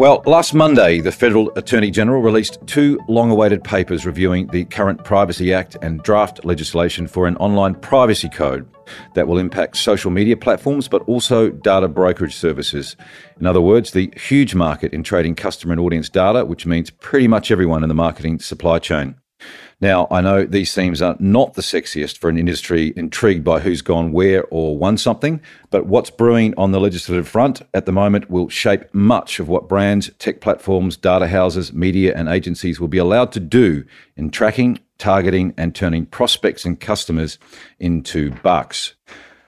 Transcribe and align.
Well, 0.00 0.22
last 0.24 0.54
Monday, 0.54 1.02
the 1.02 1.12
Federal 1.12 1.52
Attorney 1.56 1.90
General 1.90 2.22
released 2.22 2.58
two 2.66 2.98
long 3.06 3.30
awaited 3.30 3.62
papers 3.62 4.06
reviewing 4.06 4.46
the 4.46 4.64
current 4.64 5.04
Privacy 5.04 5.52
Act 5.52 5.76
and 5.82 6.02
draft 6.02 6.42
legislation 6.42 7.06
for 7.06 7.26
an 7.26 7.36
online 7.36 7.74
privacy 7.74 8.30
code 8.30 8.66
that 9.14 9.28
will 9.28 9.36
impact 9.36 9.76
social 9.76 10.10
media 10.10 10.38
platforms 10.38 10.88
but 10.88 11.02
also 11.02 11.50
data 11.50 11.86
brokerage 11.86 12.34
services. 12.34 12.96
In 13.38 13.44
other 13.44 13.60
words, 13.60 13.90
the 13.90 14.10
huge 14.16 14.54
market 14.54 14.94
in 14.94 15.02
trading 15.02 15.34
customer 15.34 15.74
and 15.74 15.80
audience 15.82 16.08
data, 16.08 16.46
which 16.46 16.64
means 16.64 16.88
pretty 16.88 17.28
much 17.28 17.50
everyone 17.50 17.82
in 17.82 17.90
the 17.90 17.94
marketing 17.94 18.38
supply 18.38 18.78
chain. 18.78 19.19
Now, 19.82 20.08
I 20.10 20.20
know 20.20 20.44
these 20.44 20.74
themes 20.74 21.00
are 21.00 21.16
not 21.18 21.54
the 21.54 21.62
sexiest 21.62 22.18
for 22.18 22.28
an 22.28 22.36
industry 22.36 22.92
intrigued 22.96 23.44
by 23.44 23.60
who's 23.60 23.80
gone 23.80 24.12
where 24.12 24.44
or 24.50 24.76
won 24.76 24.98
something, 24.98 25.40
but 25.70 25.86
what's 25.86 26.10
brewing 26.10 26.52
on 26.58 26.72
the 26.72 26.80
legislative 26.80 27.26
front 27.26 27.62
at 27.72 27.86
the 27.86 27.92
moment 27.92 28.28
will 28.28 28.50
shape 28.50 28.92
much 28.92 29.40
of 29.40 29.48
what 29.48 29.70
brands, 29.70 30.10
tech 30.18 30.42
platforms, 30.42 30.98
data 30.98 31.28
houses, 31.28 31.72
media, 31.72 32.12
and 32.14 32.28
agencies 32.28 32.78
will 32.78 32.88
be 32.88 32.98
allowed 32.98 33.32
to 33.32 33.40
do 33.40 33.84
in 34.16 34.30
tracking, 34.30 34.78
targeting, 34.98 35.54
and 35.56 35.74
turning 35.74 36.04
prospects 36.04 36.66
and 36.66 36.78
customers 36.78 37.38
into 37.78 38.32
bucks. 38.42 38.94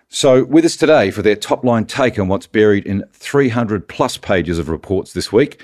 So, 0.09 0.45
with 0.45 0.65
us 0.65 0.77
today 0.77 1.11
for 1.11 1.21
their 1.21 1.37
top 1.37 1.63
line 1.65 1.85
take 1.87 2.19
on 2.19 2.29
what's 2.29 2.47
buried 2.47 2.87
in 2.87 3.05
300 3.13 3.87
plus 3.87 4.17
pages 4.17 4.59
of 4.59 4.71
reports 4.71 5.13
this 5.13 5.31
week 5.31 5.61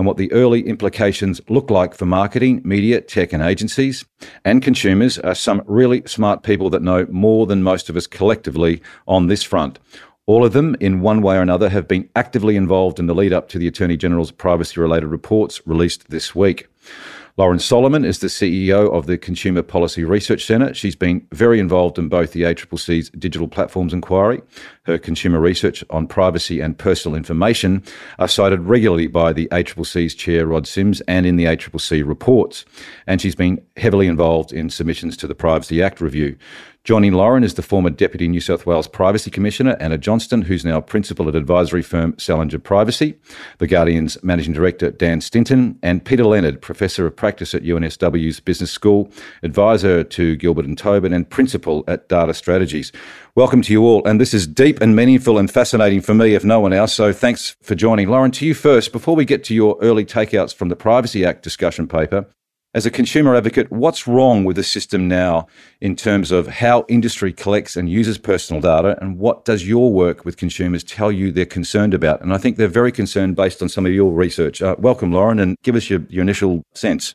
and 0.00 0.06
what 0.06 0.16
the 0.16 0.32
early 0.32 0.66
implications 0.66 1.42
look 1.50 1.68
like 1.68 1.94
for 1.94 2.06
marketing, 2.06 2.62
media, 2.64 3.02
tech, 3.02 3.34
and 3.34 3.42
agencies 3.42 4.02
and 4.46 4.62
consumers 4.62 5.18
are 5.18 5.34
some 5.34 5.62
really 5.66 6.02
smart 6.06 6.42
people 6.42 6.70
that 6.70 6.80
know 6.80 7.06
more 7.10 7.44
than 7.46 7.62
most 7.62 7.90
of 7.90 7.96
us 7.98 8.06
collectively 8.06 8.80
on 9.06 9.26
this 9.26 9.42
front. 9.42 9.78
All 10.24 10.42
of 10.42 10.54
them, 10.54 10.74
in 10.80 11.02
one 11.02 11.20
way 11.20 11.36
or 11.36 11.42
another, 11.42 11.68
have 11.68 11.86
been 11.86 12.08
actively 12.16 12.56
involved 12.56 12.98
in 12.98 13.08
the 13.08 13.14
lead 13.14 13.34
up 13.34 13.50
to 13.50 13.58
the 13.58 13.68
Attorney 13.68 13.98
General's 13.98 14.30
privacy 14.30 14.80
related 14.80 15.08
reports 15.08 15.60
released 15.66 16.08
this 16.08 16.34
week. 16.34 16.66
Lauren 17.40 17.58
Solomon 17.58 18.04
is 18.04 18.18
the 18.18 18.26
CEO 18.26 18.92
of 18.92 19.06
the 19.06 19.16
Consumer 19.16 19.62
Policy 19.62 20.04
Research 20.04 20.44
Centre. 20.44 20.74
She's 20.74 20.94
been 20.94 21.26
very 21.32 21.58
involved 21.58 21.98
in 21.98 22.10
both 22.10 22.32
the 22.32 22.42
ACCC's 22.42 23.08
Digital 23.18 23.48
Platforms 23.48 23.94
Inquiry. 23.94 24.42
Her 24.82 24.98
consumer 24.98 25.40
research 25.40 25.82
on 25.88 26.06
privacy 26.06 26.60
and 26.60 26.76
personal 26.76 27.16
information 27.16 27.82
are 28.18 28.28
cited 28.28 28.60
regularly 28.60 29.06
by 29.06 29.32
the 29.32 29.48
ACCC's 29.52 30.14
chair, 30.14 30.46
Rod 30.46 30.66
Sims, 30.66 31.00
and 31.08 31.24
in 31.24 31.36
the 31.36 31.46
ACCC 31.46 32.06
reports. 32.06 32.66
And 33.06 33.22
she's 33.22 33.34
been 33.34 33.64
heavily 33.78 34.06
involved 34.06 34.52
in 34.52 34.68
submissions 34.68 35.16
to 35.16 35.26
the 35.26 35.34
Privacy 35.34 35.82
Act 35.82 36.02
review. 36.02 36.36
Joining 36.90 37.12
Lauren 37.12 37.44
is 37.44 37.54
the 37.54 37.62
former 37.62 37.88
Deputy 37.88 38.26
New 38.26 38.40
South 38.40 38.66
Wales 38.66 38.88
Privacy 38.88 39.30
Commissioner, 39.30 39.76
Anna 39.78 39.96
Johnston, 39.96 40.42
who's 40.42 40.64
now 40.64 40.80
Principal 40.80 41.28
at 41.28 41.36
advisory 41.36 41.82
firm 41.82 42.18
Salinger 42.18 42.58
Privacy, 42.58 43.16
The 43.58 43.68
Guardian's 43.68 44.20
Managing 44.24 44.54
Director, 44.54 44.90
Dan 44.90 45.20
Stinton, 45.20 45.78
and 45.84 46.04
Peter 46.04 46.24
Leonard, 46.24 46.60
Professor 46.60 47.06
of 47.06 47.14
Practice 47.14 47.54
at 47.54 47.62
UNSW's 47.62 48.40
Business 48.40 48.72
School, 48.72 49.08
Advisor 49.44 50.02
to 50.02 50.34
Gilbert 50.34 50.64
and 50.64 50.76
Tobin, 50.76 51.12
and 51.12 51.30
Principal 51.30 51.84
at 51.86 52.08
Data 52.08 52.32
Synergies. 52.32 52.92
Welcome 53.36 53.62
to 53.62 53.72
you 53.72 53.84
all. 53.84 54.04
And 54.04 54.20
this 54.20 54.34
is 54.34 54.48
deep 54.48 54.80
and 54.80 54.96
meaningful 54.96 55.38
and 55.38 55.48
fascinating 55.48 56.00
for 56.00 56.14
me, 56.14 56.34
if 56.34 56.44
no 56.44 56.58
one 56.58 56.72
else. 56.72 56.92
So 56.92 57.12
thanks 57.12 57.54
for 57.62 57.76
joining. 57.76 58.08
Lauren, 58.08 58.32
to 58.32 58.44
you 58.44 58.52
first. 58.52 58.90
Before 58.90 59.14
we 59.14 59.24
get 59.24 59.44
to 59.44 59.54
your 59.54 59.78
early 59.80 60.04
takeouts 60.04 60.52
from 60.52 60.70
the 60.70 60.74
Privacy 60.74 61.24
Act 61.24 61.44
discussion 61.44 61.86
paper, 61.86 62.26
as 62.72 62.86
a 62.86 62.90
consumer 62.90 63.34
advocate, 63.34 63.70
what's 63.70 64.06
wrong 64.06 64.44
with 64.44 64.56
the 64.56 64.62
system 64.62 65.08
now 65.08 65.46
in 65.80 65.96
terms 65.96 66.30
of 66.30 66.46
how 66.46 66.84
industry 66.88 67.32
collects 67.32 67.76
and 67.76 67.88
uses 67.88 68.16
personal 68.16 68.62
data, 68.62 68.96
and 69.00 69.18
what 69.18 69.44
does 69.44 69.66
your 69.66 69.92
work 69.92 70.24
with 70.24 70.36
consumers 70.36 70.84
tell 70.84 71.10
you 71.10 71.32
they're 71.32 71.46
concerned 71.46 71.94
about? 71.94 72.20
And 72.22 72.32
I 72.32 72.38
think 72.38 72.56
they're 72.56 72.68
very 72.68 72.92
concerned 72.92 73.34
based 73.34 73.60
on 73.60 73.68
some 73.68 73.86
of 73.86 73.92
your 73.92 74.12
research. 74.12 74.62
Uh, 74.62 74.76
welcome, 74.78 75.12
Lauren, 75.12 75.40
and 75.40 75.56
give 75.64 75.74
us 75.74 75.90
your, 75.90 76.00
your 76.08 76.22
initial 76.22 76.62
sense. 76.74 77.14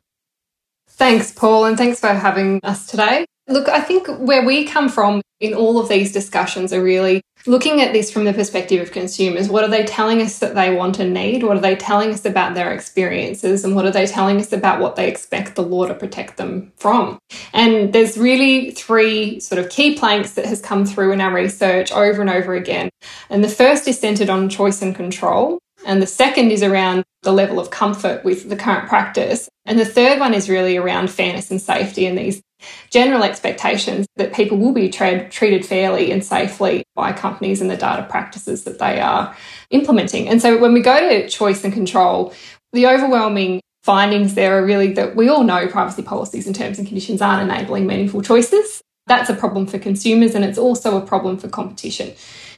Thanks, 0.90 1.32
Paul, 1.32 1.66
and 1.66 1.78
thanks 1.78 2.00
for 2.00 2.14
having 2.14 2.60
us 2.64 2.86
today. 2.86 3.26
Look, 3.48 3.70
I 3.70 3.80
think 3.80 4.08
where 4.08 4.46
we 4.46 4.66
come 4.66 4.90
from 4.90 5.22
in 5.40 5.54
all 5.54 5.80
of 5.80 5.90
these 5.90 6.12
discussions 6.12 6.74
are 6.74 6.82
really 6.82 7.22
looking 7.46 7.82
at 7.82 7.94
this 7.94 8.12
from 8.12 8.26
the 8.26 8.34
perspective 8.34 8.82
of 8.82 8.92
consumers. 8.92 9.50
What 9.50 9.64
are 9.64 9.70
they 9.70 9.84
telling 9.84 10.22
us 10.22 10.40
that 10.40 10.56
they 10.56 10.74
want 10.74 11.00
and 11.00 11.14
need? 11.14 11.44
What 11.44 11.58
are 11.58 11.62
they 11.62 11.76
telling 11.76 12.12
us 12.12 12.26
about 12.26 12.56
their 12.56 12.74
experiences? 12.74 13.64
And 13.64 13.76
what 13.76 13.86
are 13.86 13.92
they 13.92 14.08
telling 14.08 14.40
us 14.40 14.52
about 14.52 14.80
what 14.80 14.96
they 14.96 15.08
expect 15.08 15.56
the 15.56 15.62
law 15.62 15.86
to 15.86 15.94
protect 15.94 16.38
them 16.38 16.72
from? 16.78 17.20
And 17.54 17.94
there's 17.94 18.18
really 18.18 18.72
three 18.72 19.40
sort 19.40 19.60
of 19.60 19.70
key 19.70 19.96
planks 19.96 20.32
that 20.34 20.46
has 20.46 20.62
come 20.62 20.86
through 20.86 21.12
in 21.12 21.22
our 21.22 21.34
research 21.34 21.92
over 21.92 22.22
and 22.22 22.30
over 22.30 22.56
again. 22.56 22.90
And 23.30 23.44
the 23.44 23.50
first 23.50 23.88
is 23.88 24.00
centered 24.00 24.30
on 24.30 24.50
choice 24.50 24.82
and 24.82 24.96
control. 24.96 25.60
And 25.86 26.02
the 26.02 26.08
second 26.08 26.50
is 26.50 26.64
around 26.64 27.04
the 27.22 27.32
level 27.32 27.60
of 27.60 27.70
comfort 27.70 28.24
with 28.24 28.50
the 28.50 28.56
current 28.56 28.88
practice. 28.88 29.50
And 29.66 29.78
the 29.78 29.86
third 29.86 30.20
one 30.20 30.34
is 30.34 30.50
really 30.50 30.78
around 30.78 31.12
fairness 31.12 31.52
and 31.52 31.62
safety 31.62 32.08
and 32.08 32.18
these 32.18 32.42
general 32.90 33.24
expectations 33.24 34.08
that 34.16 34.34
people 34.34 34.58
will 34.58 34.72
be 34.72 34.90
tra- 34.90 35.30
treated 35.30 35.66
fairly 35.66 36.12
and 36.12 36.24
safely 36.24 36.84
by 36.96 37.12
companies 37.12 37.62
and 37.62 37.70
the 37.70 37.78
data 37.78 38.04
practices 38.10 38.64
that 38.64 38.80
they 38.80 39.00
are 39.00 39.36
implementing. 39.70 40.28
And 40.28 40.42
so 40.42 40.58
when 40.58 40.74
we 40.74 40.82
go 40.82 41.10
to 41.10 41.28
choice 41.30 41.64
and 41.64 41.74
control, 41.74 42.34
the 42.74 42.88
overwhelming 42.88 43.62
findings 43.84 44.34
there 44.34 44.58
are 44.58 44.66
really 44.66 44.94
that 44.94 45.16
we 45.16 45.30
all 45.30 45.44
know 45.44 45.68
privacy 45.68 46.02
policies 46.02 46.48
and 46.48 46.56
terms 46.56 46.80
and 46.80 46.88
conditions 46.88 47.22
aren't 47.22 47.50
enabling 47.50 47.86
meaningful 47.86 48.22
choices. 48.22 48.82
That's 49.08 49.30
a 49.30 49.36
problem 49.36 49.68
for 49.68 49.78
consumers 49.78 50.34
and 50.34 50.44
it's 50.44 50.58
also 50.58 50.98
a 50.98 51.06
problem 51.06 51.38
for 51.38 51.48
competition. 51.48 52.14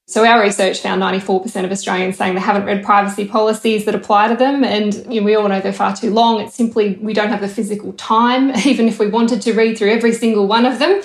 So 0.09 0.25
our 0.25 0.41
research 0.41 0.79
found 0.79 1.01
94% 1.01 1.65
of 1.65 1.71
Australians 1.71 2.17
saying 2.17 2.35
they 2.35 2.39
haven't 2.39 2.63
read 2.63 2.83
privacy 2.83 3.27
policies 3.27 3.83
that 3.85 3.93
apply 3.93 4.29
to 4.29 4.35
them. 4.37 4.63
And 4.63 4.93
you 5.13 5.19
know, 5.19 5.25
we 5.25 5.35
all 5.35 5.49
know 5.49 5.59
they're 5.59 5.73
far 5.73 5.93
too 5.93 6.11
long. 6.11 6.39
It's 6.39 6.55
simply 6.55 6.97
we 7.01 7.13
don't 7.13 7.27
have 7.27 7.41
the 7.41 7.49
physical 7.49 7.91
time, 7.93 8.51
even 8.65 8.87
if 8.87 8.99
we 8.99 9.07
wanted 9.07 9.41
to 9.41 9.53
read 9.53 9.77
through 9.77 9.91
every 9.91 10.13
single 10.13 10.47
one 10.47 10.65
of 10.65 10.79
them, 10.79 11.01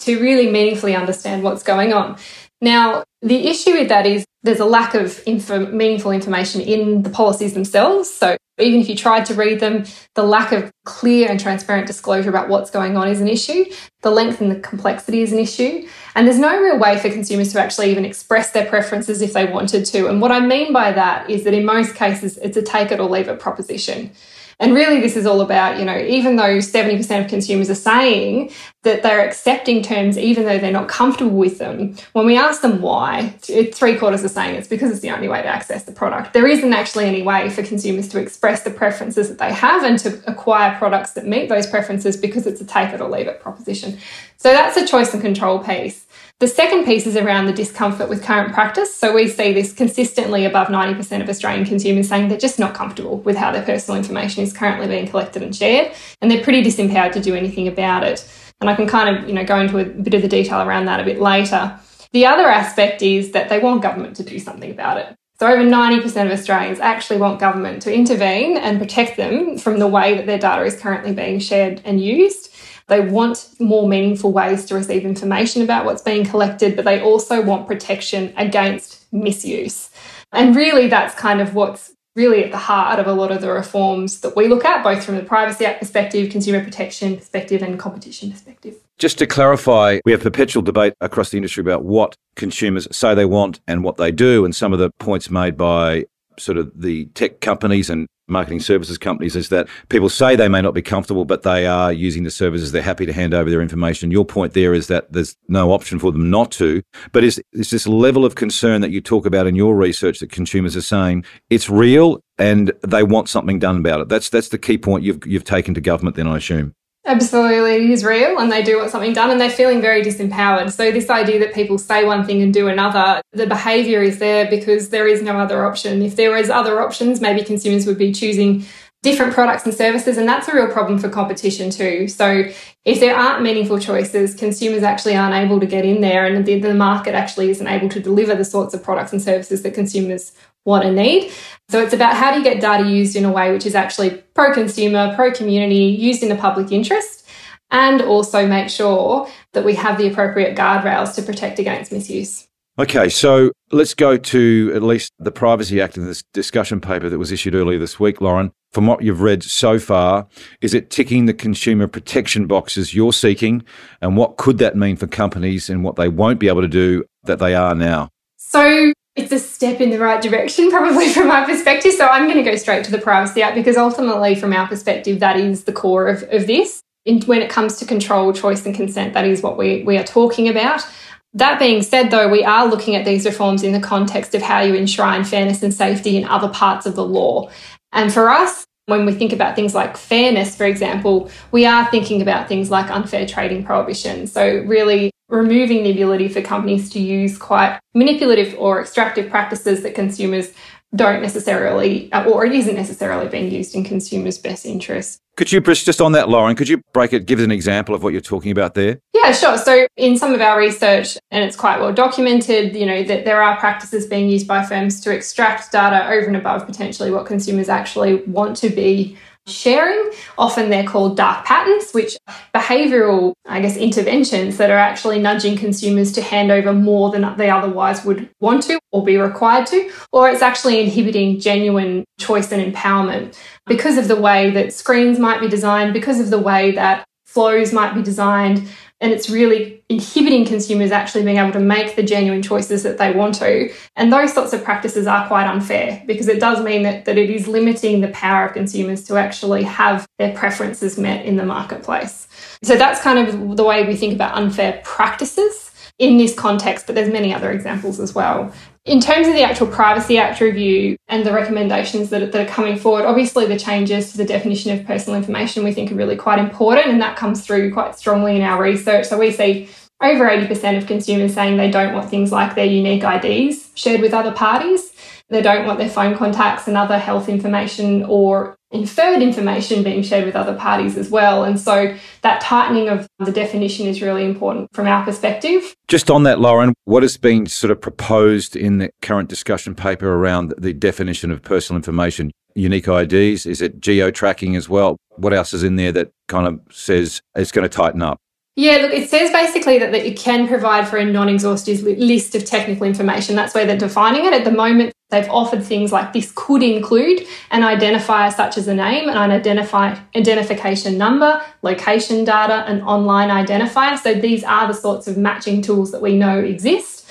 to 0.00 0.20
really 0.20 0.50
meaningfully 0.50 0.94
understand 0.94 1.42
what's 1.42 1.64
going 1.64 1.92
on. 1.92 2.16
Now, 2.60 3.04
the 3.24 3.48
issue 3.48 3.72
with 3.72 3.88
that 3.88 4.06
is 4.06 4.24
there's 4.42 4.60
a 4.60 4.66
lack 4.66 4.94
of 4.94 5.26
meaningful 5.26 6.10
information 6.10 6.60
in 6.60 7.02
the 7.02 7.08
policies 7.08 7.54
themselves. 7.54 8.10
So 8.10 8.36
even 8.58 8.80
if 8.80 8.88
you 8.88 8.94
tried 8.94 9.24
to 9.26 9.34
read 9.34 9.58
them, 9.58 9.84
the 10.14 10.22
lack 10.22 10.52
of 10.52 10.70
clear 10.84 11.30
and 11.30 11.40
transparent 11.40 11.86
disclosure 11.86 12.28
about 12.28 12.50
what's 12.50 12.70
going 12.70 12.98
on 12.98 13.08
is 13.08 13.22
an 13.22 13.26
issue. 13.26 13.64
The 14.02 14.10
length 14.10 14.42
and 14.42 14.50
the 14.50 14.60
complexity 14.60 15.22
is 15.22 15.32
an 15.32 15.38
issue. 15.38 15.88
And 16.14 16.26
there's 16.26 16.38
no 16.38 16.60
real 16.60 16.78
way 16.78 16.98
for 16.98 17.08
consumers 17.08 17.52
to 17.52 17.60
actually 17.60 17.90
even 17.90 18.04
express 18.04 18.50
their 18.50 18.66
preferences 18.66 19.22
if 19.22 19.32
they 19.32 19.46
wanted 19.46 19.86
to. 19.86 20.08
And 20.08 20.20
what 20.20 20.30
I 20.30 20.40
mean 20.40 20.74
by 20.74 20.92
that 20.92 21.30
is 21.30 21.44
that 21.44 21.54
in 21.54 21.64
most 21.64 21.94
cases, 21.94 22.36
it's 22.38 22.58
a 22.58 22.62
take 22.62 22.92
it 22.92 23.00
or 23.00 23.08
leave 23.08 23.28
it 23.28 23.40
proposition. 23.40 24.12
And 24.60 24.74
really, 24.74 25.00
this 25.00 25.16
is 25.16 25.26
all 25.26 25.40
about, 25.40 25.78
you 25.78 25.84
know, 25.84 25.98
even 25.98 26.36
though 26.36 26.58
70% 26.58 27.24
of 27.24 27.28
consumers 27.28 27.70
are 27.70 27.74
saying 27.74 28.50
that 28.82 29.02
they're 29.02 29.26
accepting 29.26 29.82
terms 29.82 30.18
even 30.18 30.44
though 30.44 30.58
they're 30.58 30.70
not 30.70 30.88
comfortable 30.88 31.36
with 31.36 31.58
them, 31.58 31.96
when 32.12 32.26
we 32.26 32.36
ask 32.36 32.60
them 32.62 32.80
why, 32.80 33.30
three 33.72 33.96
quarters 33.96 34.24
are 34.24 34.28
saying 34.28 34.54
it's 34.54 34.68
because 34.68 34.90
it's 34.90 35.00
the 35.00 35.10
only 35.10 35.28
way 35.28 35.42
to 35.42 35.48
access 35.48 35.84
the 35.84 35.92
product. 35.92 36.32
There 36.32 36.46
isn't 36.46 36.72
actually 36.72 37.06
any 37.06 37.22
way 37.22 37.50
for 37.50 37.62
consumers 37.62 38.08
to 38.08 38.20
express 38.20 38.62
the 38.62 38.70
preferences 38.70 39.28
that 39.28 39.38
they 39.38 39.52
have 39.52 39.82
and 39.82 39.98
to 40.00 40.22
acquire 40.30 40.76
products 40.78 41.12
that 41.12 41.26
meet 41.26 41.48
those 41.48 41.66
preferences 41.66 42.16
because 42.16 42.46
it's 42.46 42.60
a 42.60 42.64
take 42.64 42.92
it 42.92 43.00
or 43.00 43.08
leave 43.08 43.26
it 43.26 43.40
proposition. 43.40 43.98
So 44.36 44.52
that's 44.52 44.76
a 44.76 44.86
choice 44.86 45.12
and 45.14 45.22
control 45.22 45.58
piece. 45.58 46.03
The 46.40 46.48
second 46.48 46.84
piece 46.84 47.06
is 47.06 47.16
around 47.16 47.46
the 47.46 47.52
discomfort 47.52 48.08
with 48.08 48.24
current 48.24 48.52
practice. 48.52 48.92
So 48.92 49.14
we 49.14 49.28
see 49.28 49.52
this 49.52 49.72
consistently 49.72 50.44
above 50.44 50.66
90% 50.66 51.22
of 51.22 51.28
Australian 51.28 51.64
consumers 51.64 52.08
saying 52.08 52.28
they're 52.28 52.36
just 52.36 52.58
not 52.58 52.74
comfortable 52.74 53.18
with 53.18 53.36
how 53.36 53.52
their 53.52 53.62
personal 53.62 53.96
information 53.96 54.42
is 54.42 54.52
currently 54.52 54.88
being 54.88 55.06
collected 55.06 55.42
and 55.42 55.54
shared, 55.54 55.92
and 56.20 56.28
they're 56.28 56.42
pretty 56.42 56.62
disempowered 56.62 57.12
to 57.12 57.20
do 57.20 57.36
anything 57.36 57.68
about 57.68 58.02
it. 58.02 58.28
And 58.60 58.68
I 58.68 58.74
can 58.74 58.88
kind 58.88 59.16
of, 59.16 59.28
you 59.28 59.34
know, 59.34 59.44
go 59.44 59.60
into 59.60 59.78
a 59.78 59.84
bit 59.84 60.14
of 60.14 60.22
the 60.22 60.28
detail 60.28 60.60
around 60.60 60.86
that 60.86 60.98
a 60.98 61.04
bit 61.04 61.20
later. 61.20 61.78
The 62.12 62.26
other 62.26 62.48
aspect 62.48 63.00
is 63.00 63.30
that 63.30 63.48
they 63.48 63.60
want 63.60 63.82
government 63.82 64.16
to 64.16 64.24
do 64.24 64.40
something 64.40 64.72
about 64.72 64.98
it. 64.98 65.14
So 65.38 65.46
over 65.48 65.62
90% 65.62 66.26
of 66.26 66.32
Australians 66.32 66.80
actually 66.80 67.18
want 67.18 67.40
government 67.40 67.82
to 67.82 67.94
intervene 67.94 68.56
and 68.56 68.78
protect 68.78 69.16
them 69.16 69.56
from 69.58 69.78
the 69.78 69.88
way 69.88 70.16
that 70.16 70.26
their 70.26 70.38
data 70.38 70.64
is 70.64 70.78
currently 70.78 71.12
being 71.12 71.38
shared 71.38 71.80
and 71.84 72.00
used. 72.00 72.54
They 72.86 73.00
want 73.00 73.48
more 73.58 73.88
meaningful 73.88 74.32
ways 74.32 74.64
to 74.66 74.74
receive 74.74 75.04
information 75.04 75.62
about 75.62 75.84
what's 75.84 76.02
being 76.02 76.24
collected, 76.24 76.76
but 76.76 76.84
they 76.84 77.00
also 77.00 77.42
want 77.42 77.66
protection 77.66 78.34
against 78.36 79.06
misuse. 79.12 79.90
And 80.32 80.54
really, 80.54 80.88
that's 80.88 81.14
kind 81.14 81.40
of 81.40 81.54
what's 81.54 81.92
really 82.16 82.44
at 82.44 82.52
the 82.52 82.58
heart 82.58 83.00
of 83.00 83.06
a 83.06 83.12
lot 83.12 83.32
of 83.32 83.40
the 83.40 83.50
reforms 83.50 84.20
that 84.20 84.36
we 84.36 84.46
look 84.46 84.64
at, 84.64 84.84
both 84.84 85.04
from 85.04 85.16
the 85.16 85.22
Privacy 85.22 85.64
Act 85.64 85.80
perspective, 85.80 86.30
consumer 86.30 86.62
protection 86.62 87.16
perspective, 87.16 87.62
and 87.62 87.78
competition 87.78 88.30
perspective. 88.30 88.76
Just 88.98 89.18
to 89.18 89.26
clarify, 89.26 89.98
we 90.04 90.12
have 90.12 90.20
perpetual 90.20 90.62
debate 90.62 90.94
across 91.00 91.30
the 91.30 91.38
industry 91.38 91.60
about 91.60 91.84
what 91.84 92.14
consumers 92.36 92.86
say 92.96 93.14
they 93.14 93.24
want 93.24 93.60
and 93.66 93.82
what 93.82 93.96
they 93.96 94.12
do, 94.12 94.44
and 94.44 94.54
some 94.54 94.72
of 94.72 94.78
the 94.78 94.90
points 94.98 95.30
made 95.30 95.56
by 95.56 96.04
sort 96.38 96.58
of 96.58 96.70
the 96.80 97.06
tech 97.06 97.40
companies 97.40 97.90
and 97.90 98.06
marketing 98.26 98.60
services 98.60 98.98
companies 98.98 99.36
is 99.36 99.48
that 99.50 99.68
people 99.88 100.08
say 100.08 100.36
they 100.36 100.48
may 100.48 100.62
not 100.62 100.74
be 100.74 100.82
comfortable, 100.82 101.24
but 101.24 101.42
they 101.42 101.66
are 101.66 101.92
using 101.92 102.24
the 102.24 102.30
services. 102.30 102.72
They're 102.72 102.82
happy 102.82 103.06
to 103.06 103.12
hand 103.12 103.34
over 103.34 103.50
their 103.50 103.62
information. 103.62 104.10
Your 104.10 104.24
point 104.24 104.54
there 104.54 104.74
is 104.74 104.86
that 104.88 105.12
there's 105.12 105.36
no 105.48 105.72
option 105.72 105.98
for 105.98 106.12
them 106.12 106.30
not 106.30 106.50
to. 106.52 106.82
But 107.12 107.24
is, 107.24 107.42
is 107.52 107.70
this 107.70 107.86
level 107.86 108.24
of 108.24 108.34
concern 108.34 108.80
that 108.80 108.90
you 108.90 109.00
talk 109.00 109.26
about 109.26 109.46
in 109.46 109.54
your 109.54 109.76
research 109.76 110.20
that 110.20 110.30
consumers 110.30 110.76
are 110.76 110.82
saying 110.82 111.24
it's 111.50 111.68
real 111.68 112.20
and 112.38 112.72
they 112.86 113.02
want 113.02 113.28
something 113.28 113.58
done 113.58 113.78
about 113.78 114.00
it? 114.00 114.08
That's 114.08 114.30
that's 114.30 114.48
the 114.48 114.58
key 114.58 114.78
point 114.78 115.04
you've 115.04 115.24
you've 115.26 115.44
taken 115.44 115.74
to 115.74 115.80
government. 115.80 116.16
Then 116.16 116.26
I 116.26 116.38
assume. 116.38 116.74
Absolutely, 117.06 117.84
it 117.84 117.90
is 117.90 118.02
real 118.02 118.38
and 118.38 118.50
they 118.50 118.62
do 118.62 118.78
want 118.78 118.90
something 118.90 119.12
done 119.12 119.30
and 119.30 119.38
they're 119.38 119.50
feeling 119.50 119.82
very 119.82 120.02
disempowered. 120.02 120.72
So, 120.72 120.90
this 120.90 121.10
idea 121.10 121.38
that 121.40 121.52
people 121.52 121.76
say 121.76 122.06
one 122.06 122.24
thing 122.24 122.40
and 122.40 122.52
do 122.52 122.66
another, 122.68 123.20
the 123.32 123.46
behaviour 123.46 124.02
is 124.02 124.18
there 124.20 124.48
because 124.48 124.88
there 124.88 125.06
is 125.06 125.20
no 125.20 125.38
other 125.38 125.66
option. 125.66 126.00
If 126.00 126.16
there 126.16 126.30
was 126.30 126.48
other 126.48 126.80
options, 126.80 127.20
maybe 127.20 127.44
consumers 127.44 127.86
would 127.86 127.98
be 127.98 128.10
choosing 128.10 128.64
different 129.04 129.34
products 129.34 129.64
and 129.64 129.74
services, 129.74 130.16
and 130.16 130.26
that's 130.26 130.48
a 130.48 130.54
real 130.54 130.66
problem 130.66 130.98
for 130.98 131.08
competition 131.08 131.70
too. 131.70 132.08
So, 132.08 132.50
if 132.84 133.00
there 133.00 133.14
aren't 133.14 133.42
meaningful 133.42 133.78
choices, 133.78 134.34
consumers 134.34 134.82
actually 134.82 135.14
aren't 135.14 135.34
able 135.34 135.60
to 135.60 135.66
get 135.66 135.84
in 135.84 136.00
there, 136.00 136.24
and 136.24 136.44
the, 136.44 136.58
the 136.58 136.74
market 136.74 137.14
actually 137.14 137.50
isn't 137.50 137.66
able 137.66 137.88
to 137.90 138.00
deliver 138.00 138.34
the 138.34 138.44
sorts 138.44 138.74
of 138.74 138.82
products 138.82 139.12
and 139.12 139.22
services 139.22 139.62
that 139.62 139.74
consumers 139.74 140.32
want 140.64 140.84
and 140.84 140.96
need. 140.96 141.30
So 141.68 141.80
it's 141.82 141.92
about 141.92 142.16
how 142.16 142.32
do 142.32 142.38
you 142.38 142.44
get 142.44 142.60
data 142.60 142.88
used 142.88 143.14
in 143.14 143.24
a 143.24 143.30
way 143.30 143.52
which 143.52 143.66
is 143.66 143.74
actually 143.74 144.22
pro 144.34 144.52
consumer, 144.52 145.14
pro 145.14 145.30
community, 145.30 145.84
used 145.84 146.22
in 146.22 146.30
the 146.30 146.36
public 146.36 146.72
interest, 146.72 147.28
and 147.70 148.00
also 148.00 148.46
make 148.46 148.70
sure 148.70 149.28
that 149.52 149.64
we 149.64 149.74
have 149.74 149.98
the 149.98 150.08
appropriate 150.10 150.56
guardrails 150.56 151.14
to 151.14 151.22
protect 151.22 151.58
against 151.58 151.92
misuse. 151.92 152.48
Okay, 152.76 153.08
so 153.08 153.52
let's 153.70 153.94
go 153.94 154.16
to 154.16 154.72
at 154.74 154.82
least 154.82 155.12
the 155.20 155.30
Privacy 155.30 155.80
Act 155.80 155.96
in 155.96 156.06
this 156.06 156.24
discussion 156.32 156.80
paper 156.80 157.08
that 157.08 157.18
was 157.18 157.30
issued 157.30 157.54
earlier 157.54 157.78
this 157.78 158.00
week, 158.00 158.20
Lauren. 158.20 158.50
From 158.72 158.88
what 158.88 159.04
you've 159.04 159.20
read 159.20 159.44
so 159.44 159.78
far, 159.78 160.26
is 160.60 160.74
it 160.74 160.90
ticking 160.90 161.26
the 161.26 161.34
consumer 161.34 161.86
protection 161.86 162.48
boxes 162.48 162.92
you're 162.92 163.12
seeking? 163.12 163.62
And 164.00 164.16
what 164.16 164.38
could 164.38 164.58
that 164.58 164.76
mean 164.76 164.96
for 164.96 165.06
companies 165.06 165.70
and 165.70 165.84
what 165.84 165.94
they 165.94 166.08
won't 166.08 166.40
be 166.40 166.48
able 166.48 166.62
to 166.62 166.68
do 166.68 167.04
that 167.22 167.38
they 167.38 167.54
are 167.54 167.76
now? 167.76 168.08
So, 168.38 168.92
it's 169.14 169.30
a 169.30 169.38
step 169.38 169.80
in 169.80 169.90
the 169.90 170.00
right 170.00 170.20
direction, 170.20 170.68
probably 170.70 171.10
from 171.10 171.28
my 171.28 171.44
perspective. 171.44 171.92
So 171.92 172.08
I'm 172.08 172.24
going 172.24 172.42
to 172.42 172.50
go 172.50 172.56
straight 172.56 172.84
to 172.86 172.90
the 172.90 172.98
Privacy 172.98 173.40
Act 173.40 173.54
because 173.54 173.76
ultimately, 173.76 174.34
from 174.34 174.52
our 174.52 174.66
perspective, 174.66 175.20
that 175.20 175.36
is 175.36 175.62
the 175.62 175.72
core 175.72 176.08
of, 176.08 176.24
of 176.24 176.48
this. 176.48 176.80
In, 177.04 177.20
when 177.22 177.42
it 177.42 177.50
comes 177.50 177.76
to 177.76 177.84
control, 177.84 178.32
choice, 178.32 178.64
and 178.64 178.74
consent, 178.74 179.12
that 179.12 179.26
is 179.26 179.42
what 179.42 179.58
we, 179.58 179.84
we 179.84 179.98
are 179.98 180.04
talking 180.04 180.48
about. 180.48 180.84
That 181.34 181.58
being 181.58 181.82
said, 181.82 182.10
though, 182.10 182.28
we 182.28 182.44
are 182.44 182.66
looking 182.66 182.94
at 182.94 183.04
these 183.04 183.26
reforms 183.26 183.64
in 183.64 183.72
the 183.72 183.80
context 183.80 184.34
of 184.36 184.42
how 184.42 184.60
you 184.60 184.74
enshrine 184.74 185.24
fairness 185.24 185.62
and 185.64 185.74
safety 185.74 186.16
in 186.16 186.24
other 186.24 186.48
parts 186.48 186.86
of 186.86 186.94
the 186.94 187.04
law. 187.04 187.50
And 187.92 188.12
for 188.12 188.30
us, 188.30 188.64
when 188.86 189.04
we 189.04 189.12
think 189.12 189.32
about 189.32 189.56
things 189.56 189.74
like 189.74 189.96
fairness, 189.96 190.56
for 190.56 190.64
example, 190.64 191.30
we 191.50 191.66
are 191.66 191.90
thinking 191.90 192.22
about 192.22 192.48
things 192.48 192.70
like 192.70 192.90
unfair 192.90 193.26
trading 193.26 193.64
prohibition. 193.64 194.28
So, 194.28 194.62
really 194.66 195.10
removing 195.28 195.82
the 195.82 195.90
ability 195.90 196.28
for 196.28 196.42
companies 196.42 196.90
to 196.90 197.00
use 197.00 197.38
quite 197.38 197.80
manipulative 197.94 198.54
or 198.58 198.80
extractive 198.80 199.30
practices 199.30 199.82
that 199.82 199.94
consumers 199.94 200.52
don't 200.94 201.22
necessarily, 201.22 202.12
uh, 202.12 202.24
or 202.24 202.44
it 202.44 202.52
isn't 202.52 202.74
necessarily 202.74 203.28
being 203.28 203.50
used 203.50 203.74
in 203.74 203.84
consumers' 203.84 204.38
best 204.38 204.64
interests. 204.66 205.18
Could 205.36 205.50
you 205.50 205.60
just 205.60 206.00
on 206.00 206.12
that, 206.12 206.28
Lauren? 206.28 206.54
Could 206.54 206.68
you 206.68 206.80
break 206.92 207.12
it, 207.12 207.26
give 207.26 207.40
us 207.40 207.44
an 207.44 207.50
example 207.50 207.94
of 207.94 208.04
what 208.04 208.12
you're 208.12 208.20
talking 208.20 208.52
about 208.52 208.74
there? 208.74 209.00
Yeah, 209.12 209.32
sure. 209.32 209.58
So 209.58 209.88
in 209.96 210.16
some 210.16 210.32
of 210.32 210.40
our 210.40 210.58
research, 210.58 211.18
and 211.32 211.42
it's 211.42 211.56
quite 211.56 211.80
well 211.80 211.92
documented, 211.92 212.76
you 212.76 212.86
know 212.86 213.02
that 213.02 213.24
there 213.24 213.42
are 213.42 213.56
practices 213.56 214.06
being 214.06 214.28
used 214.28 214.46
by 214.46 214.64
firms 214.64 215.00
to 215.00 215.12
extract 215.12 215.72
data 215.72 216.06
over 216.08 216.26
and 216.26 216.36
above 216.36 216.66
potentially 216.66 217.10
what 217.10 217.26
consumers 217.26 217.68
actually 217.68 218.16
want 218.26 218.56
to 218.58 218.68
be 218.68 219.16
sharing. 219.46 220.10
Often 220.38 220.70
they're 220.70 220.84
called 220.84 221.16
dark 221.16 221.44
patterns, 221.44 221.92
which 221.92 222.16
behavioral, 222.54 223.34
I 223.46 223.60
guess, 223.60 223.76
interventions 223.76 224.56
that 224.56 224.70
are 224.70 224.78
actually 224.78 225.18
nudging 225.18 225.56
consumers 225.56 226.12
to 226.12 226.22
hand 226.22 226.50
over 226.50 226.72
more 226.72 227.10
than 227.10 227.36
they 227.36 227.50
otherwise 227.50 228.04
would 228.04 228.30
want 228.40 228.62
to 228.64 228.78
or 228.92 229.04
be 229.04 229.16
required 229.16 229.66
to, 229.68 229.90
or 230.12 230.28
it's 230.28 230.42
actually 230.42 230.80
inhibiting 230.80 231.40
genuine 231.40 232.04
choice 232.18 232.52
and 232.52 232.74
empowerment 232.74 233.38
because 233.66 233.98
of 233.98 234.08
the 234.08 234.16
way 234.16 234.50
that 234.50 234.72
screens 234.72 235.18
might 235.18 235.40
be 235.40 235.48
designed, 235.48 235.92
because 235.92 236.20
of 236.20 236.30
the 236.30 236.38
way 236.38 236.72
that 236.72 237.04
flows 237.24 237.72
might 237.72 237.94
be 237.94 238.02
designed, 238.02 238.68
and 239.00 239.12
it's 239.12 239.28
really 239.28 239.82
inhibiting 239.88 240.46
consumers 240.46 240.90
actually 240.90 241.24
being 241.24 241.36
able 241.36 241.52
to 241.52 241.60
make 241.60 241.96
the 241.96 242.02
genuine 242.02 242.42
choices 242.42 242.82
that 242.84 242.96
they 242.96 243.12
want 243.12 243.34
to. 243.34 243.72
And 243.96 244.12
those 244.12 244.32
sorts 244.32 244.52
of 244.52 244.64
practices 244.64 245.06
are 245.06 245.26
quite 245.26 245.46
unfair 245.46 246.02
because 246.06 246.28
it 246.28 246.40
does 246.40 246.62
mean 246.62 246.82
that, 246.84 247.04
that 247.04 247.18
it 247.18 247.28
is 247.28 247.46
limiting 247.46 248.00
the 248.00 248.08
power 248.08 248.46
of 248.46 248.54
consumers 248.54 249.04
to 249.04 249.16
actually 249.16 249.62
have 249.64 250.06
their 250.18 250.34
preferences 250.34 250.98
met 250.98 251.26
in 251.26 251.36
the 251.36 251.44
marketplace. 251.44 252.28
So 252.62 252.76
that's 252.76 253.00
kind 253.00 253.18
of 253.18 253.56
the 253.56 253.64
way 253.64 253.86
we 253.86 253.96
think 253.96 254.14
about 254.14 254.36
unfair 254.36 254.80
practices 254.84 255.63
in 255.98 256.18
this 256.18 256.34
context, 256.34 256.86
but 256.86 256.94
there's 256.94 257.12
many 257.12 257.32
other 257.32 257.52
examples 257.52 258.00
as 258.00 258.14
well. 258.14 258.52
In 258.84 259.00
terms 259.00 259.26
of 259.26 259.34
the 259.34 259.42
actual 259.42 259.66
Privacy 259.66 260.18
Act 260.18 260.40
review 260.40 260.96
and 261.08 261.24
the 261.24 261.32
recommendations 261.32 262.10
that, 262.10 262.32
that 262.32 262.46
are 262.46 262.50
coming 262.50 262.76
forward, 262.76 263.06
obviously 263.06 263.46
the 263.46 263.58
changes 263.58 264.10
to 264.12 264.18
the 264.18 264.24
definition 264.24 264.78
of 264.78 264.84
personal 264.86 265.16
information 265.16 265.64
we 265.64 265.72
think 265.72 265.90
are 265.90 265.94
really 265.94 266.16
quite 266.16 266.38
important, 266.38 266.88
and 266.88 267.00
that 267.00 267.16
comes 267.16 267.46
through 267.46 267.72
quite 267.72 267.96
strongly 267.96 268.36
in 268.36 268.42
our 268.42 268.60
research. 268.60 269.06
So 269.06 269.18
we 269.18 269.30
see 269.30 269.68
over 270.02 270.26
80% 270.26 270.76
of 270.76 270.86
consumers 270.86 271.32
saying 271.32 271.56
they 271.56 271.70
don't 271.70 271.94
want 271.94 272.10
things 272.10 272.32
like 272.32 272.54
their 272.54 272.66
unique 272.66 273.04
IDs 273.04 273.70
shared 273.74 274.00
with 274.00 274.12
other 274.12 274.32
parties. 274.32 274.92
They 275.30 275.42
don't 275.42 275.66
want 275.66 275.78
their 275.78 275.88
phone 275.88 276.16
contacts 276.16 276.68
and 276.68 276.76
other 276.76 276.98
health 276.98 277.28
information 277.28 278.04
or 278.04 278.56
inferred 278.70 279.22
information 279.22 279.82
being 279.82 280.02
shared 280.02 280.26
with 280.26 280.36
other 280.36 280.54
parties 280.54 280.98
as 280.98 281.08
well. 281.08 281.44
And 281.44 281.58
so 281.58 281.96
that 282.22 282.40
tightening 282.40 282.88
of 282.88 283.06
the 283.18 283.32
definition 283.32 283.86
is 283.86 284.02
really 284.02 284.24
important 284.24 284.68
from 284.74 284.86
our 284.86 285.04
perspective. 285.04 285.74
Just 285.88 286.10
on 286.10 286.24
that, 286.24 286.40
Lauren, 286.40 286.74
what 286.84 287.02
has 287.02 287.16
been 287.16 287.46
sort 287.46 287.70
of 287.70 287.80
proposed 287.80 288.56
in 288.56 288.78
the 288.78 288.90
current 289.00 289.28
discussion 289.28 289.74
paper 289.74 290.12
around 290.12 290.52
the 290.58 290.72
definition 290.72 291.30
of 291.30 291.40
personal 291.42 291.76
information? 291.76 292.30
Unique 292.56 292.88
IDs? 292.88 293.46
Is 293.46 293.62
it 293.62 293.80
geo 293.80 294.10
tracking 294.10 294.56
as 294.56 294.68
well? 294.68 294.96
What 295.16 295.32
else 295.32 295.54
is 295.54 295.62
in 295.62 295.76
there 295.76 295.92
that 295.92 296.10
kind 296.28 296.46
of 296.46 296.60
says 296.70 297.20
it's 297.34 297.52
going 297.52 297.68
to 297.68 297.68
tighten 297.68 298.02
up? 298.02 298.18
Yeah, 298.56 298.76
look, 298.76 298.92
it 298.92 299.10
says 299.10 299.32
basically 299.32 299.78
that, 299.80 299.90
that 299.90 300.08
you 300.08 300.14
can 300.14 300.46
provide 300.46 300.86
for 300.86 300.96
a 300.96 301.04
non 301.04 301.28
exhaustive 301.28 301.82
list 301.82 302.36
of 302.36 302.44
technical 302.44 302.86
information. 302.86 303.34
That's 303.34 303.52
where 303.52 303.66
they're 303.66 303.76
defining 303.76 304.26
it. 304.26 304.32
At 304.32 304.44
the 304.44 304.52
moment, 304.52 304.92
they've 305.10 305.28
offered 305.28 305.64
things 305.64 305.90
like 305.90 306.12
this 306.12 306.32
could 306.36 306.62
include 306.62 307.26
an 307.50 307.62
identifier 307.62 308.32
such 308.32 308.56
as 308.56 308.68
a 308.68 308.74
name, 308.74 309.08
and 309.08 309.18
an 309.18 309.32
identify, 309.32 309.98
identification 310.14 310.96
number, 310.96 311.42
location 311.62 312.24
data, 312.24 312.64
an 312.66 312.80
online 312.82 313.28
identifier. 313.28 313.98
So 313.98 314.14
these 314.14 314.44
are 314.44 314.68
the 314.68 314.74
sorts 314.74 315.08
of 315.08 315.16
matching 315.16 315.60
tools 315.60 315.90
that 315.90 316.00
we 316.00 316.16
know 316.16 316.38
exist. 316.38 317.08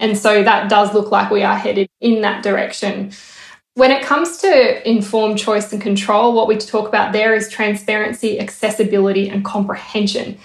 And 0.00 0.18
so 0.18 0.42
that 0.42 0.68
does 0.68 0.92
look 0.92 1.12
like 1.12 1.30
we 1.30 1.44
are 1.44 1.56
headed 1.56 1.88
in 2.00 2.22
that 2.22 2.42
direction. 2.42 3.12
When 3.74 3.92
it 3.92 4.02
comes 4.02 4.38
to 4.38 4.88
informed 4.88 5.38
choice 5.38 5.72
and 5.72 5.80
control, 5.80 6.32
what 6.32 6.48
we 6.48 6.56
talk 6.56 6.88
about 6.88 7.12
there 7.12 7.34
is 7.34 7.48
transparency, 7.48 8.40
accessibility, 8.40 9.28
and 9.28 9.44
comprehension. 9.44 10.38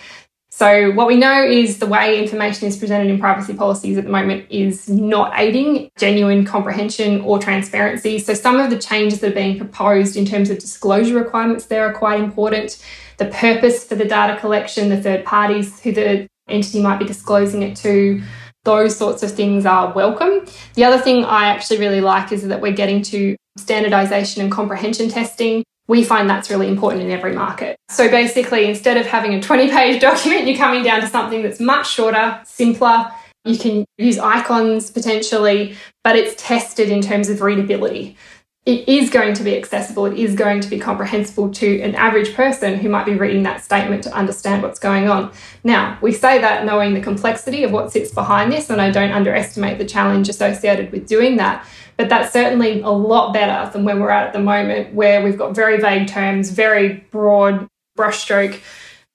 So, 0.58 0.92
what 0.92 1.08
we 1.08 1.18
know 1.18 1.44
is 1.44 1.80
the 1.80 1.86
way 1.86 2.18
information 2.18 2.70
is 2.70 2.78
presented 2.78 3.10
in 3.10 3.20
privacy 3.20 3.54
policies 3.54 3.98
at 3.98 4.06
the 4.06 4.10
moment 4.10 4.46
is 4.50 4.88
not 4.88 5.34
aiding 5.36 5.92
genuine 5.98 6.46
comprehension 6.46 7.20
or 7.20 7.40
transparency. 7.40 8.20
So, 8.20 8.34
some 8.34 8.58
of 8.58 8.70
the 8.70 8.80
changes 8.80 9.20
that 9.20 9.34
are 9.34 9.36
being 9.36 9.58
proposed 9.58 10.16
in 10.16 10.24
terms 10.24 10.50
of 10.50 10.58
disclosure 10.58 11.14
requirements 11.14 11.66
there 11.66 11.86
are 11.86 11.92
quite 11.92 12.22
important. 12.22 12.82
The 13.18 13.26
purpose 13.26 13.84
for 13.84 13.96
the 13.96 14.06
data 14.06 14.40
collection, 14.40 14.88
the 14.88 15.04
third 15.04 15.26
parties 15.26 15.82
who 15.82 15.92
the 15.92 16.26
entity 16.48 16.82
might 16.82 17.00
be 17.00 17.06
disclosing 17.06 17.62
it 17.62 17.76
to, 17.80 18.22
those 18.64 18.96
sorts 18.96 19.24
of 19.24 19.32
things 19.32 19.66
are 19.66 19.92
welcome. 19.92 20.46
The 20.76 20.86
other 20.86 21.00
thing 21.00 21.26
I 21.26 21.48
actually 21.48 21.80
really 21.80 22.00
like 22.00 22.32
is 22.32 22.48
that 22.48 22.62
we're 22.62 22.72
getting 22.72 23.02
to 23.02 23.36
standardization 23.58 24.42
and 24.42 24.50
comprehension 24.54 25.10
testing 25.10 25.66
we 25.88 26.04
find 26.04 26.30
that's 26.30 26.50
really 26.50 26.68
important 26.68 27.04
in 27.04 27.12
every 27.12 27.34
market. 27.34 27.78
So 27.90 28.10
basically, 28.10 28.66
instead 28.66 28.98
of 28.98 29.06
having 29.06 29.34
a 29.34 29.42
20 29.42 29.70
page 29.70 30.02
document, 30.10 30.48
you're 30.48 30.58
coming 30.58 30.84
down 30.84 31.02
to 31.02 31.08
something 31.08 31.44
that's 31.44 31.60
much 31.60 31.90
shorter, 31.92 32.42
simpler. 32.44 33.12
You 33.44 33.58
can 33.60 33.86
use 34.00 34.18
icons 34.18 34.90
potentially, 34.90 35.76
but 36.04 36.16
it's 36.16 36.42
tested 36.42 36.90
in 36.90 37.02
terms 37.02 37.30
of 37.30 37.42
readability. 37.42 38.18
It 38.66 38.90
is 38.90 39.12
going 39.12 39.36
to 39.36 39.44
be 39.44 39.56
accessible, 39.56 40.08
it 40.08 40.18
is 40.18 40.34
going 40.34 40.60
to 40.60 40.68
be 40.68 40.80
comprehensible 40.80 41.52
to 41.52 41.82
an 41.82 41.94
average 41.94 42.34
person 42.34 42.80
who 42.80 42.90
might 42.90 43.06
be 43.06 43.14
reading 43.14 43.44
that 43.44 43.64
statement 43.64 44.04
to 44.04 44.12
understand 44.12 44.64
what's 44.64 44.80
going 44.80 45.08
on. 45.08 45.32
Now, 45.64 46.00
we 46.02 46.12
say 46.12 46.42
that 46.42 46.66
knowing 46.66 46.96
the 46.96 47.02
complexity 47.02 47.64
of 47.64 47.72
what 47.72 47.92
sits 47.92 48.12
behind 48.12 48.52
this, 48.52 48.72
and 48.72 48.82
I 48.82 48.90
don't 48.90 49.12
underestimate 49.12 49.78
the 49.78 49.86
challenge 49.86 50.30
associated 50.30 50.92
with 50.92 51.08
doing 51.08 51.38
that. 51.38 51.68
But 51.96 52.10
that's 52.10 52.34
certainly 52.34 52.82
a 52.82 52.90
lot 52.90 53.34
better 53.34 53.72
than 53.72 53.86
where 53.86 53.96
we're 53.96 54.10
at 54.10 54.28
at 54.28 54.34
the 54.34 54.40
moment, 54.40 54.94
where 54.96 55.24
we've 55.24 55.38
got 55.38 55.56
very 55.56 55.80
vague 55.80 56.08
terms, 56.08 56.50
very 56.50 57.06
broad 57.12 57.68
brushstroke 57.98 58.60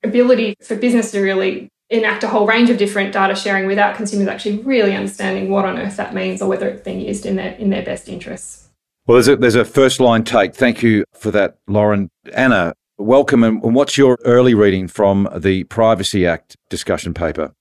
ability 0.03 0.55
for 0.63 0.77
business 0.77 1.11
to 1.11 1.21
really 1.21 1.69
enact 1.91 2.23
a 2.23 2.29
whole 2.29 2.47
range 2.47 2.71
of 2.71 2.79
different 2.79 3.13
data 3.13 3.35
sharing 3.35 3.67
without 3.67 3.97
consumers 3.97 4.29
actually 4.29 4.59
really 4.59 4.95
understanding 4.95 5.51
what 5.51 5.65
on 5.65 5.77
earth 5.77 5.97
that 5.97 6.15
means 6.15 6.41
or 6.41 6.49
whether 6.49 6.69
it's 6.69 6.83
being 6.83 7.01
used 7.01 7.27
in 7.27 7.37
their 7.37 7.53
in 7.57 7.69
their 7.69 7.83
best 7.83 8.09
interests. 8.09 8.70
Well, 9.11 9.17
there's 9.17 9.27
a, 9.27 9.35
there's 9.35 9.55
a 9.57 9.65
first 9.65 9.99
line 9.99 10.23
take. 10.23 10.55
Thank 10.55 10.85
you 10.85 11.03
for 11.15 11.33
that, 11.33 11.57
Lauren. 11.67 12.11
Anna, 12.33 12.75
welcome. 12.97 13.43
And 13.43 13.75
what's 13.75 13.99
your 13.99 14.17
early 14.25 14.55
reading 14.55 14.87
from 14.87 15.29
the 15.37 15.65
Privacy 15.65 16.25
Act 16.29 16.57
discussion 16.69 17.13
paper? 17.13 17.53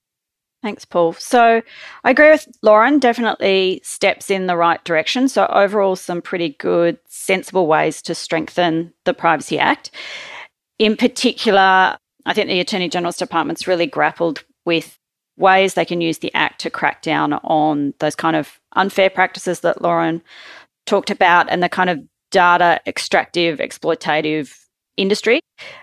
Thanks, 0.61 0.85
Paul. 0.85 1.13
So 1.13 1.63
I 2.03 2.11
agree 2.11 2.29
with 2.29 2.47
Lauren, 2.61 2.99
definitely 2.99 3.81
steps 3.83 4.29
in 4.29 4.45
the 4.45 4.55
right 4.55 4.83
direction. 4.83 5.27
So, 5.27 5.47
overall, 5.47 5.95
some 5.95 6.21
pretty 6.21 6.49
good, 6.59 6.99
sensible 7.07 7.65
ways 7.65 8.03
to 8.03 8.13
strengthen 8.13 8.93
the 9.05 9.15
Privacy 9.15 9.57
Act. 9.57 9.89
In 10.77 10.95
particular, 10.95 11.97
I 12.27 12.33
think 12.35 12.47
the 12.47 12.59
Attorney 12.59 12.89
General's 12.89 13.17
Department's 13.17 13.65
really 13.65 13.87
grappled 13.87 14.43
with 14.65 14.99
ways 15.35 15.73
they 15.73 15.85
can 15.85 15.99
use 15.99 16.19
the 16.19 16.31
Act 16.35 16.61
to 16.61 16.69
crack 16.69 17.01
down 17.01 17.33
on 17.33 17.95
those 17.97 18.13
kind 18.13 18.35
of 18.35 18.59
unfair 18.73 19.09
practices 19.09 19.61
that 19.61 19.81
Lauren 19.81 20.21
talked 20.89 21.09
about 21.09 21.49
and 21.49 21.63
the 21.63 21.69
kind 21.69 21.89
of 21.89 21.99
data 22.31 22.81
extractive, 22.85 23.59
exploitative 23.59 24.53
industry. 24.97 25.39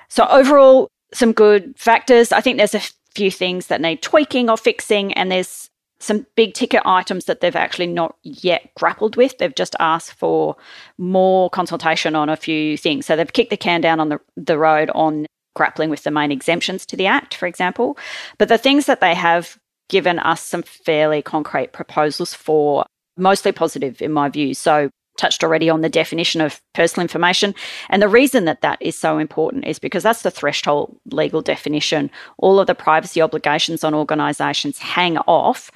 So, 0.08 0.26
overall, 0.26 0.88
some 1.14 1.32
good 1.32 1.74
factors. 1.78 2.32
I 2.32 2.40
think 2.40 2.58
there's 2.58 2.74
a 2.74 2.82
few 3.14 3.30
things 3.30 3.68
that 3.68 3.80
need 3.80 4.02
tweaking 4.02 4.50
or 4.50 4.56
fixing, 4.56 5.12
and 5.14 5.30
there's 5.30 5.70
some 5.98 6.26
big 6.36 6.52
ticket 6.52 6.82
items 6.84 7.24
that 7.24 7.40
they've 7.40 7.56
actually 7.56 7.86
not 7.86 8.16
yet 8.22 8.70
grappled 8.74 9.16
with. 9.16 9.38
They've 9.38 9.54
just 9.54 9.74
asked 9.80 10.12
for 10.14 10.56
more 10.98 11.48
consultation 11.48 12.14
on 12.14 12.28
a 12.28 12.36
few 12.36 12.76
things. 12.76 13.06
So 13.06 13.16
they've 13.16 13.32
kicked 13.32 13.50
the 13.50 13.56
can 13.56 13.80
down 13.80 13.98
on 13.98 14.10
the, 14.10 14.20
the 14.36 14.58
road 14.58 14.90
on 14.94 15.26
grappling 15.54 15.88
with 15.88 16.02
the 16.02 16.10
main 16.10 16.30
exemptions 16.30 16.84
to 16.86 16.96
the 16.96 17.06
Act, 17.06 17.34
for 17.34 17.46
example. 17.46 17.96
But 18.36 18.48
the 18.48 18.58
things 18.58 18.84
that 18.86 19.00
they 19.00 19.14
have 19.14 19.56
given 19.88 20.18
us 20.18 20.42
some 20.42 20.62
fairly 20.62 21.22
concrete 21.22 21.72
proposals 21.72 22.34
for, 22.34 22.84
mostly 23.16 23.52
positive 23.52 24.02
in 24.02 24.12
my 24.12 24.28
view. 24.28 24.54
So 24.54 24.90
touched 25.16 25.42
already 25.42 25.70
on 25.70 25.80
the 25.80 25.88
definition 25.88 26.40
of 26.40 26.60
personal 26.74 27.02
information. 27.02 27.54
And 27.88 28.02
the 28.02 28.08
reason 28.08 28.44
that 28.44 28.60
that 28.60 28.80
is 28.80 28.96
so 28.96 29.18
important 29.18 29.64
is 29.64 29.78
because 29.78 30.02
that's 30.02 30.22
the 30.22 30.30
threshold 30.30 30.96
legal 31.06 31.42
definition. 31.42 32.10
All 32.38 32.60
of 32.60 32.66
the 32.66 32.74
privacy 32.74 33.22
obligations 33.22 33.82
on 33.82 33.94
organisations 33.94 34.78
hang 34.78 35.18
off 35.18 35.70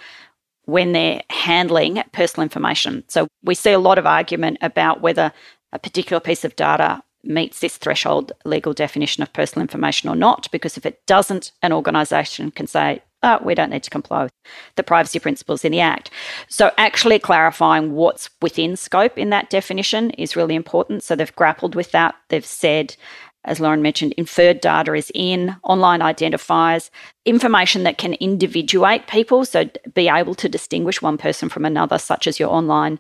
when 0.65 0.93
they're 0.93 1.23
handling 1.31 2.03
personal 2.13 2.43
information. 2.43 3.03
So 3.09 3.27
we 3.43 3.55
see 3.55 3.73
a 3.73 3.79
lot 3.79 3.99
of 3.99 4.07
argument 4.07 4.59
about 4.61 5.01
whether 5.01 5.33
a 5.73 5.79
particular 5.79 6.21
piece 6.21 6.45
of 6.45 6.55
data 6.57 7.03
meets 7.23 7.61
this 7.61 7.77
threshold 7.77 8.33
legal 8.45 8.73
definition 8.73 9.23
of 9.23 9.33
personal 9.33 9.63
information 9.63 10.09
or 10.09 10.17
not, 10.17 10.51
because 10.51 10.77
if 10.77 10.87
it 10.87 11.05
doesn't, 11.07 11.53
an 11.63 11.73
organisation 11.73 12.51
can 12.51 12.67
say, 12.67 13.03
uh, 13.23 13.39
we 13.43 13.55
don't 13.55 13.71
need 13.71 13.83
to 13.83 13.91
comply 13.91 14.25
with 14.25 14.33
the 14.77 14.83
privacy 14.83 15.19
principles 15.19 15.65
in 15.65 15.73
the 15.73 15.81
Act. 15.81 16.11
So, 16.49 16.71
actually 16.79 17.19
clarifying 17.19 17.93
what's 17.93 18.31
within 18.41 18.77
scope 18.77 19.19
in 19.19 19.31
that 19.31 19.51
definition 19.51 20.11
is 20.11 20.37
really 20.37 20.55
important. 20.55 21.03
So, 21.03 21.15
they've 21.15 21.35
grappled 21.37 21.75
with 21.75 21.93
that. 21.93 22.15
They've 22.29 22.45
said, 22.45 22.97
as 23.45 23.61
Lauren 23.61 23.83
mentioned, 23.83 24.15
inferred 24.17 24.61
data 24.61 24.95
is 24.95 25.11
in, 25.15 25.57
online 25.63 26.01
identifiers, 26.01 26.91
information 27.25 27.83
that 27.85 27.99
can 27.99 28.15
individuate 28.15 29.07
people, 29.07 29.45
so 29.45 29.69
be 29.95 30.09
able 30.09 30.35
to 30.37 30.49
distinguish 30.49 31.03
one 31.03 31.19
person 31.19 31.49
from 31.49 31.65
another, 31.65 31.99
such 31.99 32.27
as 32.27 32.39
your 32.39 32.51
online 32.51 32.99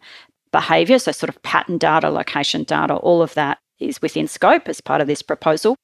behavior. 0.53 0.99
So, 0.99 1.13
sort 1.13 1.31
of 1.31 1.43
pattern 1.43 1.79
data, 1.79 2.11
location 2.11 2.65
data, 2.65 2.95
all 2.95 3.23
of 3.23 3.35
that 3.35 3.59
is 3.79 4.03
within 4.03 4.29
scope 4.29 4.69
as 4.69 4.83
part 4.83 5.01
of 5.01 5.07
this 5.07 5.23
proposal. 5.23 5.77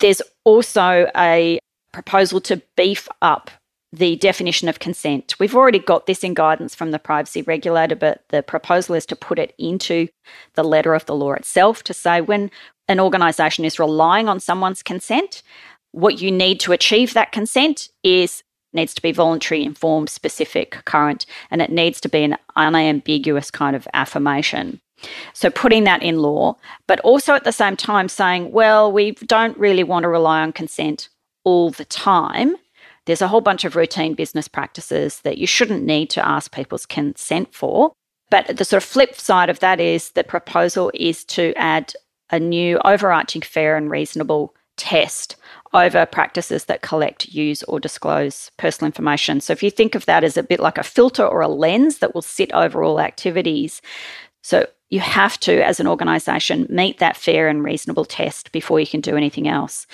There's 0.00 0.22
also 0.44 1.10
a 1.14 1.58
proposal 1.92 2.40
to 2.40 2.60
beef 2.76 3.08
up 3.20 3.50
the 3.94 4.16
definition 4.16 4.68
of 4.68 4.80
consent. 4.80 5.36
We've 5.38 5.54
already 5.54 5.78
got 5.78 6.06
this 6.06 6.24
in 6.24 6.34
guidance 6.34 6.74
from 6.74 6.90
the 6.90 6.98
privacy 6.98 7.42
regulator, 7.42 7.94
but 7.94 8.24
the 8.28 8.42
proposal 8.42 8.96
is 8.96 9.06
to 9.06 9.16
put 9.16 9.38
it 9.38 9.54
into 9.56 10.08
the 10.54 10.64
letter 10.64 10.94
of 10.94 11.06
the 11.06 11.14
law 11.14 11.32
itself 11.32 11.84
to 11.84 11.94
say 11.94 12.20
when 12.20 12.50
an 12.88 12.98
organisation 12.98 13.64
is 13.64 13.78
relying 13.78 14.28
on 14.28 14.40
someone's 14.40 14.82
consent, 14.82 15.42
what 15.92 16.20
you 16.20 16.32
need 16.32 16.58
to 16.60 16.72
achieve 16.72 17.14
that 17.14 17.30
consent 17.30 17.88
is 18.02 18.42
needs 18.72 18.94
to 18.94 19.02
be 19.02 19.12
voluntary, 19.12 19.62
informed, 19.62 20.10
specific, 20.10 20.84
current, 20.84 21.24
and 21.52 21.62
it 21.62 21.70
needs 21.70 22.00
to 22.00 22.08
be 22.08 22.24
an 22.24 22.36
unambiguous 22.56 23.48
kind 23.48 23.76
of 23.76 23.86
affirmation. 23.94 24.80
So 25.32 25.50
putting 25.50 25.84
that 25.84 26.02
in 26.02 26.18
law, 26.18 26.56
but 26.88 26.98
also 27.00 27.34
at 27.34 27.44
the 27.44 27.52
same 27.52 27.76
time 27.76 28.08
saying, 28.08 28.50
well, 28.50 28.90
we 28.90 29.12
don't 29.12 29.56
really 29.56 29.84
want 29.84 30.02
to 30.02 30.08
rely 30.08 30.42
on 30.42 30.52
consent 30.52 31.08
all 31.44 31.70
the 31.70 31.84
time 31.84 32.56
there's 33.06 33.22
a 33.22 33.28
whole 33.28 33.40
bunch 33.40 33.64
of 33.64 33.76
routine 33.76 34.14
business 34.14 34.48
practices 34.48 35.20
that 35.20 35.38
you 35.38 35.46
shouldn't 35.46 35.84
need 35.84 36.10
to 36.10 36.26
ask 36.26 36.52
people's 36.52 36.86
consent 36.86 37.54
for. 37.54 37.92
But 38.30 38.56
the 38.56 38.64
sort 38.64 38.82
of 38.82 38.88
flip 38.88 39.14
side 39.16 39.50
of 39.50 39.60
that 39.60 39.80
is 39.80 40.10
the 40.10 40.24
proposal 40.24 40.90
is 40.94 41.24
to 41.26 41.52
add 41.56 41.94
a 42.30 42.40
new 42.40 42.78
overarching 42.84 43.42
fair 43.42 43.76
and 43.76 43.90
reasonable 43.90 44.54
test 44.76 45.36
over 45.72 46.06
practices 46.06 46.64
that 46.64 46.82
collect, 46.82 47.28
use, 47.28 47.62
or 47.64 47.78
disclose 47.78 48.50
personal 48.56 48.86
information. 48.86 49.40
So 49.40 49.52
if 49.52 49.62
you 49.62 49.70
think 49.70 49.94
of 49.94 50.06
that 50.06 50.24
as 50.24 50.36
a 50.36 50.42
bit 50.42 50.60
like 50.60 50.78
a 50.78 50.82
filter 50.82 51.26
or 51.26 51.42
a 51.42 51.48
lens 51.48 51.98
that 51.98 52.14
will 52.14 52.22
sit 52.22 52.52
over 52.52 52.82
all 52.82 53.00
activities. 53.00 53.82
So 54.42 54.66
you 54.90 55.00
have 55.00 55.38
to, 55.40 55.64
as 55.64 55.80
an 55.80 55.86
organization, 55.86 56.66
meet 56.70 56.98
that 56.98 57.16
fair 57.16 57.48
and 57.48 57.64
reasonable 57.64 58.04
test 58.04 58.52
before 58.52 58.80
you 58.80 58.86
can 58.86 59.00
do 59.00 59.16
anything 59.16 59.48
else. 59.48 59.86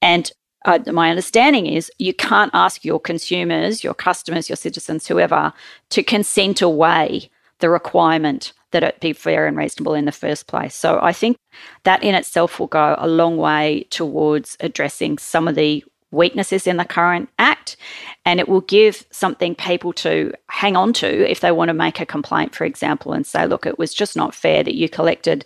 And 0.00 0.30
uh, 0.64 0.78
my 0.92 1.10
understanding 1.10 1.66
is 1.66 1.90
you 1.98 2.12
can't 2.12 2.50
ask 2.54 2.84
your 2.84 3.00
consumers, 3.00 3.84
your 3.84 3.94
customers, 3.94 4.48
your 4.48 4.56
citizens, 4.56 5.06
whoever, 5.06 5.52
to 5.90 6.02
consent 6.02 6.60
away 6.60 7.30
the 7.60 7.70
requirement 7.70 8.52
that 8.70 8.82
it 8.82 9.00
be 9.00 9.12
fair 9.12 9.46
and 9.46 9.56
reasonable 9.56 9.94
in 9.94 10.04
the 10.04 10.12
first 10.12 10.46
place. 10.46 10.74
So 10.74 10.98
I 11.00 11.12
think 11.12 11.38
that 11.84 12.02
in 12.02 12.14
itself 12.14 12.60
will 12.60 12.66
go 12.66 12.96
a 12.98 13.08
long 13.08 13.36
way 13.36 13.86
towards 13.90 14.56
addressing 14.60 15.18
some 15.18 15.48
of 15.48 15.54
the 15.54 15.84
weaknesses 16.10 16.66
in 16.66 16.78
the 16.78 16.84
current 16.84 17.28
act 17.38 17.76
and 18.24 18.40
it 18.40 18.48
will 18.48 18.62
give 18.62 19.04
something 19.10 19.54
people 19.54 19.92
to 19.92 20.32
hang 20.48 20.74
on 20.74 20.92
to 20.94 21.30
if 21.30 21.40
they 21.40 21.52
want 21.52 21.68
to 21.68 21.74
make 21.74 22.00
a 22.00 22.06
complaint 22.06 22.54
for 22.54 22.64
example 22.64 23.12
and 23.12 23.26
say 23.26 23.46
look 23.46 23.66
it 23.66 23.78
was 23.78 23.92
just 23.92 24.16
not 24.16 24.34
fair 24.34 24.62
that 24.62 24.74
you 24.74 24.88
collected 24.88 25.44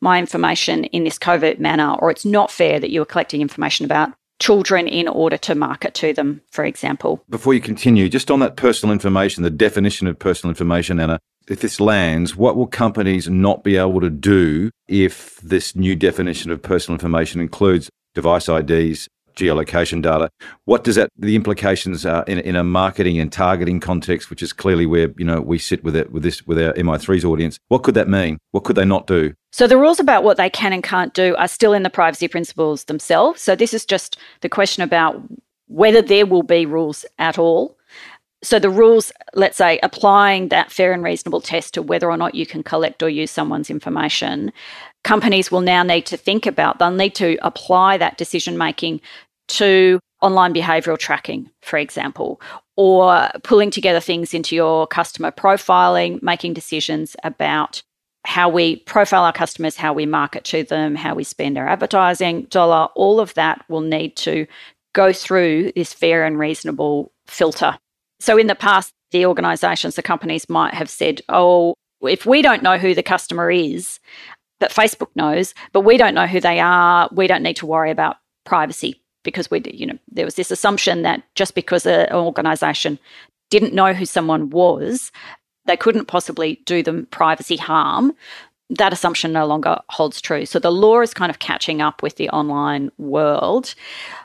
my 0.00 0.20
information 0.20 0.84
in 0.84 1.02
this 1.02 1.18
covert 1.18 1.58
manner 1.58 1.96
or 1.98 2.08
it's 2.08 2.24
not 2.24 2.52
fair 2.52 2.78
that 2.78 2.90
you 2.90 3.00
were 3.00 3.06
collecting 3.06 3.40
information 3.40 3.84
about 3.84 4.12
children 4.38 4.86
in 4.86 5.08
order 5.08 5.36
to 5.38 5.54
market 5.54 5.94
to 5.94 6.12
them, 6.12 6.42
for 6.50 6.64
example. 6.64 7.22
Before 7.28 7.54
you 7.54 7.60
continue, 7.60 8.08
just 8.08 8.30
on 8.30 8.40
that 8.40 8.56
personal 8.56 8.92
information, 8.92 9.42
the 9.42 9.50
definition 9.50 10.06
of 10.06 10.18
personal 10.18 10.50
information, 10.50 11.00
Anna, 11.00 11.18
if 11.48 11.60
this 11.60 11.80
lands, 11.80 12.36
what 12.36 12.56
will 12.56 12.66
companies 12.66 13.28
not 13.28 13.62
be 13.62 13.76
able 13.76 14.00
to 14.00 14.10
do 14.10 14.70
if 14.88 15.36
this 15.42 15.76
new 15.76 15.94
definition 15.94 16.50
of 16.50 16.62
personal 16.62 16.96
information 16.96 17.40
includes 17.40 17.88
device 18.14 18.48
IDs, 18.48 19.08
geolocation 19.36 20.02
data. 20.02 20.30
What 20.64 20.84
does 20.84 20.96
that 20.96 21.10
the 21.16 21.36
implications 21.36 22.04
are 22.04 22.24
in, 22.24 22.38
in 22.40 22.56
a 22.56 22.64
marketing 22.64 23.18
and 23.18 23.30
targeting 23.30 23.80
context, 23.80 24.30
which 24.30 24.42
is 24.42 24.52
clearly 24.52 24.86
where 24.86 25.12
you 25.16 25.24
know 25.24 25.40
we 25.40 25.58
sit 25.58 25.84
with 25.84 25.94
it 25.94 26.12
with 26.12 26.22
this 26.22 26.46
with 26.46 26.58
our 26.58 26.72
MI3's 26.74 27.24
audience. 27.24 27.58
What 27.68 27.82
could 27.82 27.94
that 27.94 28.08
mean? 28.08 28.38
What 28.50 28.64
could 28.64 28.76
they 28.76 28.84
not 28.84 29.06
do? 29.06 29.34
So 29.52 29.66
the 29.66 29.78
rules 29.78 30.00
about 30.00 30.24
what 30.24 30.36
they 30.36 30.50
can 30.50 30.72
and 30.72 30.82
can't 30.82 31.14
do 31.14 31.36
are 31.36 31.48
still 31.48 31.72
in 31.72 31.82
the 31.82 31.90
privacy 31.90 32.28
principles 32.28 32.84
themselves. 32.84 33.40
So 33.40 33.54
this 33.54 33.72
is 33.72 33.86
just 33.86 34.18
the 34.40 34.48
question 34.48 34.82
about 34.82 35.22
whether 35.68 36.02
there 36.02 36.26
will 36.26 36.42
be 36.42 36.66
rules 36.66 37.04
at 37.18 37.38
all. 37.38 37.76
So 38.42 38.58
the 38.58 38.70
rules, 38.70 39.12
let's 39.34 39.56
say, 39.56 39.80
applying 39.82 40.48
that 40.48 40.70
fair 40.70 40.92
and 40.92 41.02
reasonable 41.02 41.40
test 41.40 41.74
to 41.74 41.82
whether 41.82 42.10
or 42.10 42.16
not 42.16 42.34
you 42.34 42.46
can 42.46 42.62
collect 42.62 43.02
or 43.02 43.08
use 43.08 43.30
someone's 43.30 43.70
information, 43.70 44.52
companies 45.04 45.50
will 45.50 45.62
now 45.62 45.82
need 45.82 46.04
to 46.06 46.16
think 46.16 46.46
about, 46.46 46.78
they'll 46.78 46.90
need 46.90 47.14
to 47.14 47.38
apply 47.42 47.96
that 47.96 48.18
decision 48.18 48.58
making 48.58 49.00
to 49.48 50.00
online 50.22 50.54
behavioral 50.54 50.98
tracking, 50.98 51.50
for 51.62 51.78
example, 51.78 52.40
or 52.76 53.30
pulling 53.42 53.70
together 53.70 54.00
things 54.00 54.34
into 54.34 54.54
your 54.54 54.86
customer 54.86 55.30
profiling, 55.30 56.22
making 56.22 56.54
decisions 56.54 57.16
about 57.22 57.82
how 58.24 58.48
we 58.48 58.76
profile 58.76 59.24
our 59.24 59.32
customers, 59.32 59.76
how 59.76 59.92
we 59.92 60.04
market 60.04 60.42
to 60.44 60.64
them, 60.64 60.94
how 60.94 61.14
we 61.14 61.22
spend 61.22 61.56
our 61.56 61.68
advertising 61.68 62.42
dollar, 62.44 62.88
all 62.96 63.20
of 63.20 63.32
that 63.34 63.64
will 63.68 63.80
need 63.80 64.16
to 64.16 64.46
go 64.94 65.12
through 65.12 65.70
this 65.76 65.92
fair 65.92 66.24
and 66.24 66.38
reasonable 66.38 67.12
filter. 67.26 67.78
So 68.18 68.36
in 68.36 68.48
the 68.48 68.54
past, 68.54 68.92
the 69.12 69.26
organizations, 69.26 69.94
the 69.94 70.02
companies 70.02 70.48
might 70.48 70.74
have 70.74 70.90
said, 70.90 71.20
oh, 71.28 71.74
If 72.02 72.26
we 72.26 72.42
don't 72.42 72.62
know 72.62 72.78
who 72.78 72.94
the 72.94 73.02
customer 73.02 73.50
is, 73.50 74.00
but 74.58 74.72
Facebook 74.72 75.10
knows, 75.14 75.54
but 75.72 75.82
we 75.82 75.96
don't 75.96 76.14
know 76.14 76.26
who 76.26 76.40
they 76.40 76.58
are, 76.58 77.08
we 77.12 77.26
don't 77.26 77.42
need 77.42 77.56
to 77.56 77.66
worry 77.66 77.90
about 77.90 78.16
privacy 78.44 79.02
because 79.26 79.50
we, 79.50 79.60
you 79.70 79.84
know, 79.86 79.98
there 80.10 80.24
was 80.24 80.36
this 80.36 80.50
assumption 80.50 81.02
that 81.02 81.22
just 81.34 81.54
because 81.54 81.84
an 81.84 82.10
organization 82.12 82.98
didn't 83.50 83.74
know 83.74 83.92
who 83.92 84.06
someone 84.06 84.48
was, 84.48 85.12
they 85.66 85.76
couldn't 85.76 86.06
possibly 86.06 86.62
do 86.64 86.82
them 86.82 87.06
privacy 87.10 87.56
harm. 87.56 88.14
That 88.70 88.92
assumption 88.94 89.32
no 89.32 89.46
longer 89.46 89.78
holds 89.90 90.20
true. 90.20 90.46
So 90.46 90.58
the 90.58 90.72
law 90.72 91.00
is 91.00 91.12
kind 91.12 91.30
of 91.30 91.38
catching 91.38 91.82
up 91.82 92.02
with 92.02 92.16
the 92.16 92.30
online 92.30 92.90
world. 92.96 93.74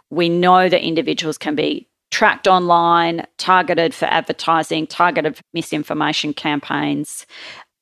We 0.10 0.30
know 0.30 0.70
that 0.70 0.82
individuals 0.82 1.38
can 1.38 1.56
be 1.56 1.88
tracked 2.12 2.48
online, 2.48 3.26
targeted 3.38 3.94
for 3.94 4.06
advertising, 4.06 4.86
targeted 4.86 5.38
for 5.38 5.44
misinformation 5.54 6.34
campaigns. 6.34 7.26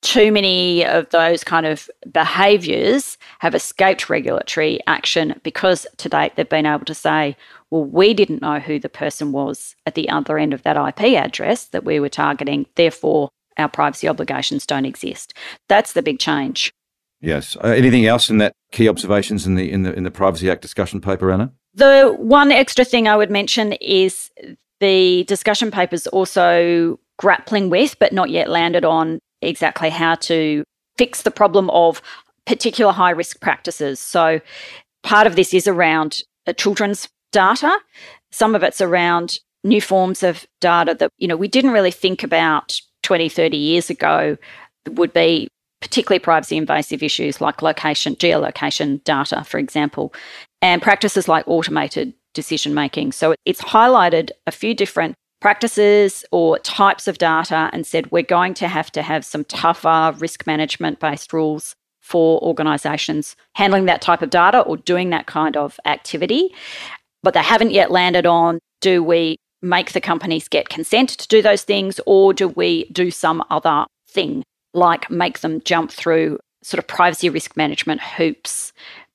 Too 0.01 0.31
many 0.31 0.85
of 0.85 1.09
those 1.09 1.43
kind 1.43 1.65
of 1.65 1.89
behaviours 2.11 3.17
have 3.39 3.53
escaped 3.53 4.09
regulatory 4.09 4.79
action 4.87 5.39
because 5.43 5.85
to 5.97 6.09
date 6.09 6.35
they've 6.35 6.47
been 6.47 6.65
able 6.65 6.85
to 6.85 6.93
say, 6.93 7.35
well, 7.69 7.83
we 7.83 8.13
didn't 8.13 8.41
know 8.41 8.59
who 8.59 8.79
the 8.79 8.89
person 8.89 9.31
was 9.31 9.75
at 9.85 9.95
the 9.95 10.09
other 10.09 10.37
end 10.37 10.53
of 10.53 10.63
that 10.63 10.77
IP 10.77 11.17
address 11.17 11.65
that 11.65 11.83
we 11.83 11.99
were 11.99 12.09
targeting. 12.09 12.65
Therefore, 12.75 13.29
our 13.57 13.67
privacy 13.67 14.07
obligations 14.07 14.65
don't 14.65 14.85
exist. 14.85 15.33
That's 15.67 15.93
the 15.93 16.01
big 16.01 16.19
change. 16.19 16.71
Yes. 17.21 17.57
Uh, 17.57 17.67
anything 17.67 18.05
else 18.05 18.29
in 18.29 18.37
that 18.37 18.53
key 18.71 18.87
observations 18.87 19.45
in 19.45 19.55
the 19.55 19.69
in 19.69 19.83
the 19.83 19.93
in 19.93 20.03
the 20.03 20.11
Privacy 20.11 20.49
Act 20.49 20.61
discussion 20.61 21.01
paper, 21.01 21.31
Anna? 21.31 21.51
The 21.73 22.15
one 22.17 22.51
extra 22.51 22.85
thing 22.85 23.07
I 23.07 23.17
would 23.17 23.29
mention 23.29 23.73
is 23.73 24.31
the 24.79 25.25
discussion 25.25 25.71
papers 25.71 26.07
also 26.07 26.99
grappling 27.17 27.69
with, 27.69 27.99
but 27.99 28.13
not 28.13 28.29
yet 28.29 28.49
landed 28.49 28.85
on 28.85 29.19
exactly 29.41 29.89
how 29.89 30.15
to 30.15 30.63
fix 30.97 31.21
the 31.21 31.31
problem 31.31 31.69
of 31.71 32.01
particular 32.45 32.91
high 32.91 33.11
risk 33.11 33.39
practices. 33.41 33.99
So, 33.99 34.39
part 35.03 35.27
of 35.27 35.35
this 35.35 35.53
is 35.53 35.67
around 35.67 36.21
uh, 36.47 36.53
children's 36.53 37.07
data, 37.31 37.77
some 38.31 38.55
of 38.55 38.63
it's 38.63 38.81
around 38.81 39.39
new 39.63 39.81
forms 39.81 40.23
of 40.23 40.45
data 40.61 40.95
that 40.99 41.11
you 41.17 41.27
know 41.27 41.37
we 41.37 41.47
didn't 41.47 41.71
really 41.71 41.91
think 41.91 42.23
about 42.23 42.79
20 43.03 43.27
30 43.27 43.57
years 43.57 43.89
ago 43.89 44.37
would 44.91 45.11
be 45.11 45.49
particularly 45.81 46.19
privacy 46.19 46.55
invasive 46.55 47.03
issues 47.03 47.41
like 47.41 47.61
location 47.61 48.15
geolocation 48.15 49.03
data 49.03 49.43
for 49.43 49.57
example 49.57 50.13
and 50.61 50.81
practices 50.81 51.27
like 51.27 51.45
automated 51.45 52.13
decision 52.33 52.73
making. 52.73 53.11
So 53.11 53.35
it's 53.45 53.61
highlighted 53.61 54.31
a 54.47 54.51
few 54.51 54.73
different 54.73 55.15
practices 55.39 56.25
or 56.31 56.59
types 56.59 57.07
of 57.07 57.17
data 57.17 57.69
and 57.71 57.85
said 57.87 58.11
we're 58.11 58.23
going 58.23 58.53
to 58.55 58.67
have 58.67 58.91
to 58.91 59.01
have 59.01 59.23
some 59.23 59.43
tougher 59.45 60.13
risk 60.17 60.45
management 60.45 60.99
based 60.99 61.31
rules 61.33 61.75
for 62.01 62.41
organizations 62.41 63.35
handling 63.53 63.85
that 63.85 64.01
type 64.01 64.21
of 64.21 64.29
data 64.29 64.61
or 64.61 64.77
doing 64.77 65.11
that 65.11 65.27
kind 65.27 65.55
of 65.55 65.79
activity. 65.85 66.53
But 67.23 67.33
they 67.33 67.41
haven't 67.41 67.71
yet 67.71 67.91
landed 67.91 68.25
on 68.25 68.59
do 68.81 69.03
we 69.03 69.37
make 69.61 69.91
the 69.91 70.01
companies 70.01 70.47
get 70.47 70.69
consent 70.69 71.09
to 71.09 71.27
do 71.27 71.41
those 71.41 71.63
things 71.63 71.99
or 72.05 72.33
do 72.33 72.47
we 72.47 72.85
do 72.85 73.11
some 73.11 73.43
other 73.49 73.85
thing 74.09 74.43
like 74.73 75.09
make 75.09 75.39
them 75.39 75.61
jump 75.65 75.91
through 75.91 76.39
sort 76.63 76.79
of 76.79 76.87
privacy 76.87 77.29
risk 77.29 77.57
management 77.57 78.01
hoops 78.01 78.71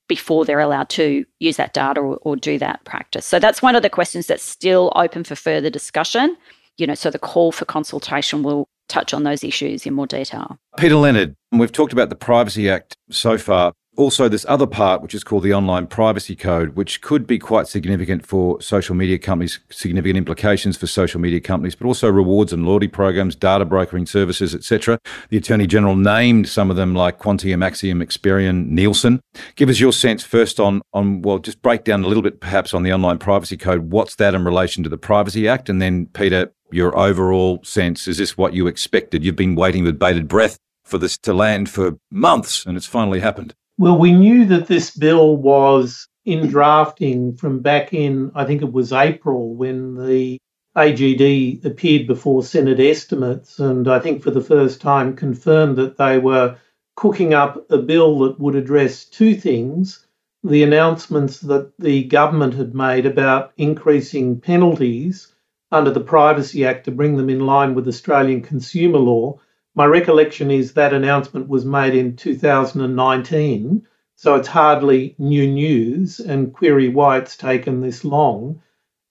before 0.09 0.45
they're 0.45 0.61
allowed 0.61 0.89
to 0.91 1.25
use 1.41 1.57
that 1.57 1.73
data 1.73 2.01
or, 2.01 2.17
or, 2.23 2.37
do 2.37 2.59
that 2.59 2.85
practice. 2.85 3.25
So 3.25 3.39
that's 3.39 3.63
one 3.63 3.75
of 3.75 3.83
the 3.83 3.91
questions 3.91 4.27
that's 4.27 4.43
still 4.43 4.93
open 4.97 5.25
for 5.25 5.35
further 5.35 5.71
discussion. 5.71 6.37
You 6.77 6.87
know, 6.87 6.95
so 6.95 7.11
the 7.11 7.19
call 7.19 7.53
for 7.53 7.65
consultation 7.65 8.43
will 8.43 8.69
touch 8.89 9.15
on 9.15 9.23
those 9.23 9.43
issues 9.43 9.87
in 9.87 9.95
more 9.95 10.07
detail. 10.07 10.59
Peter 10.77 10.97
Leonard, 10.97 11.35
we've 11.53 11.73
talked 11.73 11.93
about 11.93 12.11
the 12.11 12.17
Privacy 12.17 12.69
Act 12.69 12.97
so 13.11 13.39
far 13.39 13.73
also 13.97 14.29
this 14.29 14.47
other 14.49 14.67
part, 14.67 15.03
which 15.03 15.15
is 15.15 15.25
called 15.25 15.43
the 15.43 15.55
Online 15.55 15.87
Privacy 15.87 16.35
Code, 16.37 16.77
which 16.77 17.01
could 17.01 17.27
be 17.27 17.39
quite 17.39 17.69
significant 17.69 18.27
for 18.27 18.61
social 18.61 18.95
media 18.95 19.19
companies, 19.19 19.61
significant 19.71 20.17
implications 20.17 20.77
for 20.77 20.87
social 20.87 21.21
media 21.21 21.41
companies, 21.41 21.75
but 21.75 21.87
also 21.87 22.11
rewards 22.11 22.53
and 22.53 22.67
loyalty 22.67 22.89
programs, 22.89 23.37
data 23.37 23.65
brokering 23.65 24.07
services, 24.07 24.55
etc. 24.55 24.99
The 25.31 25.37
Attorney 25.37 25.67
General 25.67 25.97
named 25.97 26.49
some 26.49 26.71
of 26.71 26.77
them 26.77 26.95
like 26.95 27.19
Quantium, 27.19 27.65
Acxiom, 27.65 28.03
Experian, 28.03 28.69
Nielsen. 28.69 29.21
Give 29.57 29.69
us 29.69 29.81
your 29.81 29.93
sense 29.93 30.25
first 30.25 30.59
on, 30.59 30.83
on 30.93 31.23
well, 31.23 31.39
just 31.39 31.63
break 31.63 31.85
down 31.85 32.05
a 32.05 32.09
little 32.09 32.23
bit 32.23 32.41
perhaps 32.41 32.75
on 32.75 32.83
the 32.83 32.93
Online 32.93 33.19
Privacy 33.19 33.57
Code. 33.57 33.91
What's 33.91 34.17
that 34.17 34.35
in 34.35 34.45
relation 34.45 34.83
to 34.83 34.89
the 34.89 34.99
Privacy 34.99 35.49
Act? 35.49 35.69
And 35.69 35.81
then, 35.81 36.07
Peter, 36.07 36.53
your 36.71 36.97
overall 36.99 37.61
sense, 37.63 38.09
is 38.09 38.19
this 38.19 38.37
what 38.37 38.55
you 38.55 38.67
expected? 38.67 39.25
You've 39.25 39.37
been 39.37 39.55
waiting 39.55 39.85
with 39.85 39.99
bated 39.99 40.29
breath 40.29 40.59
for 40.85 40.99
this 40.99 41.17
to 41.19 41.33
land 41.33 41.71
for 41.71 41.99
months, 42.11 42.67
and 42.67 42.77
it's 42.77 42.87
finally 42.87 43.21
happened. 43.21 43.55
Well, 43.77 43.99
we 43.99 44.13
knew 44.13 44.45
that 44.47 44.67
this 44.69 44.97
bill 44.97 45.37
was 45.37 46.07
in 46.25 46.47
drafting 46.49 47.37
from 47.37 47.61
back 47.61 47.93
in, 47.93 48.31
I 48.35 48.45
think 48.45 48.63
it 48.63 48.73
was 48.73 48.93
April, 48.93 49.55
when 49.55 49.95
the 49.97 50.39
AGD 50.77 51.65
appeared 51.65 52.07
before 52.07 52.43
Senate 52.45 52.81
estimates, 52.81 53.59
and 53.59 53.89
I 53.89 53.99
think 53.99 54.23
for 54.23 54.31
the 54.31 54.41
first 54.41 54.81
time 54.81 55.17
confirmed 55.17 55.77
that 55.77 55.97
they 55.97 56.19
were 56.19 56.57
cooking 56.97 57.35
up 57.35 57.69
a 57.71 57.79
bill 57.79 58.21
that 58.21 58.39
would 58.39 58.55
address 58.55 59.05
two 59.05 59.35
things 59.35 60.07
the 60.45 60.63
announcements 60.63 61.41
that 61.41 61.73
the 61.79 62.05
government 62.05 62.55
had 62.55 62.75
made 62.75 63.07
about 63.07 63.53
increasing 63.57 64.39
penalties 64.41 65.35
under 65.73 65.91
the 65.91 66.01
Privacy 66.01 66.67
Act 66.67 66.85
to 66.85 66.91
bring 66.91 67.17
them 67.17 67.31
in 67.31 67.41
line 67.41 67.75
with 67.75 67.89
Australian 67.89 68.43
consumer 68.43 68.99
law, 68.99 69.41
my 69.75 69.87
recollection 69.87 70.51
is 70.51 70.75
that 70.75 70.95
announcement 70.95 71.49
was 71.49 71.65
made 71.65 71.95
in 71.95 72.17
2019, 72.17 73.87
so 74.17 74.37
it's 74.37 74.49
hardly 74.49 75.17
new 75.19 75.47
news, 75.47 76.21
and 76.21 76.53
query 76.53 76.89
why 76.89 77.19
it's 77.19 77.37
taken 77.37 77.81
this 77.81 78.05
long. 78.05 78.63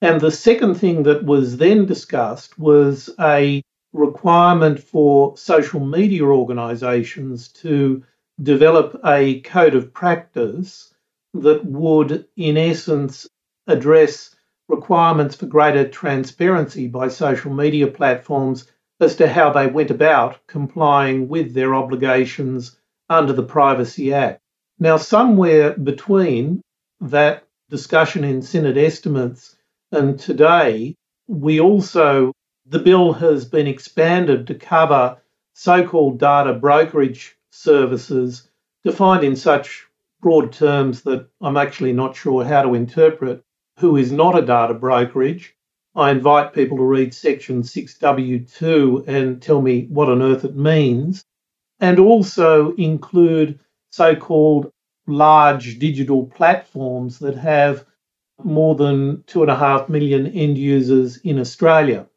And 0.01 0.21
the 0.21 0.31
second 0.31 0.75
thing 0.75 1.03
that 1.03 1.25
was 1.25 1.57
then 1.57 1.85
discussed 1.85 2.57
was 2.57 3.09
a 3.19 3.61
requirement 3.91 4.79
for 4.79 5.37
social 5.37 5.79
media 5.79 6.23
organisations 6.23 7.49
to 7.49 8.03
develop 8.41 8.99
a 9.05 9.41
code 9.41 9.75
of 9.75 9.93
practice 9.93 10.93
that 11.33 11.65
would, 11.65 12.25
in 12.37 12.57
essence, 12.57 13.27
address 13.67 14.35
requirements 14.69 15.35
for 15.35 15.45
greater 15.45 15.87
transparency 15.87 16.87
by 16.87 17.07
social 17.07 17.53
media 17.53 17.87
platforms 17.87 18.67
as 18.99 19.15
to 19.17 19.27
how 19.27 19.51
they 19.51 19.67
went 19.67 19.91
about 19.91 20.45
complying 20.47 21.27
with 21.27 21.53
their 21.53 21.75
obligations 21.75 22.77
under 23.09 23.33
the 23.33 23.43
Privacy 23.43 24.13
Act. 24.13 24.39
Now, 24.79 24.97
somewhere 24.97 25.73
between 25.77 26.61
that 27.01 27.45
discussion 27.69 28.23
in 28.23 28.41
Senate 28.41 28.77
estimates 28.77 29.55
and 29.91 30.19
today, 30.19 30.95
we 31.27 31.59
also, 31.59 32.33
the 32.65 32.79
bill 32.79 33.13
has 33.13 33.45
been 33.45 33.67
expanded 33.67 34.47
to 34.47 34.55
cover 34.55 35.17
so 35.53 35.87
called 35.87 36.19
data 36.19 36.53
brokerage 36.53 37.35
services 37.51 38.49
defined 38.83 39.23
in 39.23 39.35
such 39.35 39.87
broad 40.21 40.51
terms 40.51 41.03
that 41.03 41.27
I'm 41.41 41.57
actually 41.57 41.93
not 41.93 42.15
sure 42.15 42.43
how 42.43 42.63
to 42.63 42.73
interpret 42.73 43.43
who 43.79 43.97
is 43.97 44.11
not 44.11 44.37
a 44.37 44.45
data 44.45 44.73
brokerage 44.73 45.55
I 45.95 46.09
invite 46.09 46.53
people 46.53 46.77
to 46.77 46.83
read 46.83 47.13
section 47.13 47.61
6W2 47.61 49.07
and 49.07 49.41
tell 49.41 49.61
me 49.61 49.85
what 49.89 50.09
on 50.09 50.23
earth 50.23 50.43
it 50.43 50.55
means, 50.55 51.23
and 51.79 51.99
also 51.99 52.73
include 52.75 53.59
so 53.91 54.15
called 54.15 54.71
large 55.05 55.77
digital 55.77 56.25
platforms 56.25 57.19
that 57.19 57.35
have 57.35 57.85
more 58.43 58.73
than 58.75 59.23
two 59.27 59.43
and 59.43 59.51
a 59.51 59.55
half 59.55 59.87
million 59.89 60.27
end 60.27 60.57
users 60.57 61.17
in 61.17 61.39
Australia. 61.39 62.07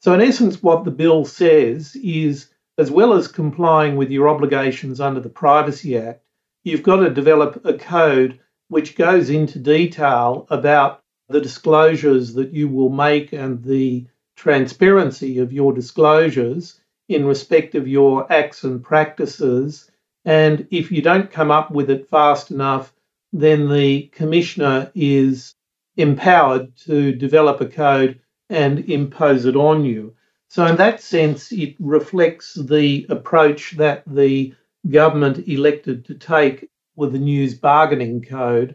So, 0.00 0.12
in 0.14 0.20
essence, 0.20 0.62
what 0.62 0.84
the 0.84 0.90
bill 0.90 1.24
says 1.24 1.94
is 1.96 2.50
as 2.78 2.90
well 2.90 3.12
as 3.12 3.28
complying 3.28 3.96
with 3.96 4.10
your 4.10 4.28
obligations 4.28 5.00
under 5.00 5.20
the 5.20 5.28
Privacy 5.28 5.96
Act, 5.98 6.24
you've 6.64 6.82
got 6.82 6.96
to 6.96 7.10
develop 7.10 7.64
a 7.64 7.74
code 7.74 8.40
which 8.68 8.96
goes 8.96 9.30
into 9.30 9.58
detail 9.58 10.46
about 10.50 11.02
the 11.30 11.40
disclosures 11.40 12.34
that 12.34 12.52
you 12.52 12.68
will 12.68 12.90
make 12.90 13.32
and 13.32 13.62
the 13.62 14.06
transparency 14.36 15.38
of 15.38 15.52
your 15.52 15.72
disclosures 15.72 16.80
in 17.08 17.24
respect 17.24 17.74
of 17.74 17.88
your 17.88 18.30
acts 18.32 18.64
and 18.64 18.82
practices. 18.82 19.90
And 20.24 20.66
if 20.70 20.90
you 20.90 21.02
don't 21.02 21.30
come 21.30 21.50
up 21.50 21.70
with 21.70 21.90
it 21.90 22.08
fast 22.08 22.50
enough, 22.50 22.92
then 23.32 23.70
the 23.70 24.02
commissioner 24.12 24.90
is 24.94 25.54
empowered 25.96 26.74
to 26.76 27.12
develop 27.12 27.60
a 27.60 27.66
code 27.66 28.20
and 28.48 28.80
impose 28.90 29.44
it 29.44 29.56
on 29.56 29.84
you. 29.84 30.14
So, 30.48 30.66
in 30.66 30.76
that 30.76 31.00
sense, 31.00 31.52
it 31.52 31.76
reflects 31.78 32.54
the 32.54 33.06
approach 33.08 33.76
that 33.76 34.02
the 34.06 34.54
government 34.88 35.46
elected 35.46 36.06
to 36.06 36.14
take 36.14 36.68
with 36.96 37.12
the 37.12 37.18
news 37.18 37.54
bargaining 37.54 38.22
code. 38.22 38.74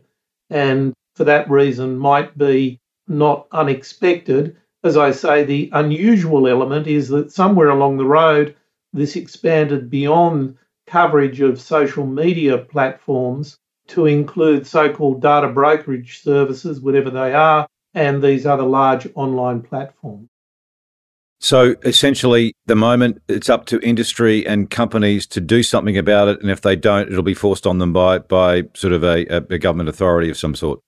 And 0.49 0.93
for 1.15 1.23
that 1.23 1.49
reason 1.49 1.97
might 1.97 2.37
be 2.37 2.79
not 3.07 3.47
unexpected. 3.51 4.57
As 4.83 4.97
I 4.97 5.11
say, 5.11 5.43
the 5.43 5.69
unusual 5.73 6.47
element 6.47 6.87
is 6.87 7.09
that 7.09 7.31
somewhere 7.31 7.69
along 7.69 7.97
the 7.97 8.05
road, 8.05 8.55
this 8.93 9.15
expanded 9.15 9.89
beyond 9.89 10.57
coverage 10.87 11.41
of 11.41 11.59
social 11.59 12.05
media 12.05 12.57
platforms 12.57 13.57
to 13.87 14.05
include 14.05 14.65
so 14.65 14.91
called 14.91 15.21
data 15.21 15.47
brokerage 15.47 16.21
services, 16.21 16.79
whatever 16.79 17.09
they 17.09 17.33
are, 17.33 17.67
and 17.93 18.21
these 18.21 18.45
other 18.45 18.63
large 18.63 19.07
online 19.15 19.61
platforms. 19.61 20.27
So 21.39 21.75
essentially, 21.83 22.53
the 22.65 22.75
moment 22.75 23.21
it's 23.27 23.49
up 23.49 23.65
to 23.67 23.79
industry 23.81 24.47
and 24.47 24.69
companies 24.69 25.27
to 25.27 25.41
do 25.41 25.63
something 25.63 25.97
about 25.97 26.27
it, 26.27 26.41
and 26.41 26.49
if 26.49 26.61
they 26.61 26.75
don't, 26.75 27.11
it'll 27.11 27.23
be 27.23 27.33
forced 27.33 27.67
on 27.67 27.77
them 27.77 27.93
by 27.93 28.19
by 28.19 28.63
sort 28.73 28.93
of 28.93 29.03
a, 29.03 29.25
a 29.53 29.59
government 29.59 29.89
authority 29.89 30.29
of 30.29 30.37
some 30.37 30.55
sort. 30.55 30.79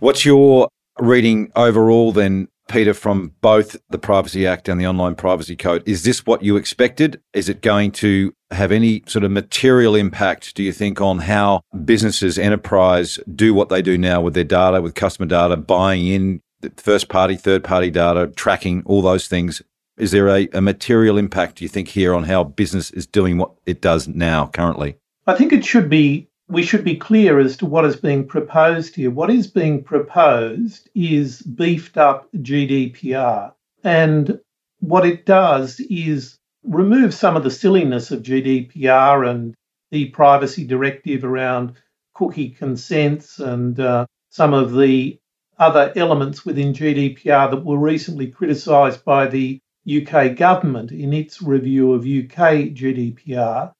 What's 0.00 0.24
your 0.24 0.68
reading 0.98 1.50
overall 1.56 2.12
then, 2.12 2.48
Peter, 2.68 2.94
from 2.94 3.32
both 3.40 3.76
the 3.90 3.98
Privacy 3.98 4.46
Act 4.46 4.68
and 4.68 4.80
the 4.80 4.86
Online 4.86 5.14
Privacy 5.14 5.56
Code? 5.56 5.82
Is 5.86 6.04
this 6.04 6.26
what 6.26 6.42
you 6.42 6.56
expected? 6.56 7.20
Is 7.32 7.48
it 7.48 7.62
going 7.62 7.92
to 7.92 8.32
have 8.50 8.72
any 8.72 9.02
sort 9.06 9.24
of 9.24 9.30
material 9.30 9.94
impact, 9.94 10.54
do 10.54 10.62
you 10.62 10.72
think, 10.72 11.00
on 11.00 11.18
how 11.20 11.62
businesses, 11.84 12.38
enterprise 12.38 13.18
do 13.34 13.54
what 13.54 13.68
they 13.68 13.82
do 13.82 13.96
now 13.96 14.20
with 14.20 14.34
their 14.34 14.44
data, 14.44 14.80
with 14.80 14.94
customer 14.94 15.26
data, 15.26 15.56
buying 15.56 16.06
in 16.06 16.40
first 16.76 17.08
party, 17.08 17.36
third 17.36 17.64
party 17.64 17.90
data, 17.90 18.28
tracking, 18.36 18.82
all 18.84 19.02
those 19.02 19.26
things? 19.26 19.62
Is 19.98 20.10
there 20.10 20.28
a, 20.28 20.48
a 20.52 20.60
material 20.60 21.18
impact, 21.18 21.56
do 21.56 21.64
you 21.64 21.68
think, 21.68 21.88
here 21.88 22.14
on 22.14 22.24
how 22.24 22.44
business 22.44 22.90
is 22.90 23.06
doing 23.06 23.38
what 23.38 23.52
it 23.66 23.80
does 23.80 24.08
now 24.08 24.46
currently? 24.46 24.96
I 25.26 25.34
think 25.34 25.52
it 25.52 25.64
should 25.64 25.88
be 25.88 26.28
we 26.52 26.62
should 26.62 26.84
be 26.84 26.96
clear 26.96 27.38
as 27.38 27.56
to 27.56 27.66
what 27.66 27.86
is 27.86 27.96
being 27.96 28.26
proposed 28.26 28.94
here. 28.94 29.10
What 29.10 29.30
is 29.30 29.46
being 29.46 29.82
proposed 29.82 30.90
is 30.94 31.40
beefed 31.40 31.96
up 31.96 32.28
GDPR. 32.36 33.52
And 33.82 34.38
what 34.80 35.06
it 35.06 35.24
does 35.24 35.80
is 35.80 36.38
remove 36.62 37.14
some 37.14 37.36
of 37.36 37.42
the 37.42 37.50
silliness 37.50 38.10
of 38.10 38.22
GDPR 38.22 39.28
and 39.28 39.54
the 39.90 40.10
privacy 40.10 40.66
directive 40.66 41.24
around 41.24 41.72
cookie 42.14 42.50
consents 42.50 43.38
and 43.38 43.80
uh, 43.80 44.06
some 44.28 44.52
of 44.52 44.74
the 44.74 45.18
other 45.58 45.90
elements 45.96 46.44
within 46.44 46.74
GDPR 46.74 47.50
that 47.50 47.64
were 47.64 47.78
recently 47.78 48.26
criticised 48.26 49.04
by 49.06 49.26
the 49.26 49.58
UK 49.90 50.36
government 50.36 50.92
in 50.92 51.14
its 51.14 51.40
review 51.40 51.92
of 51.92 52.02
UK 52.02 52.74
GDPR. 52.74 53.72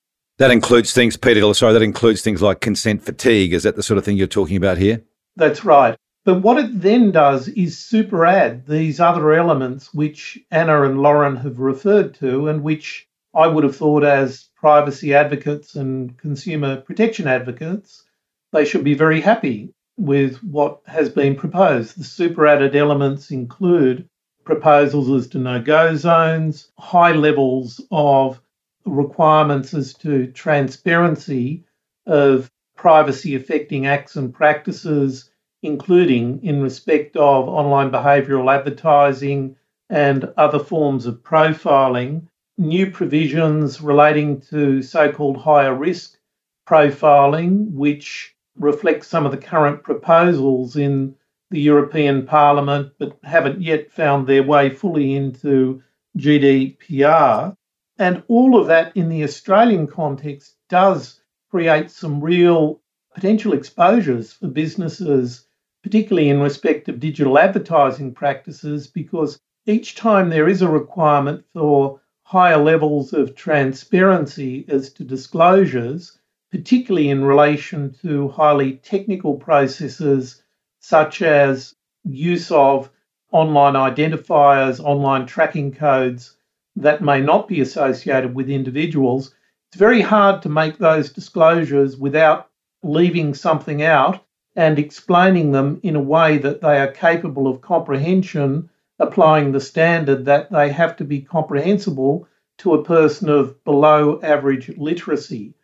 That 0.43 0.51
includes 0.51 0.93
things, 0.93 1.17
Peter, 1.17 1.55
sorry, 1.55 1.73
that 1.73 1.83
includes 1.83 2.21
things 2.21 2.43
like 2.43 2.61
consent 2.61 3.05
fatigue. 3.05 3.53
Is 3.53 3.63
that 3.63 3.77
the 3.77 3.83
sort 3.85 3.97
of 3.97 4.05
thing 4.05 4.17
you're 4.17 4.27
talking 4.27 4.57
about 4.57 4.77
here? 4.77 5.01
That's 5.37 5.65
right. 5.65 5.97
But 6.25 6.43
what 6.43 6.59
it 6.59 6.81
then 6.81 7.13
does 7.13 7.47
is 7.47 7.79
super 7.79 8.27
add 8.27 8.67
these 8.67 8.99
other 8.99 9.35
elements 9.35 9.95
which 9.95 10.41
Anna 10.51 10.83
and 10.83 11.01
Lauren 11.01 11.37
have 11.37 11.61
referred 11.61 12.15
to 12.15 12.49
and 12.49 12.65
which 12.65 13.07
I 13.33 13.47
would 13.47 13.63
have 13.63 13.77
thought 13.77 14.03
as 14.03 14.49
privacy 14.57 15.15
advocates 15.15 15.77
and 15.77 16.19
consumer 16.19 16.81
protection 16.81 17.29
advocates, 17.29 18.03
they 18.51 18.65
should 18.65 18.83
be 18.83 18.95
very 18.95 19.21
happy 19.21 19.73
with 19.97 20.43
what 20.43 20.81
has 20.89 21.09
been 21.09 21.37
proposed. 21.37 22.01
The 22.01 22.03
super 22.03 22.49
added 22.49 22.75
elements 22.75 23.31
include 23.31 24.09
proposals 24.45 25.09
as 25.09 25.29
to 25.29 25.39
no 25.39 25.63
go 25.63 25.95
zones, 25.95 26.73
high 26.77 27.13
levels 27.13 27.81
of 27.93 28.42
requirements 28.85 29.75
as 29.75 29.95
to 29.95 30.27
transparency 30.29 31.65
of 32.07 32.51
privacy 32.77 33.35
affecting 33.35 33.87
acts 33.87 34.17
and 34.17 34.35
practices, 34.35 35.31
including 35.63 36.43
in 36.43 36.63
respect 36.63 37.17
of 37.17 37.49
online 37.49 37.91
behavioural 37.91 38.53
advertising 38.53 39.57
and 39.89 40.25
other 40.37 40.59
forms 40.59 41.07
of 41.07 41.23
profiling, 41.23 42.23
new 42.59 42.91
provisions 42.91 43.81
relating 43.81 44.41
to 44.41 44.83
so 44.83 45.13
called 45.13 45.37
higher 45.37 45.75
risk 45.75 46.19
profiling, 46.67 47.71
which 47.73 48.35
reflect 48.57 49.05
some 49.05 49.25
of 49.25 49.33
the 49.33 49.39
current 49.39 49.83
proposals 49.83 50.77
in 50.77 51.15
the 51.51 51.61
European 51.61 52.27
Parliament 52.27 52.93
but 52.99 53.19
haven't 53.23 53.61
yet 53.61 53.91
found 53.93 54.27
their 54.27 54.43
way 54.43 54.71
fully 54.71 55.15
into 55.15 55.83
GDPR. 56.19 57.55
And 57.99 58.23
all 58.29 58.59
of 58.59 58.69
that 58.69 58.97
in 58.97 59.09
the 59.09 59.23
Australian 59.23 59.87
context 59.87 60.57
does 60.69 61.21
create 61.51 61.91
some 61.91 62.21
real 62.23 62.81
potential 63.15 63.53
exposures 63.53 64.33
for 64.33 64.49
businesses, 64.49 65.47
particularly 65.83 66.31
in 66.31 66.41
respect 66.41 66.89
of 66.89 67.01
digital 67.01 67.39
advertising 67.39 68.15
practices, 68.15 68.87
because 68.87 69.39
each 69.67 69.95
time 69.95 70.31
there 70.31 70.49
is 70.49 70.63
a 70.63 70.69
requirement 70.69 71.45
for 71.53 72.01
higher 72.23 72.57
levels 72.57 73.13
of 73.13 73.35
transparency 73.35 74.65
as 74.69 74.93
to 74.95 75.05
disclosures, 75.05 76.19
particularly 76.51 77.11
in 77.11 77.25
relation 77.25 77.93
to 78.01 78.29
highly 78.29 78.77
technical 78.77 79.35
processes 79.35 80.43
such 80.81 81.21
as 81.23 81.75
use 82.05 82.51
of 82.51 82.91
online 83.31 83.75
identifiers, 83.75 84.81
online 84.81 85.27
tracking 85.27 85.73
codes 85.73 86.37
that 86.77 87.03
may 87.03 87.21
not 87.21 87.49
be 87.49 87.61
associated 87.61 88.35
with 88.35 88.49
individuals, 88.49 89.35
it's 89.71 89.79
very 89.79 90.01
hard 90.01 90.43
to 90.43 90.49
make 90.49 90.79
those 90.79 91.13
disclosures 91.13 91.97
without 91.97 92.49
leaving 92.83 93.35
something 93.35 93.83
out 93.83 94.25
and 94.57 94.79
explaining 94.79 95.53
them 95.53 95.81
in 95.83 95.97
a 95.97 96.01
way 96.01 96.39
that 96.39 96.61
they 96.61 96.79
are 96.79 96.89
capable 96.89 97.47
of 97.47 97.63
comprehension, 97.63 98.69
applying 98.99 99.53
the 99.53 99.61
standard 99.61 100.25
that 100.27 100.51
they 100.51 100.71
have 100.71 100.97
to 100.97 101.05
be 101.05 101.21
comprehensible 101.21 102.27
to 102.59 102.75
a 102.75 102.85
person 102.85 103.29
of 103.29 103.63
below 103.65 104.21
average 104.23 104.69
literacy. 104.77 105.55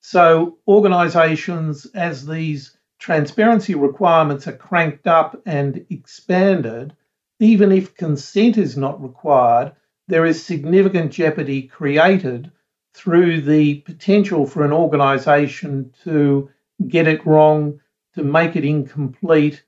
So, 0.00 0.58
organisations 0.68 1.86
as 1.86 2.24
these 2.26 2.76
transparency 2.98 3.74
requirements 3.74 4.46
are 4.46 4.56
cranked 4.56 5.06
up 5.06 5.40
and 5.44 5.84
expanded, 5.90 6.94
even 7.40 7.72
if 7.72 7.96
consent 7.96 8.56
is 8.56 8.76
not 8.76 9.02
required, 9.02 9.72
there 10.08 10.26
is 10.26 10.44
significant 10.44 11.12
jeopardy 11.12 11.62
created 11.62 12.50
through 12.94 13.40
the 13.40 13.76
potential 13.80 14.46
for 14.46 14.64
an 14.64 14.72
organisation 14.72 15.92
to 16.04 16.48
get 16.88 17.06
it 17.06 17.26
wrong, 17.26 17.80
to 18.14 18.22
make 18.22 18.56
it 18.56 18.64
incomplete, 18.64 19.62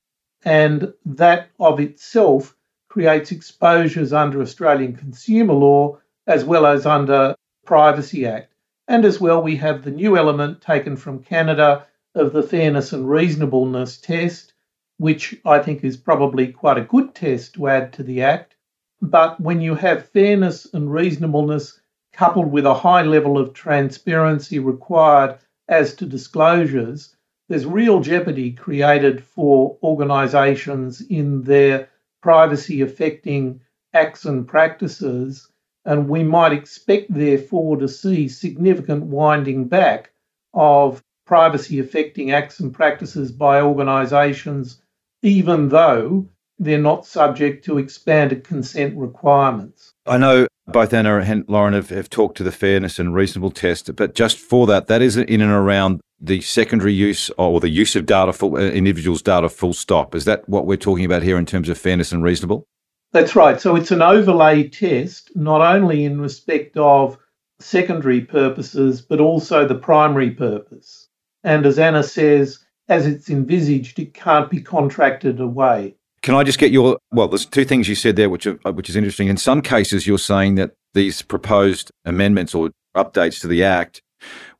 and 0.44 0.92
that 1.04 1.48
of 1.58 1.80
itself 1.80 2.56
creates 2.88 3.32
exposures 3.32 4.12
under 4.12 4.40
Australian 4.40 4.96
consumer 4.96 5.54
law 5.54 5.98
as 6.26 6.44
well 6.44 6.66
as 6.66 6.86
under 6.86 7.34
Privacy 7.64 8.26
Act. 8.26 8.52
And 8.86 9.04
as 9.04 9.20
well, 9.20 9.42
we 9.42 9.56
have 9.56 9.82
the 9.82 9.90
new 9.90 10.16
element 10.16 10.62
taken 10.62 10.96
from 10.96 11.22
Canada 11.22 11.86
of 12.14 12.32
the 12.32 12.42
fairness 12.42 12.92
and 12.92 13.08
reasonableness 13.08 13.98
test, 13.98 14.54
which 14.96 15.38
I 15.44 15.58
think 15.58 15.84
is 15.84 15.96
probably 15.96 16.48
quite 16.52 16.78
a 16.78 16.82
good 16.82 17.14
test 17.14 17.54
to 17.54 17.68
add 17.68 17.92
to 17.94 18.02
the 18.02 18.22
Act. 18.22 18.54
But 19.00 19.40
when 19.40 19.60
you 19.60 19.76
have 19.76 20.08
fairness 20.08 20.66
and 20.74 20.92
reasonableness 20.92 21.80
coupled 22.12 22.50
with 22.50 22.66
a 22.66 22.74
high 22.74 23.02
level 23.02 23.38
of 23.38 23.52
transparency 23.52 24.58
required 24.58 25.38
as 25.68 25.94
to 25.94 26.06
disclosures, 26.06 27.14
there's 27.48 27.64
real 27.64 28.00
jeopardy 28.00 28.50
created 28.52 29.22
for 29.22 29.78
organisations 29.82 31.00
in 31.00 31.42
their 31.44 31.88
privacy 32.22 32.80
affecting 32.80 33.60
acts 33.94 34.24
and 34.24 34.48
practices. 34.48 35.48
And 35.84 36.08
we 36.08 36.24
might 36.24 36.52
expect, 36.52 37.14
therefore, 37.14 37.76
to 37.76 37.88
see 37.88 38.28
significant 38.28 39.04
winding 39.04 39.68
back 39.68 40.10
of 40.52 41.02
privacy 41.24 41.78
affecting 41.78 42.32
acts 42.32 42.58
and 42.58 42.74
practices 42.74 43.30
by 43.30 43.60
organisations, 43.60 44.82
even 45.22 45.68
though 45.68 46.26
they're 46.58 46.78
not 46.78 47.06
subject 47.06 47.64
to 47.64 47.78
expanded 47.78 48.44
consent 48.44 48.96
requirements. 48.96 49.92
I 50.06 50.18
know 50.18 50.46
both 50.66 50.92
Anna 50.92 51.18
and 51.18 51.44
Lauren 51.48 51.74
have, 51.74 51.90
have 51.90 52.10
talked 52.10 52.36
to 52.38 52.42
the 52.42 52.52
fairness 52.52 52.98
and 52.98 53.14
reasonable 53.14 53.50
test, 53.50 53.94
but 53.96 54.14
just 54.14 54.38
for 54.38 54.66
that, 54.66 54.86
that 54.88 55.02
is 55.02 55.16
in 55.16 55.40
and 55.40 55.50
around 55.50 56.00
the 56.20 56.40
secondary 56.40 56.92
use 56.92 57.30
or 57.38 57.60
the 57.60 57.68
use 57.68 57.94
of 57.94 58.06
data 58.06 58.32
for 58.32 58.58
uh, 58.58 58.62
individuals' 58.62 59.22
data 59.22 59.48
full 59.48 59.72
stop. 59.72 60.14
Is 60.14 60.24
that 60.24 60.48
what 60.48 60.66
we're 60.66 60.76
talking 60.76 61.04
about 61.04 61.22
here 61.22 61.38
in 61.38 61.46
terms 61.46 61.68
of 61.68 61.78
fairness 61.78 62.12
and 62.12 62.22
reasonable? 62.22 62.66
That's 63.12 63.36
right. 63.36 63.60
So 63.60 63.76
it's 63.76 63.90
an 63.90 64.02
overlay 64.02 64.68
test, 64.68 65.30
not 65.34 65.60
only 65.62 66.04
in 66.04 66.20
respect 66.20 66.76
of 66.76 67.18
secondary 67.60 68.20
purposes, 68.20 69.00
but 69.00 69.20
also 69.20 69.66
the 69.66 69.74
primary 69.74 70.30
purpose. 70.30 71.08
And 71.44 71.64
as 71.64 71.78
Anna 71.78 72.02
says, 72.02 72.58
as 72.88 73.06
it's 73.06 73.30
envisaged, 73.30 73.98
it 73.98 74.12
can't 74.12 74.50
be 74.50 74.60
contracted 74.60 75.40
away. 75.40 75.94
Can 76.22 76.34
I 76.34 76.44
just 76.44 76.58
get 76.58 76.72
your 76.72 76.98
well? 77.12 77.28
There's 77.28 77.46
two 77.46 77.64
things 77.64 77.88
you 77.88 77.94
said 77.94 78.16
there, 78.16 78.30
which 78.30 78.46
are, 78.46 78.58
which 78.72 78.88
is 78.88 78.96
interesting. 78.96 79.28
In 79.28 79.36
some 79.36 79.62
cases, 79.62 80.06
you're 80.06 80.18
saying 80.18 80.56
that 80.56 80.72
these 80.94 81.22
proposed 81.22 81.90
amendments 82.04 82.54
or 82.54 82.70
updates 82.96 83.40
to 83.40 83.46
the 83.46 83.62
Act 83.62 84.02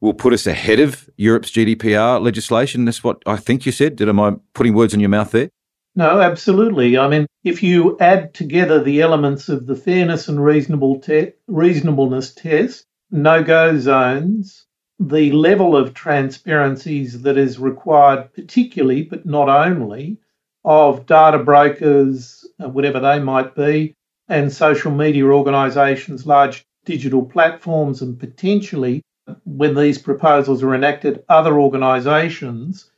will 0.00 0.14
put 0.14 0.32
us 0.32 0.46
ahead 0.46 0.78
of 0.78 1.10
Europe's 1.16 1.50
GDPR 1.50 2.22
legislation. 2.22 2.84
That's 2.84 3.02
what 3.02 3.22
I 3.26 3.36
think 3.36 3.66
you 3.66 3.72
said. 3.72 3.96
Did 3.96 4.08
am 4.08 4.20
I 4.20 4.36
putting 4.54 4.74
words 4.74 4.94
in 4.94 5.00
your 5.00 5.08
mouth 5.08 5.32
there? 5.32 5.50
No, 5.96 6.20
absolutely. 6.20 6.96
I 6.96 7.08
mean, 7.08 7.26
if 7.42 7.60
you 7.62 7.98
add 7.98 8.32
together 8.34 8.80
the 8.80 9.00
elements 9.00 9.48
of 9.48 9.66
the 9.66 9.74
fairness 9.74 10.28
and 10.28 10.42
reasonable 10.42 11.00
te- 11.00 11.32
reasonableness 11.48 12.32
test 12.34 12.84
no 13.10 13.42
go 13.42 13.78
zones, 13.78 14.66
the 15.00 15.32
level 15.32 15.76
of 15.76 15.94
transparencies 15.94 17.22
that 17.22 17.36
is 17.36 17.58
required, 17.58 18.32
particularly 18.32 19.02
but 19.02 19.26
not 19.26 19.48
only, 19.48 20.18
of 20.64 21.06
data 21.06 21.38
brokers, 21.38 22.46
uh, 22.62 22.68
whatever 22.68 23.00
they 23.00 23.18
might 23.18 23.54
be, 23.54 23.94
and 24.28 24.52
social 24.52 24.90
media 24.90 25.24
organisations, 25.24 26.26
large 26.26 26.64
digital 26.84 27.24
platforms, 27.24 28.02
and 28.02 28.18
potentially, 28.18 29.02
when 29.44 29.74
these 29.74 29.98
proposals 29.98 30.62
are 30.62 30.74
enacted, 30.74 31.22
other 31.28 31.58
organisations, 31.60 32.90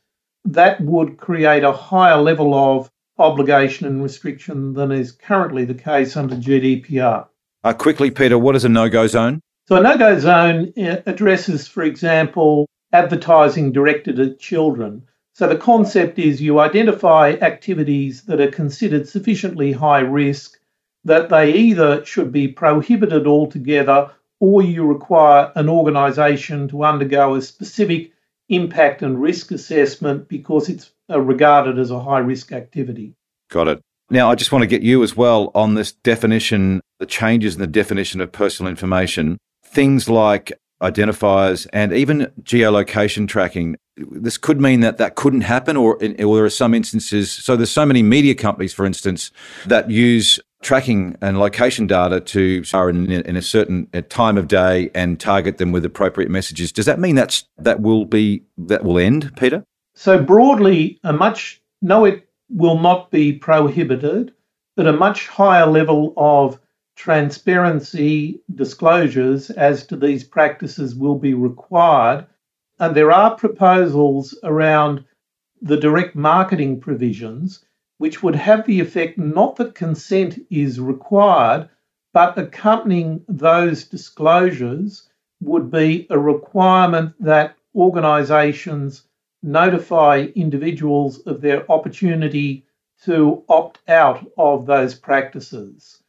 that 0.45 0.81
would 0.81 1.17
create 1.17 1.63
a 1.63 1.71
higher 1.71 2.17
level 2.17 2.53
of 2.53 2.89
obligation 3.17 3.85
and 3.85 4.01
restriction 4.01 4.73
than 4.73 4.91
is 4.91 5.11
currently 5.11 5.65
the 5.65 5.73
case 5.73 6.17
under 6.17 6.35
GDPR. 6.35 7.27
Uh, 7.63 7.73
quickly, 7.73 8.09
Peter, 8.09 8.39
what 8.39 8.55
is 8.55 8.65
a 8.65 8.69
no 8.69 8.89
go 8.89 9.07
zone? 9.07 9.41
So, 9.67 9.75
a 9.75 9.81
no 9.81 9.97
go 9.97 10.17
zone 10.17 10.73
uh, 10.77 11.01
addresses, 11.05 11.67
for 11.67 11.83
example, 11.83 12.67
advertising 12.91 13.71
directed 13.71 14.19
at 14.19 14.39
children. 14.39 15.03
So, 15.41 15.47
the 15.47 15.57
concept 15.57 16.19
is 16.19 16.39
you 16.39 16.59
identify 16.59 17.31
activities 17.41 18.21
that 18.25 18.39
are 18.39 18.51
considered 18.51 19.09
sufficiently 19.09 19.71
high 19.71 20.01
risk 20.01 20.59
that 21.03 21.29
they 21.29 21.51
either 21.51 22.05
should 22.05 22.31
be 22.31 22.47
prohibited 22.47 23.25
altogether 23.25 24.11
or 24.39 24.61
you 24.61 24.85
require 24.85 25.51
an 25.55 25.67
organisation 25.67 26.67
to 26.67 26.83
undergo 26.83 27.33
a 27.33 27.41
specific 27.41 28.11
impact 28.49 29.01
and 29.01 29.19
risk 29.19 29.49
assessment 29.49 30.27
because 30.27 30.69
it's 30.69 30.91
uh, 31.09 31.19
regarded 31.19 31.79
as 31.79 31.89
a 31.89 31.99
high 31.99 32.19
risk 32.19 32.51
activity. 32.51 33.15
Got 33.49 33.67
it. 33.67 33.81
Now, 34.11 34.29
I 34.29 34.35
just 34.35 34.51
want 34.51 34.61
to 34.61 34.67
get 34.67 34.83
you 34.83 35.01
as 35.01 35.17
well 35.17 35.49
on 35.55 35.73
this 35.73 35.91
definition, 35.91 36.81
the 36.99 37.07
changes 37.07 37.55
in 37.55 37.61
the 37.61 37.65
definition 37.65 38.21
of 38.21 38.31
personal 38.31 38.69
information. 38.69 39.39
Things 39.65 40.07
like 40.07 40.51
identifiers 40.81 41.67
and 41.73 41.93
even 41.93 42.31
geolocation 42.41 43.27
tracking. 43.27 43.77
This 43.97 44.37
could 44.37 44.59
mean 44.59 44.79
that 44.81 44.97
that 44.97 45.15
couldn't 45.15 45.41
happen, 45.41 45.77
or, 45.77 45.95
or 45.95 46.35
there 46.35 46.45
are 46.45 46.49
some 46.49 46.73
instances. 46.73 47.31
So, 47.31 47.55
there's 47.55 47.71
so 47.71 47.85
many 47.85 48.01
media 48.01 48.35
companies, 48.35 48.73
for 48.73 48.85
instance, 48.85 49.31
that 49.65 49.89
use 49.91 50.39
tracking 50.61 51.17
and 51.21 51.39
location 51.39 51.87
data 51.87 52.19
to 52.19 52.63
are 52.73 52.89
in, 52.89 53.11
in 53.11 53.35
a 53.35 53.41
certain 53.41 53.87
time 54.09 54.37
of 54.37 54.47
day 54.47 54.89
and 54.93 55.19
target 55.19 55.57
them 55.57 55.71
with 55.71 55.83
appropriate 55.85 56.29
messages. 56.29 56.71
Does 56.71 56.85
that 56.85 56.99
mean 56.99 57.15
that's 57.15 57.45
that 57.57 57.81
will 57.81 58.05
be 58.05 58.43
that 58.57 58.83
will 58.83 58.97
end, 58.97 59.35
Peter? 59.37 59.63
So 59.95 60.21
broadly, 60.21 60.99
a 61.03 61.13
much 61.13 61.61
no, 61.81 62.05
it 62.05 62.27
will 62.49 62.79
not 62.79 63.11
be 63.11 63.33
prohibited, 63.33 64.33
but 64.75 64.87
a 64.87 64.93
much 64.93 65.27
higher 65.27 65.65
level 65.65 66.13
of 66.15 66.59
transparency 67.01 68.39
disclosures 68.53 69.49
as 69.49 69.87
to 69.87 69.95
these 69.95 70.23
practices 70.23 70.95
will 70.95 71.17
be 71.17 71.33
required. 71.33 72.27
And 72.79 72.95
there 72.95 73.11
are 73.11 73.35
proposals 73.35 74.37
around 74.43 75.03
the 75.63 75.77
direct 75.77 76.15
marketing 76.15 76.79
provisions 76.79 77.65
which 77.97 78.21
would 78.21 78.35
have 78.35 78.67
the 78.67 78.79
effect 78.79 79.17
not 79.17 79.55
that 79.55 79.73
consent 79.73 80.39
is 80.51 80.79
required, 80.79 81.67
but 82.13 82.37
accompanying 82.37 83.25
those 83.27 83.85
disclosures 83.85 85.09
would 85.41 85.71
be 85.71 86.05
a 86.11 86.19
requirement 86.19 87.15
that 87.19 87.55
organisations 87.73 89.07
notify 89.41 90.27
individuals 90.35 91.17
of 91.21 91.41
their 91.41 91.69
opportunity 91.71 92.63
to 93.05 93.43
opt 93.49 93.79
out 93.87 94.23
of 94.37 94.67
those 94.67 94.93
practices. 94.93 96.00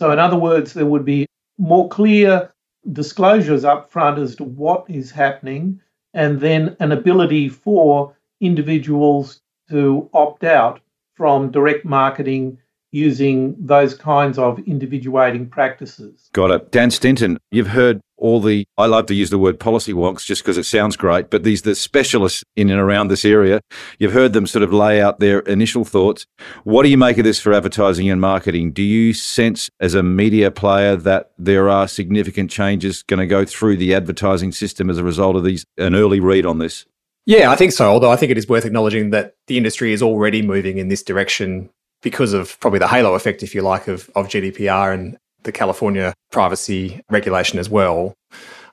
So, 0.00 0.10
in 0.12 0.18
other 0.18 0.38
words, 0.38 0.72
there 0.72 0.86
would 0.86 1.04
be 1.04 1.26
more 1.58 1.86
clear 1.90 2.50
disclosures 2.90 3.66
up 3.66 3.90
front 3.90 4.18
as 4.18 4.34
to 4.36 4.44
what 4.44 4.88
is 4.88 5.10
happening, 5.10 5.78
and 6.14 6.40
then 6.40 6.74
an 6.80 6.90
ability 6.90 7.50
for 7.50 8.16
individuals 8.40 9.42
to 9.68 10.08
opt 10.14 10.42
out 10.42 10.80
from 11.16 11.50
direct 11.50 11.84
marketing 11.84 12.56
using 12.92 13.54
those 13.58 13.94
kinds 13.94 14.38
of 14.38 14.58
individuating 14.60 15.48
practices. 15.48 16.28
Got 16.32 16.50
it. 16.50 16.72
Dan 16.72 16.90
Stinton, 16.90 17.38
you've 17.50 17.68
heard 17.68 18.00
all 18.16 18.40
the, 18.40 18.66
I 18.76 18.86
love 18.86 19.06
to 19.06 19.14
use 19.14 19.30
the 19.30 19.38
word 19.38 19.58
policy 19.58 19.92
wonks 19.92 20.24
just 20.24 20.42
because 20.42 20.58
it 20.58 20.64
sounds 20.64 20.96
great, 20.96 21.30
but 21.30 21.42
these, 21.42 21.62
the 21.62 21.74
specialists 21.74 22.44
in 22.56 22.68
and 22.68 22.80
around 22.80 23.08
this 23.08 23.24
area, 23.24 23.60
you've 23.98 24.12
heard 24.12 24.32
them 24.32 24.46
sort 24.46 24.62
of 24.62 24.72
lay 24.72 25.00
out 25.00 25.20
their 25.20 25.40
initial 25.40 25.84
thoughts. 25.84 26.26
What 26.64 26.82
do 26.82 26.90
you 26.90 26.98
make 26.98 27.16
of 27.18 27.24
this 27.24 27.40
for 27.40 27.52
advertising 27.52 28.10
and 28.10 28.20
marketing? 28.20 28.72
Do 28.72 28.82
you 28.82 29.14
sense 29.14 29.70
as 29.80 29.94
a 29.94 30.02
media 30.02 30.50
player 30.50 30.96
that 30.96 31.30
there 31.38 31.68
are 31.68 31.88
significant 31.88 32.50
changes 32.50 33.02
going 33.02 33.20
to 33.20 33.26
go 33.26 33.44
through 33.44 33.78
the 33.78 33.94
advertising 33.94 34.52
system 34.52 34.90
as 34.90 34.98
a 34.98 35.04
result 35.04 35.36
of 35.36 35.44
these, 35.44 35.64
an 35.78 35.94
early 35.94 36.20
read 36.20 36.44
on 36.44 36.58
this? 36.58 36.86
Yeah, 37.26 37.50
I 37.50 37.56
think 37.56 37.72
so. 37.72 37.88
Although 37.88 38.10
I 38.10 38.16
think 38.16 38.32
it 38.32 38.38
is 38.38 38.48
worth 38.48 38.64
acknowledging 38.64 39.10
that 39.10 39.36
the 39.46 39.56
industry 39.56 39.92
is 39.92 40.02
already 40.02 40.42
moving 40.42 40.78
in 40.78 40.88
this 40.88 41.02
direction 41.02 41.70
because 42.02 42.32
of 42.32 42.58
probably 42.60 42.78
the 42.78 42.88
halo 42.88 43.14
effect, 43.14 43.42
if 43.42 43.54
you 43.54 43.62
like, 43.62 43.88
of, 43.88 44.10
of 44.14 44.28
GDPR 44.28 44.92
and 44.94 45.16
the 45.42 45.52
California 45.52 46.14
privacy 46.30 47.00
regulation 47.10 47.58
as 47.58 47.68
well. 47.68 48.14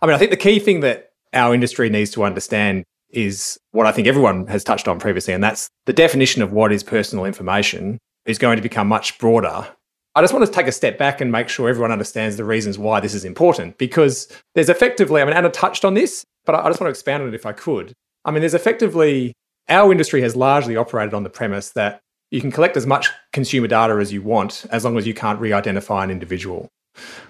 I 0.02 0.06
mean, 0.06 0.16
I 0.16 0.18
think 0.18 0.32
the 0.32 0.38
key 0.38 0.60
thing 0.60 0.82
that 0.82 1.12
our 1.34 1.54
industry 1.54 1.90
needs 1.90 2.12
to 2.12 2.24
understand 2.24 2.84
is 3.10 3.58
what 3.72 3.86
I 3.86 3.92
think 3.92 4.08
everyone 4.08 4.48
has 4.48 4.64
touched 4.64 4.88
on 4.88 5.00
previously, 5.00 5.34
and 5.34 5.44
that's 5.44 5.70
the 5.86 5.94
definition 5.94 6.42
of 6.42 6.52
what 6.52 6.72
is 6.72 6.84
personal 6.84 7.26
information 7.26 7.98
is 8.26 8.38
going 8.38 8.58
to 8.58 8.62
become 8.62 8.88
much 8.88 9.18
broader. 9.18 9.68
I 10.16 10.22
just 10.22 10.34
want 10.34 10.46
to 10.46 10.52
take 10.52 10.68
a 10.68 10.72
step 10.72 10.98
back 10.98 11.22
and 11.22 11.32
make 11.32 11.48
sure 11.48 11.70
everyone 11.70 11.92
understands 11.92 12.38
the 12.38 12.44
reasons 12.44 12.78
why 12.78 13.00
this 13.00 13.14
is 13.14 13.24
important 13.24 13.78
because 13.78 14.28
there's 14.56 14.68
effectively, 14.68 15.22
I 15.22 15.26
mean, 15.26 15.36
Anna 15.36 15.50
touched 15.50 15.86
on 15.86 15.94
this, 15.94 16.26
but 16.46 16.56
I 16.56 16.68
just 16.68 16.82
want 16.82 16.88
to 16.88 16.90
expand 16.90 17.24
on 17.24 17.30
it 17.30 17.36
if 17.36 17.46
I 17.46 17.54
could. 17.54 17.94
I 18.26 18.32
mean, 18.32 18.42
there's 18.42 18.56
effectively, 18.56 19.34
our 19.70 19.92
industry 19.92 20.22
has 20.22 20.36
largely 20.36 20.76
operated 20.76 21.14
on 21.14 21.24
the 21.24 21.30
premise 21.30 21.70
that 21.72 22.02
you 22.32 22.42
can 22.42 22.52
collect 22.52 22.78
as 22.78 22.86
much 22.86 23.10
consumer 23.34 23.68
data 23.68 23.94
as 23.96 24.12
you 24.12 24.22
want 24.22 24.66
as 24.72 24.84
long 24.84 24.98
as 24.98 25.08
you 25.08 25.14
can't 25.14 25.40
re 25.40 25.54
identify 25.54 26.04
an 26.04 26.12
individual. 26.12 26.70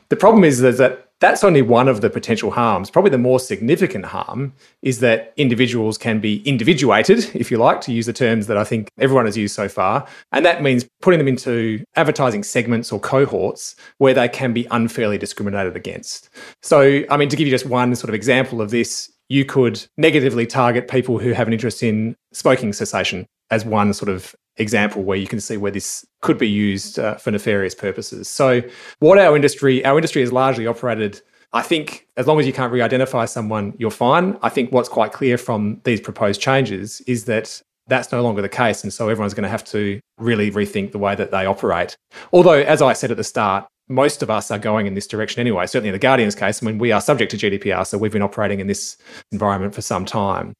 The 0.09 0.15
problem 0.15 0.43
is, 0.43 0.61
is 0.61 0.77
that 0.77 1.07
that's 1.19 1.43
only 1.43 1.61
one 1.61 1.87
of 1.87 2.01
the 2.01 2.09
potential 2.09 2.51
harms. 2.51 2.89
Probably 2.89 3.09
the 3.09 3.17
more 3.17 3.39
significant 3.39 4.05
harm 4.05 4.53
is 4.83 4.99
that 4.99 5.33
individuals 5.35 5.97
can 5.97 6.19
be 6.19 6.41
individuated, 6.47 7.29
if 7.35 7.49
you 7.49 7.57
like, 7.57 7.81
to 7.81 7.91
use 7.91 8.05
the 8.05 8.13
terms 8.13 8.47
that 8.47 8.57
I 8.57 8.63
think 8.63 8.89
everyone 8.99 9.25
has 9.25 9.35
used 9.35 9.55
so 9.55 9.67
far. 9.67 10.07
And 10.31 10.45
that 10.45 10.61
means 10.61 10.87
putting 11.01 11.17
them 11.17 11.27
into 11.27 11.83
advertising 11.95 12.43
segments 12.43 12.91
or 12.91 12.99
cohorts 12.99 13.75
where 13.97 14.13
they 14.13 14.29
can 14.29 14.53
be 14.53 14.67
unfairly 14.69 15.17
discriminated 15.17 15.75
against. 15.75 16.29
So, 16.61 17.03
I 17.09 17.17
mean, 17.17 17.29
to 17.29 17.35
give 17.35 17.47
you 17.47 17.51
just 17.51 17.65
one 17.65 17.95
sort 17.95 18.09
of 18.09 18.15
example 18.15 18.61
of 18.61 18.69
this, 18.69 19.11
you 19.29 19.43
could 19.43 19.85
negatively 19.97 20.45
target 20.45 20.87
people 20.87 21.17
who 21.17 21.31
have 21.31 21.47
an 21.47 21.53
interest 21.53 21.83
in 21.83 22.15
smoking 22.31 22.71
cessation 22.73 23.25
as 23.49 23.65
one 23.65 23.93
sort 23.93 24.09
of 24.09 24.35
example 24.57 25.03
where 25.03 25.17
you 25.17 25.27
can 25.27 25.39
see 25.39 25.57
where 25.57 25.71
this 25.71 26.05
could 26.21 26.37
be 26.37 26.49
used 26.49 26.99
uh, 26.99 27.15
for 27.15 27.31
nefarious 27.31 27.75
purposes. 27.75 28.27
So, 28.27 28.61
what 28.99 29.17
our 29.17 29.35
industry, 29.35 29.83
our 29.85 29.97
industry 29.97 30.21
is 30.21 30.31
largely 30.31 30.67
operated. 30.67 31.21
I 31.53 31.61
think 31.61 32.07
as 32.17 32.27
long 32.27 32.39
as 32.39 32.45
you 32.45 32.53
can't 32.53 32.73
re-identify 32.73 33.25
someone, 33.25 33.73
you're 33.77 33.89
fine. 33.89 34.37
I 34.41 34.49
think 34.49 34.71
what's 34.71 34.89
quite 34.89 35.13
clear 35.13 35.37
from 35.37 35.79
these 35.85 36.01
proposed 36.01 36.41
changes 36.41 37.01
is 37.01 37.25
that 37.25 37.61
that's 37.87 38.11
no 38.11 38.21
longer 38.21 38.41
the 38.41 38.49
case, 38.49 38.83
and 38.83 38.91
so 38.91 39.07
everyone's 39.07 39.33
going 39.33 39.43
to 39.43 39.49
have 39.49 39.63
to 39.65 39.99
really 40.17 40.51
rethink 40.51 40.91
the 40.91 40.99
way 40.99 41.15
that 41.15 41.31
they 41.31 41.45
operate. 41.45 41.95
Although, 42.33 42.59
as 42.59 42.81
I 42.81 42.93
said 42.93 43.11
at 43.11 43.17
the 43.17 43.23
start, 43.23 43.65
most 43.87 44.21
of 44.21 44.29
us 44.29 44.51
are 44.51 44.59
going 44.59 44.87
in 44.87 44.93
this 44.93 45.07
direction 45.07 45.39
anyway. 45.39 45.65
Certainly 45.65 45.89
in 45.89 45.93
the 45.93 45.99
Guardian's 45.99 46.35
case, 46.35 46.61
I 46.61 46.65
mean, 46.65 46.77
we 46.77 46.91
are 46.91 46.99
subject 46.99 47.31
to 47.31 47.37
GDPR, 47.37 47.87
so 47.87 47.97
we've 47.97 48.11
been 48.11 48.21
operating 48.21 48.59
in 48.59 48.67
this 48.67 48.97
environment 49.31 49.73
for 49.73 49.81
some 49.81 50.05
time. 50.05 50.53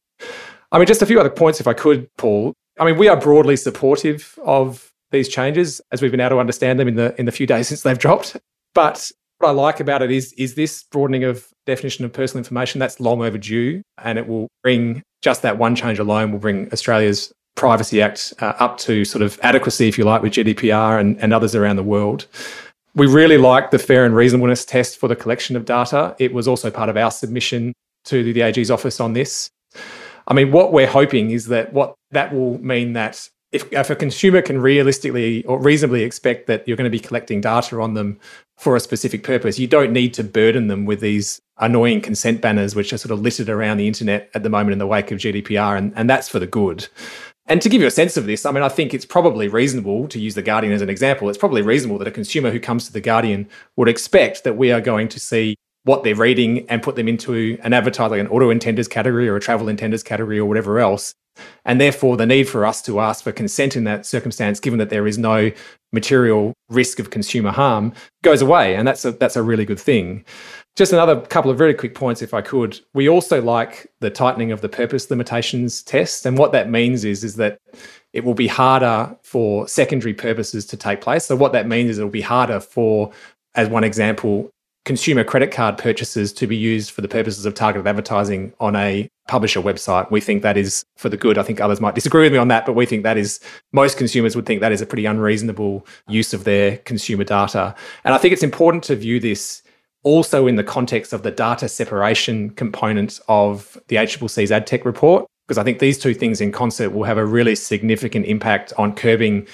I 0.72 0.78
mean, 0.78 0.88
just 0.88 1.02
a 1.02 1.06
few 1.06 1.20
other 1.20 1.30
points, 1.30 1.60
if 1.60 1.68
I 1.68 1.74
could, 1.74 2.08
Paul. 2.18 2.54
I 2.80 2.86
mean, 2.86 2.98
we 2.98 3.08
are 3.08 3.18
broadly 3.18 3.56
supportive 3.56 4.38
of 4.44 4.92
these 5.12 5.30
changes 5.30 5.82
as 5.92 6.02
we've 6.02 6.12
been 6.12 6.20
able 6.20 6.32
to 6.32 6.40
understand 6.40 6.80
them 6.80 6.88
in 6.88 6.96
the 6.96 7.16
in 7.20 7.26
the 7.26 7.32
few 7.32 7.48
days 7.48 7.68
since 7.68 7.82
they've 7.82 7.98
dropped. 7.98 8.38
But 8.74 9.12
what 9.40 9.50
I 9.50 9.52
like 9.52 9.80
about 9.80 10.02
it 10.02 10.12
is 10.12 10.34
is 10.34 10.56
this 10.56 10.84
broadening 10.84 11.24
of 11.24 11.48
definition 11.66 12.06
of 12.06 12.14
personal 12.14 12.40
information 12.40 12.80
that's 12.80 13.00
long 13.00 13.22
overdue, 13.22 13.82
and 14.04 14.18
it 14.18 14.28
will 14.28 14.48
bring 14.64 15.04
just 15.22 15.42
that 15.42 15.58
one 15.58 15.76
change 15.76 16.00
alone 16.00 16.32
will 16.32 16.40
bring 16.40 16.72
Australia's 16.72 17.32
Privacy 17.56 18.02
Act 18.02 18.34
uh, 18.40 18.54
up 18.60 18.78
to 18.80 19.04
sort 19.04 19.22
of 19.22 19.40
adequacy, 19.42 19.88
if 19.88 19.98
you 19.98 20.04
like, 20.04 20.22
with 20.22 20.34
GDPR 20.34 21.00
and, 21.00 21.20
and 21.20 21.34
others 21.34 21.56
around 21.56 21.76
the 21.76 21.84
world. 21.84 22.28
We 22.94 23.08
really 23.08 23.38
like 23.38 23.72
the 23.72 23.80
fair 23.80 24.06
and 24.06 24.16
reasonableness 24.16 24.66
test 24.66 24.98
for 24.98 25.08
the 25.08 25.16
collection 25.16 25.56
of 25.56 25.66
data. 25.66 26.16
It 26.20 26.34
was 26.34 26.48
also 26.48 26.72
part 26.72 26.90
of 26.90 26.98
our 26.98 27.12
submission 27.12 27.74
to 28.06 28.32
the 28.34 28.42
AG's 28.42 28.72
office 28.72 29.00
on 29.00 29.14
this. 29.14 29.50
I 30.28 30.34
mean, 30.34 30.52
what 30.52 30.74
we're 30.74 30.88
hoping 30.88 31.32
is 31.32 31.48
that 31.48 31.74
what 31.74 31.96
that 32.12 32.34
will 32.34 32.60
mean 32.60 32.94
that 32.94 33.30
if, 33.54 33.72
if 33.72 33.90
a 33.90 33.96
consumer 33.96 34.42
can 34.42 34.60
realistically 34.60 35.44
or 35.46 35.60
reasonably 35.60 36.04
expect 36.04 36.48
that 36.48 36.68
you're 36.68 36.76
going 36.76 36.90
to 36.90 36.98
be 36.98 37.00
collecting 37.00 37.40
data 37.40 37.80
on 37.80 37.94
them 37.94 38.20
for 38.58 38.76
a 38.76 38.80
specific 38.80 39.24
purpose, 39.24 39.58
you 39.58 39.68
don't 39.68 39.94
need 39.94 40.14
to 40.16 40.24
burden 40.24 40.68
them 40.68 40.86
with 40.86 41.00
these 41.00 41.42
annoying 41.60 42.02
consent 42.02 42.42
banners 42.42 42.76
which 42.76 42.92
are 42.92 42.98
sort 42.98 43.12
of 43.12 43.22
littered 43.22 43.50
around 43.50 43.78
the 43.78 43.88
internet 43.88 44.30
at 44.34 44.44
the 44.44 44.50
moment 44.50 44.74
in 44.74 44.80
the 44.80 44.88
wake 44.88 45.12
of 45.12 45.20
GDPR, 45.20 45.78
and, 45.78 45.94
and 45.96 46.10
that's 46.10 46.28
for 46.28 46.40
the 46.40 46.48
good. 46.48 46.88
And 47.50 47.62
to 47.62 47.70
give 47.70 47.80
you 47.80 47.88
a 47.88 47.92
sense 47.92 48.18
of 48.18 48.26
this, 48.26 48.46
I 48.46 48.52
mean, 48.52 48.64
I 48.64 48.70
think 48.70 48.94
it's 48.94 49.06
probably 49.06 49.48
reasonable 49.48 50.10
to 50.10 50.20
use 50.20 50.36
The 50.36 50.42
Guardian 50.42 50.74
as 50.74 50.82
an 50.82 50.90
example. 50.90 51.30
It's 51.30 51.38
probably 51.38 51.62
reasonable 51.62 51.98
that 52.00 52.08
a 52.08 52.12
consumer 52.12 52.52
who 52.52 52.60
comes 52.60 52.86
to 52.88 52.94
The 52.94 53.00
Guardian 53.00 53.48
would 53.78 53.88
expect 53.88 54.44
that 54.44 54.58
we 54.58 54.74
are 54.74 54.82
going 54.82 55.08
to 55.08 55.20
see 55.20 55.56
what 55.88 56.04
they're 56.04 56.16
reading 56.16 56.68
and 56.70 56.84
put 56.84 56.96
them 56.98 57.08
into 57.08 57.58
an 57.64 57.74
advertiser, 57.74 58.10
like 58.10 58.20
an 58.20 58.28
auto 58.28 58.54
intenders 58.54 58.90
category 58.90 59.28
or 59.28 59.38
a 59.38 59.40
travel 59.40 59.68
intenders 59.68 60.04
category 60.04 60.38
or 60.38 60.46
whatever 60.46 60.80
else. 60.80 61.16
And 61.66 61.80
therefore, 61.80 62.18
the 62.18 62.26
need 62.26 62.50
for 62.50 62.66
us 62.66 62.82
to 62.84 63.00
ask 63.00 63.24
for 63.24 63.32
consent 63.32 63.76
in 63.76 63.84
that 63.86 64.06
circumstance, 64.06 64.60
given 64.60 64.80
that 64.80 64.90
there 64.90 65.08
is 65.08 65.18
no 65.18 65.52
material 65.94 66.54
risk 66.70 67.00
of 67.00 67.10
consumer 67.10 67.52
harm, 67.52 67.94
goes 68.24 68.42
away. 68.42 68.76
And 68.76 68.88
that's 68.88 69.06
a, 69.06 69.12
that's 69.12 69.36
a 69.36 69.44
really 69.44 69.66
good 69.66 69.80
thing. 69.80 70.26
Just 70.76 70.94
another 70.94 71.22
couple 71.22 71.50
of 71.50 71.60
really 71.60 71.74
quick 71.74 71.96
points, 71.96 72.22
if 72.22 72.34
I 72.34 72.42
could. 72.42 72.80
We 72.94 73.08
also 73.08 73.42
like 73.42 73.88
the 74.00 74.10
tightening 74.10 74.52
of 74.52 74.62
the 74.62 74.70
purpose 74.70 75.10
limitations 75.10 75.84
test. 75.84 76.26
And 76.26 76.38
what 76.38 76.52
that 76.52 76.70
means 76.70 77.06
is, 77.06 77.24
is 77.24 77.36
that 77.38 77.60
it 78.14 78.26
will 78.26 78.34
be 78.34 78.48
harder 78.48 79.16
for 79.24 79.68
secondary 79.68 80.14
purposes 80.14 80.66
to 80.68 80.78
take 80.78 81.02
place. 81.02 81.26
So, 81.26 81.36
what 81.36 81.54
that 81.54 81.68
means 81.68 81.92
is 81.92 82.00
it 82.00 82.04
will 82.04 82.10
be 82.10 82.22
harder 82.22 82.60
for, 82.60 83.12
as 83.56 83.70
one 83.70 83.84
example, 83.84 84.52
consumer 84.88 85.22
credit 85.22 85.52
card 85.52 85.78
purchases 85.78 86.32
to 86.32 86.48
be 86.48 86.56
used 86.56 86.92
for 86.92 87.02
the 87.02 87.10
purposes 87.10 87.46
of 87.46 87.54
targeted 87.54 87.86
advertising 87.86 88.54
on 88.62 88.74
a 88.78 89.10
publisher 89.28 89.62
website. 89.62 90.10
We 90.10 90.22
think 90.22 90.44
that 90.44 90.56
is 90.56 90.86
for 90.96 91.10
the 91.10 91.18
good. 91.18 91.38
I 91.38 91.44
think 91.44 91.60
others 91.60 91.82
might 91.82 91.94
disagree 91.94 92.24
with 92.24 92.32
me 92.32 92.38
on 92.38 92.48
that, 92.48 92.66
but 92.66 92.72
we 92.72 92.86
think 92.86 93.04
that 93.04 93.18
is, 93.18 93.42
most 93.74 93.98
consumers 93.98 94.34
would 94.34 94.46
think 94.46 94.62
that 94.62 94.72
is 94.72 94.80
a 94.80 94.86
pretty 94.86 95.06
unreasonable 95.06 95.86
use 96.08 96.34
of 96.34 96.46
their 96.46 96.78
consumer 96.78 97.26
data. 97.26 97.76
And 98.06 98.16
I 98.16 98.18
think 98.18 98.32
it's 98.32 98.44
important 98.44 98.86
to 98.86 98.96
view 98.96 99.20
this 99.20 99.62
also 100.04 100.48
in 100.48 100.56
the 100.56 100.64
context 100.64 101.12
of 101.12 101.22
the 101.22 101.32
data 101.32 101.68
separation 101.68 102.52
component 102.52 103.20
of 103.28 103.78
the 103.90 103.98
ACCC's 103.98 104.54
ad 104.54 104.66
tech 104.66 104.86
report 104.86 105.26
because 105.48 105.58
I 105.58 105.64
think 105.64 105.80
these 105.80 105.98
two 105.98 106.14
things 106.14 106.40
in 106.40 106.52
concert 106.52 106.92
will 106.92 107.04
have 107.04 107.18
a 107.18 107.26
really 107.26 107.56
significant 107.56 108.26
impact 108.26 108.74
on 108.78 108.94
curbing 108.94 109.48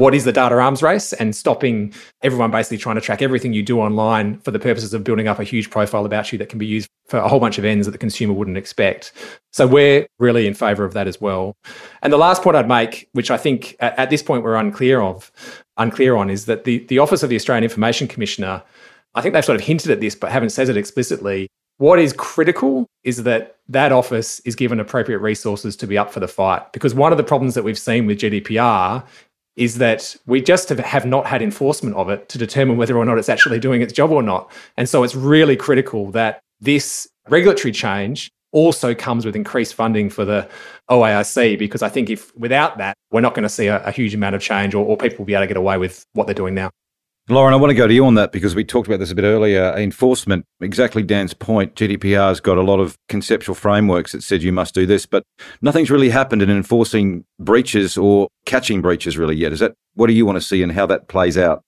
what 0.00 0.14
is 0.14 0.24
the 0.24 0.32
data 0.32 0.54
arms 0.54 0.82
race 0.82 1.12
and 1.12 1.36
stopping 1.36 1.92
everyone 2.22 2.50
basically 2.50 2.78
trying 2.78 2.94
to 2.94 3.02
track 3.02 3.20
everything 3.20 3.52
you 3.52 3.62
do 3.62 3.78
online 3.78 4.38
for 4.38 4.50
the 4.50 4.58
purposes 4.58 4.94
of 4.94 5.04
building 5.04 5.28
up 5.28 5.38
a 5.38 5.44
huge 5.44 5.68
profile 5.68 6.06
about 6.06 6.32
you 6.32 6.38
that 6.38 6.48
can 6.48 6.58
be 6.58 6.64
used 6.64 6.88
for 7.06 7.18
a 7.18 7.28
whole 7.28 7.38
bunch 7.38 7.58
of 7.58 7.66
ends 7.66 7.86
that 7.86 7.92
the 7.92 7.98
consumer 7.98 8.32
wouldn't 8.32 8.56
expect. 8.56 9.12
So 9.52 9.66
we're 9.66 10.06
really 10.18 10.46
in 10.46 10.54
favor 10.54 10.86
of 10.86 10.94
that 10.94 11.06
as 11.06 11.20
well. 11.20 11.54
And 12.00 12.10
the 12.10 12.16
last 12.16 12.42
point 12.42 12.56
I'd 12.56 12.66
make, 12.66 13.10
which 13.12 13.30
I 13.30 13.36
think 13.36 13.76
at, 13.80 13.98
at 13.98 14.08
this 14.08 14.22
point 14.22 14.42
we're 14.42 14.56
unclear 14.56 15.02
of, 15.02 15.30
unclear 15.76 16.16
on, 16.16 16.30
is 16.30 16.46
that 16.46 16.64
the, 16.64 16.78
the 16.86 16.98
Office 16.98 17.22
of 17.22 17.28
the 17.28 17.36
Australian 17.36 17.64
Information 17.64 18.08
Commissioner, 18.08 18.62
I 19.14 19.20
think 19.20 19.34
they've 19.34 19.44
sort 19.44 19.60
of 19.60 19.66
hinted 19.66 19.90
at 19.90 20.00
this 20.00 20.14
but 20.14 20.32
haven't 20.32 20.50
said 20.50 20.70
it 20.70 20.78
explicitly, 20.78 21.50
what 21.76 21.98
is 21.98 22.14
critical 22.14 22.86
is 23.04 23.22
that 23.24 23.56
that 23.68 23.92
office 23.92 24.40
is 24.40 24.54
given 24.54 24.80
appropriate 24.80 25.18
resources 25.18 25.76
to 25.76 25.86
be 25.86 25.96
up 25.96 26.10
for 26.10 26.20
the 26.20 26.28
fight. 26.28 26.72
Because 26.72 26.94
one 26.94 27.12
of 27.12 27.18
the 27.18 27.24
problems 27.24 27.54
that 27.54 27.64
we've 27.64 27.78
seen 27.78 28.06
with 28.06 28.18
GDPR 28.18 29.02
is 29.56 29.78
that 29.78 30.16
we 30.26 30.40
just 30.40 30.68
have, 30.68 30.78
have 30.78 31.04
not 31.04 31.26
had 31.26 31.42
enforcement 31.42 31.96
of 31.96 32.08
it 32.08 32.28
to 32.28 32.38
determine 32.38 32.76
whether 32.76 32.96
or 32.96 33.04
not 33.04 33.18
it's 33.18 33.28
actually 33.28 33.58
doing 33.58 33.82
its 33.82 33.92
job 33.92 34.10
or 34.10 34.22
not. 34.22 34.50
And 34.76 34.88
so 34.88 35.02
it's 35.02 35.14
really 35.14 35.56
critical 35.56 36.10
that 36.12 36.40
this 36.60 37.08
regulatory 37.28 37.72
change 37.72 38.30
also 38.52 38.94
comes 38.94 39.24
with 39.24 39.36
increased 39.36 39.74
funding 39.74 40.10
for 40.10 40.24
the 40.24 40.48
OAIC 40.90 41.58
because 41.58 41.82
I 41.82 41.88
think 41.88 42.10
if 42.10 42.34
without 42.36 42.78
that, 42.78 42.96
we're 43.10 43.20
not 43.20 43.34
going 43.34 43.44
to 43.44 43.48
see 43.48 43.66
a, 43.68 43.82
a 43.84 43.92
huge 43.92 44.14
amount 44.14 44.34
of 44.34 44.42
change 44.42 44.74
or, 44.74 44.84
or 44.84 44.96
people 44.96 45.18
will 45.18 45.26
be 45.26 45.34
able 45.34 45.44
to 45.44 45.48
get 45.48 45.56
away 45.56 45.78
with 45.78 46.04
what 46.14 46.26
they're 46.26 46.34
doing 46.34 46.54
now. 46.54 46.70
Lauren, 47.28 47.54
I 47.54 47.56
want 47.58 47.70
to 47.70 47.74
go 47.74 47.86
to 47.86 47.94
you 47.94 48.04
on 48.06 48.14
that 48.14 48.32
because 48.32 48.56
we 48.56 48.64
talked 48.64 48.88
about 48.88 48.98
this 48.98 49.12
a 49.12 49.14
bit 49.14 49.24
earlier. 49.24 49.72
Enforcement, 49.76 50.44
exactly 50.60 51.02
Dan's 51.02 51.32
point, 51.32 51.76
GDPR's 51.76 52.40
got 52.40 52.58
a 52.58 52.62
lot 52.62 52.80
of 52.80 52.96
conceptual 53.08 53.54
frameworks 53.54 54.12
that 54.12 54.22
said 54.22 54.42
you 54.42 54.52
must 54.52 54.74
do 54.74 54.84
this, 54.84 55.06
but 55.06 55.22
nothing's 55.62 55.92
really 55.92 56.10
happened 56.10 56.42
in 56.42 56.50
enforcing 56.50 57.24
breaches 57.38 57.96
or 57.96 58.26
catching 58.46 58.82
breaches 58.82 59.16
really 59.16 59.36
yet. 59.36 59.52
Is 59.52 59.60
that 59.60 59.74
what 59.94 60.08
do 60.08 60.12
you 60.12 60.26
want 60.26 60.36
to 60.36 60.42
see 60.42 60.62
and 60.62 60.72
how 60.72 60.86
that 60.86 61.06
plays 61.06 61.38
out? 61.38 61.62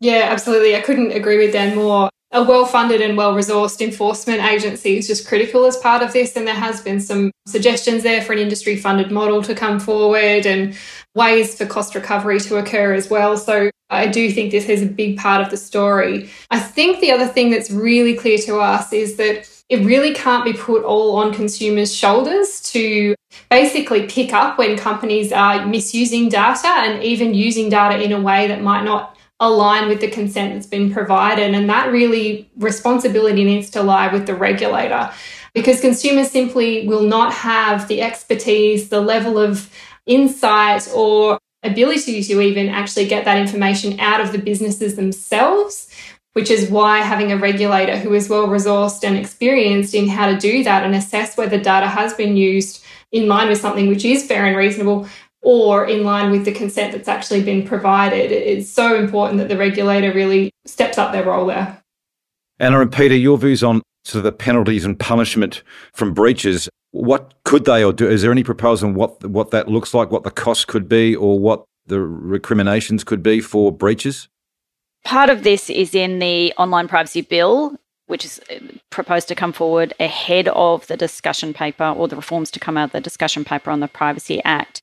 Yeah, 0.00 0.26
absolutely. 0.28 0.74
I 0.74 0.80
couldn't 0.80 1.12
agree 1.12 1.38
with 1.38 1.52
Dan 1.52 1.76
more 1.76 2.10
a 2.36 2.42
well 2.42 2.66
funded 2.66 3.00
and 3.00 3.16
well 3.16 3.34
resourced 3.34 3.80
enforcement 3.80 4.42
agency 4.42 4.98
is 4.98 5.06
just 5.06 5.26
critical 5.26 5.64
as 5.64 5.76
part 5.78 6.02
of 6.02 6.12
this. 6.12 6.36
And 6.36 6.46
there 6.46 6.54
has 6.54 6.82
been 6.82 7.00
some 7.00 7.32
suggestions 7.46 8.02
there 8.02 8.20
for 8.20 8.34
an 8.34 8.38
industry 8.38 8.76
funded 8.76 9.10
model 9.10 9.42
to 9.42 9.54
come 9.54 9.80
forward 9.80 10.44
and 10.44 10.76
ways 11.14 11.56
for 11.56 11.64
cost 11.64 11.94
recovery 11.94 12.38
to 12.40 12.56
occur 12.56 12.92
as 12.92 13.08
well. 13.08 13.38
So 13.38 13.70
I 13.88 14.06
do 14.06 14.30
think 14.30 14.50
this 14.50 14.68
is 14.68 14.82
a 14.82 14.86
big 14.86 15.16
part 15.16 15.40
of 15.40 15.50
the 15.50 15.56
story. 15.56 16.28
I 16.50 16.60
think 16.60 17.00
the 17.00 17.10
other 17.10 17.26
thing 17.26 17.50
that's 17.50 17.70
really 17.70 18.14
clear 18.14 18.36
to 18.38 18.58
us 18.58 18.92
is 18.92 19.16
that 19.16 19.48
it 19.70 19.84
really 19.84 20.12
can't 20.12 20.44
be 20.44 20.52
put 20.52 20.84
all 20.84 21.16
on 21.16 21.32
consumers' 21.32 21.94
shoulders 21.94 22.60
to 22.72 23.14
basically 23.50 24.06
pick 24.06 24.32
up 24.32 24.58
when 24.58 24.76
companies 24.76 25.32
are 25.32 25.66
misusing 25.66 26.28
data 26.28 26.68
and 26.68 27.02
even 27.02 27.34
using 27.34 27.70
data 27.70 28.00
in 28.00 28.12
a 28.12 28.20
way 28.20 28.46
that 28.46 28.62
might 28.62 28.84
not 28.84 29.15
align 29.40 29.88
with 29.88 30.00
the 30.00 30.10
consent 30.10 30.54
that's 30.54 30.66
been 30.66 30.92
provided. 30.92 31.54
And 31.54 31.68
that 31.68 31.92
really 31.92 32.50
responsibility 32.56 33.44
needs 33.44 33.70
to 33.70 33.82
lie 33.82 34.12
with 34.12 34.26
the 34.26 34.34
regulator 34.34 35.10
because 35.54 35.80
consumers 35.80 36.30
simply 36.30 36.86
will 36.86 37.02
not 37.02 37.32
have 37.32 37.88
the 37.88 38.02
expertise, 38.02 38.88
the 38.88 39.00
level 39.00 39.38
of 39.38 39.70
insight, 40.06 40.88
or 40.94 41.38
ability 41.62 42.22
to 42.22 42.40
even 42.40 42.68
actually 42.68 43.06
get 43.06 43.24
that 43.24 43.38
information 43.38 43.98
out 43.98 44.20
of 44.20 44.32
the 44.32 44.38
businesses 44.38 44.96
themselves. 44.96 45.90
Which 46.34 46.50
is 46.50 46.68
why 46.68 46.98
having 46.98 47.32
a 47.32 47.38
regulator 47.38 47.96
who 47.96 48.12
is 48.12 48.28
well 48.28 48.46
resourced 48.46 49.02
and 49.02 49.16
experienced 49.16 49.94
in 49.94 50.06
how 50.06 50.30
to 50.30 50.36
do 50.36 50.62
that 50.64 50.84
and 50.84 50.94
assess 50.94 51.34
whether 51.34 51.58
data 51.58 51.88
has 51.88 52.12
been 52.12 52.36
used 52.36 52.84
in 53.10 53.26
line 53.26 53.48
with 53.48 53.58
something 53.58 53.88
which 53.88 54.04
is 54.04 54.26
fair 54.26 54.44
and 54.44 54.54
reasonable 54.54 55.08
or 55.42 55.86
in 55.86 56.04
line 56.04 56.30
with 56.30 56.44
the 56.44 56.52
consent 56.52 56.92
that's 56.92 57.08
actually 57.08 57.42
been 57.42 57.66
provided. 57.66 58.32
It's 58.32 58.68
so 58.68 58.98
important 58.98 59.38
that 59.38 59.48
the 59.48 59.56
regulator 59.56 60.12
really 60.12 60.50
steps 60.64 60.98
up 60.98 61.12
their 61.12 61.24
role 61.24 61.46
there. 61.46 61.82
Anna 62.58 62.80
and 62.80 62.92
Peter, 62.92 63.14
your 63.14 63.38
views 63.38 63.62
on 63.62 63.82
sort 64.04 64.20
of 64.20 64.24
the 64.24 64.32
penalties 64.32 64.84
and 64.84 64.98
punishment 64.98 65.62
from 65.92 66.14
breaches. 66.14 66.68
What 66.92 67.34
could 67.44 67.64
they 67.64 67.84
or 67.84 67.92
do? 67.92 68.08
Is 68.08 68.22
there 68.22 68.32
any 68.32 68.44
proposal 68.44 68.88
on 68.88 68.94
what 68.94 69.22
what 69.24 69.50
that 69.50 69.68
looks 69.68 69.92
like, 69.92 70.10
what 70.10 70.22
the 70.24 70.30
cost 70.30 70.66
could 70.68 70.88
be, 70.88 71.14
or 71.14 71.38
what 71.38 71.64
the 71.86 72.00
recriminations 72.00 73.04
could 73.04 73.22
be 73.22 73.40
for 73.40 73.70
breaches? 73.70 74.28
Part 75.04 75.30
of 75.30 75.42
this 75.42 75.70
is 75.70 75.94
in 75.94 76.18
the 76.18 76.52
online 76.56 76.88
privacy 76.88 77.20
bill, 77.20 77.76
which 78.06 78.24
is 78.24 78.40
uh, 78.50 78.58
proposed 78.90 79.28
to 79.28 79.34
come 79.34 79.52
forward 79.52 79.92
ahead 80.00 80.48
of 80.48 80.86
the 80.86 80.96
discussion 80.96 81.52
paper 81.52 81.84
or 81.84 82.08
the 82.08 82.16
reforms 82.16 82.50
to 82.52 82.60
come 82.60 82.76
out 82.76 82.86
of 82.86 82.92
the 82.92 83.00
discussion 83.00 83.44
paper 83.44 83.70
on 83.70 83.80
the 83.80 83.88
Privacy 83.88 84.42
Act. 84.44 84.80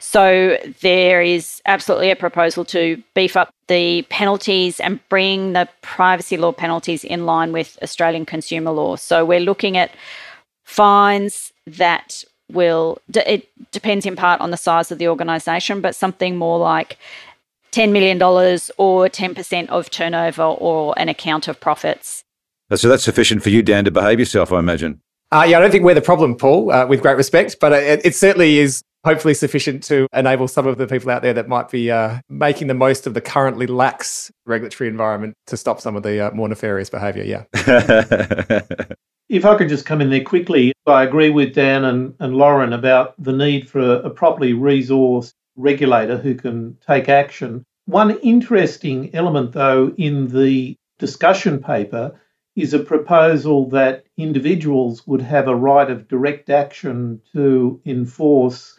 So 0.00 0.58
there 0.80 1.22
is 1.22 1.60
absolutely 1.66 2.10
a 2.10 2.16
proposal 2.16 2.64
to 2.66 3.02
beef 3.14 3.36
up 3.36 3.50
the 3.68 4.02
penalties 4.10 4.80
and 4.80 5.00
bring 5.08 5.52
the 5.52 5.68
privacy 5.82 6.36
law 6.36 6.52
penalties 6.52 7.04
in 7.04 7.26
line 7.26 7.52
with 7.52 7.78
Australian 7.82 8.26
consumer 8.26 8.70
law. 8.70 8.96
So 8.96 9.24
we're 9.24 9.40
looking 9.40 9.76
at 9.76 9.90
fines 10.64 11.52
that 11.66 12.24
will, 12.52 12.98
it 13.14 13.48
depends 13.72 14.06
in 14.06 14.16
part 14.16 14.40
on 14.40 14.50
the 14.50 14.56
size 14.56 14.92
of 14.92 14.98
the 14.98 15.08
organisation, 15.08 15.80
but 15.80 15.94
something 15.94 16.36
more 16.36 16.58
like 16.58 16.98
$10 17.72 17.90
million 17.90 18.22
or 18.22 19.08
10% 19.08 19.68
of 19.68 19.90
turnover 19.90 20.42
or 20.42 20.94
an 20.96 21.08
account 21.08 21.48
of 21.48 21.58
profits. 21.58 22.22
So 22.74 22.88
that's 22.88 23.04
sufficient 23.04 23.42
for 23.42 23.50
you, 23.50 23.62
Dan, 23.62 23.84
to 23.84 23.90
behave 23.90 24.18
yourself, 24.18 24.52
I 24.52 24.58
imagine. 24.58 25.00
Uh, 25.32 25.44
yeah, 25.48 25.58
I 25.58 25.60
don't 25.60 25.70
think 25.70 25.84
we're 25.84 25.94
the 25.94 26.00
problem, 26.00 26.36
Paul, 26.36 26.70
uh, 26.70 26.86
with 26.86 27.02
great 27.02 27.16
respect, 27.16 27.56
but 27.60 27.72
it, 27.72 28.00
it 28.04 28.14
certainly 28.14 28.58
is 28.58 28.82
hopefully 29.04 29.34
sufficient 29.34 29.82
to 29.84 30.06
enable 30.14 30.48
some 30.48 30.66
of 30.66 30.78
the 30.78 30.86
people 30.86 31.10
out 31.10 31.22
there 31.22 31.34
that 31.34 31.48
might 31.48 31.70
be 31.70 31.90
uh, 31.90 32.18
making 32.28 32.68
the 32.68 32.74
most 32.74 33.06
of 33.06 33.14
the 33.14 33.20
currently 33.20 33.66
lax 33.66 34.32
regulatory 34.46 34.88
environment 34.88 35.34
to 35.46 35.56
stop 35.56 35.80
some 35.80 35.94
of 35.94 36.02
the 36.02 36.26
uh, 36.26 36.30
more 36.32 36.48
nefarious 36.48 36.88
behaviour. 36.88 37.24
Yeah. 37.24 37.44
if 39.28 39.44
I 39.44 39.56
could 39.56 39.68
just 39.68 39.86
come 39.86 40.00
in 40.00 40.10
there 40.10 40.24
quickly, 40.24 40.72
I 40.86 41.04
agree 41.04 41.30
with 41.30 41.54
Dan 41.54 41.84
and, 41.84 42.14
and 42.18 42.34
Lauren 42.34 42.72
about 42.72 43.14
the 43.22 43.32
need 43.32 43.68
for 43.68 43.80
a, 43.80 44.00
a 44.00 44.10
properly 44.10 44.54
resourced 44.54 45.34
regulator 45.56 46.16
who 46.16 46.34
can 46.34 46.76
take 46.86 47.08
action. 47.08 47.64
One 47.86 48.18
interesting 48.20 49.14
element, 49.14 49.52
though, 49.52 49.92
in 49.98 50.28
the 50.28 50.76
discussion 50.98 51.62
paper 51.62 52.18
is 52.56 52.72
a 52.72 52.78
proposal 52.78 53.68
that 53.68 54.04
individuals 54.16 55.06
would 55.06 55.20
have 55.20 55.48
a 55.48 55.56
right 55.56 55.90
of 55.90 56.08
direct 56.08 56.48
action 56.48 57.20
to 57.32 57.80
enforce 57.84 58.73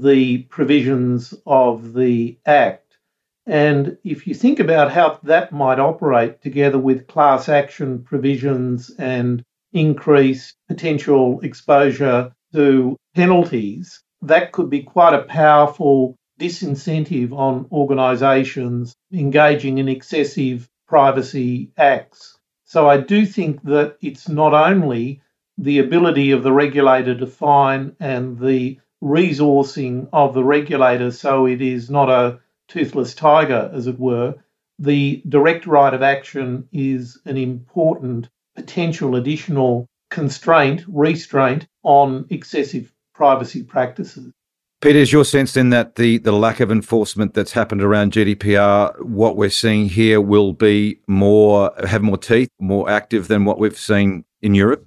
the 0.00 0.38
provisions 0.44 1.34
of 1.46 1.92
the 1.92 2.38
Act. 2.46 2.98
And 3.46 3.98
if 4.04 4.26
you 4.26 4.34
think 4.34 4.60
about 4.60 4.92
how 4.92 5.18
that 5.24 5.52
might 5.52 5.80
operate 5.80 6.42
together 6.42 6.78
with 6.78 7.08
class 7.08 7.48
action 7.48 8.04
provisions 8.04 8.90
and 8.98 9.42
increased 9.72 10.54
potential 10.68 11.40
exposure 11.40 12.32
to 12.52 12.96
penalties, 13.14 14.00
that 14.22 14.52
could 14.52 14.70
be 14.70 14.82
quite 14.82 15.14
a 15.14 15.24
powerful 15.24 16.16
disincentive 16.40 17.32
on 17.32 17.66
organisations 17.72 18.94
engaging 19.12 19.78
in 19.78 19.88
excessive 19.88 20.68
privacy 20.86 21.72
acts. 21.76 22.38
So 22.64 22.88
I 22.88 22.98
do 22.98 23.26
think 23.26 23.62
that 23.64 23.96
it's 24.00 24.28
not 24.28 24.54
only 24.54 25.20
the 25.58 25.80
ability 25.80 26.30
of 26.30 26.42
the 26.42 26.52
regulator 26.52 27.16
to 27.18 27.26
fine 27.26 27.96
and 28.00 28.38
the 28.38 28.78
resourcing 29.02 30.08
of 30.12 30.32
the 30.32 30.44
regulator 30.44 31.10
so 31.10 31.46
it 31.46 31.60
is 31.60 31.90
not 31.90 32.08
a 32.08 32.38
toothless 32.68 33.14
tiger, 33.14 33.70
as 33.74 33.86
it 33.86 33.98
were, 33.98 34.34
the 34.78 35.22
direct 35.28 35.66
right 35.66 35.92
of 35.92 36.02
action 36.02 36.68
is 36.72 37.18
an 37.26 37.36
important 37.36 38.28
potential 38.54 39.16
additional 39.16 39.86
constraint, 40.10 40.84
restraint 40.88 41.66
on 41.82 42.26
excessive 42.30 42.92
privacy 43.14 43.62
practices. 43.62 44.32
Peter, 44.80 44.98
is 44.98 45.12
your 45.12 45.24
sense 45.24 45.54
then 45.54 45.70
that 45.70 45.94
the, 45.94 46.18
the 46.18 46.32
lack 46.32 46.58
of 46.58 46.72
enforcement 46.72 47.34
that's 47.34 47.52
happened 47.52 47.82
around 47.82 48.12
GDPR, 48.12 49.00
what 49.04 49.36
we're 49.36 49.50
seeing 49.50 49.88
here 49.88 50.20
will 50.20 50.52
be 50.52 50.98
more, 51.06 51.70
have 51.86 52.02
more 52.02 52.18
teeth, 52.18 52.48
more 52.58 52.90
active 52.90 53.28
than 53.28 53.44
what 53.44 53.58
we've 53.58 53.78
seen 53.78 54.24
in 54.40 54.54
Europe? 54.54 54.84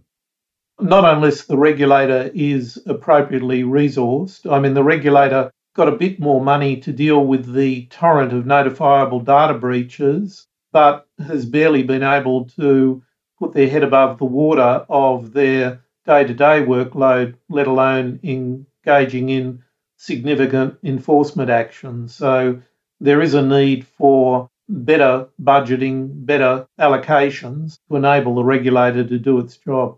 Not 0.80 1.06
unless 1.06 1.46
the 1.46 1.58
regulator 1.58 2.30
is 2.34 2.82
appropriately 2.86 3.64
resourced. 3.64 4.52
I 4.52 4.60
mean, 4.60 4.74
the 4.74 4.84
regulator 4.84 5.52
got 5.74 5.88
a 5.88 5.96
bit 5.96 6.20
more 6.20 6.44
money 6.44 6.78
to 6.82 6.92
deal 6.92 7.26
with 7.26 7.54
the 7.54 7.86
torrent 7.86 8.34
of 8.34 8.44
notifiable 8.44 9.24
data 9.24 9.54
breaches, 9.54 10.48
but 10.74 11.08
has 11.26 11.46
barely 11.46 11.84
been 11.84 12.04
able 12.04 12.46
to 12.60 13.02
put 13.40 13.54
their 13.54 13.70
head 13.70 13.84
above 13.84 14.18
the 14.18 14.26
water 14.26 14.86
of 14.90 15.32
their 15.32 15.82
day 16.06 16.26
to 16.26 16.34
day 16.34 16.62
workload, 16.62 17.36
let 17.50 17.68
alone 17.68 18.20
engaging 18.24 19.30
in 19.30 19.64
significant 19.98 20.78
enforcement 20.84 21.50
action. 21.50 22.08
So 22.10 22.62
there 23.00 23.22
is 23.22 23.34
a 23.34 23.42
need 23.42 23.88
for 23.88 24.50
better 24.68 25.28
budgeting, 25.42 26.26
better 26.26 26.68
allocations 26.80 27.80
to 27.88 27.96
enable 27.96 28.36
the 28.36 28.44
regulator 28.44 29.04
to 29.06 29.18
do 29.18 29.40
its 29.40 29.58
job. 29.58 29.98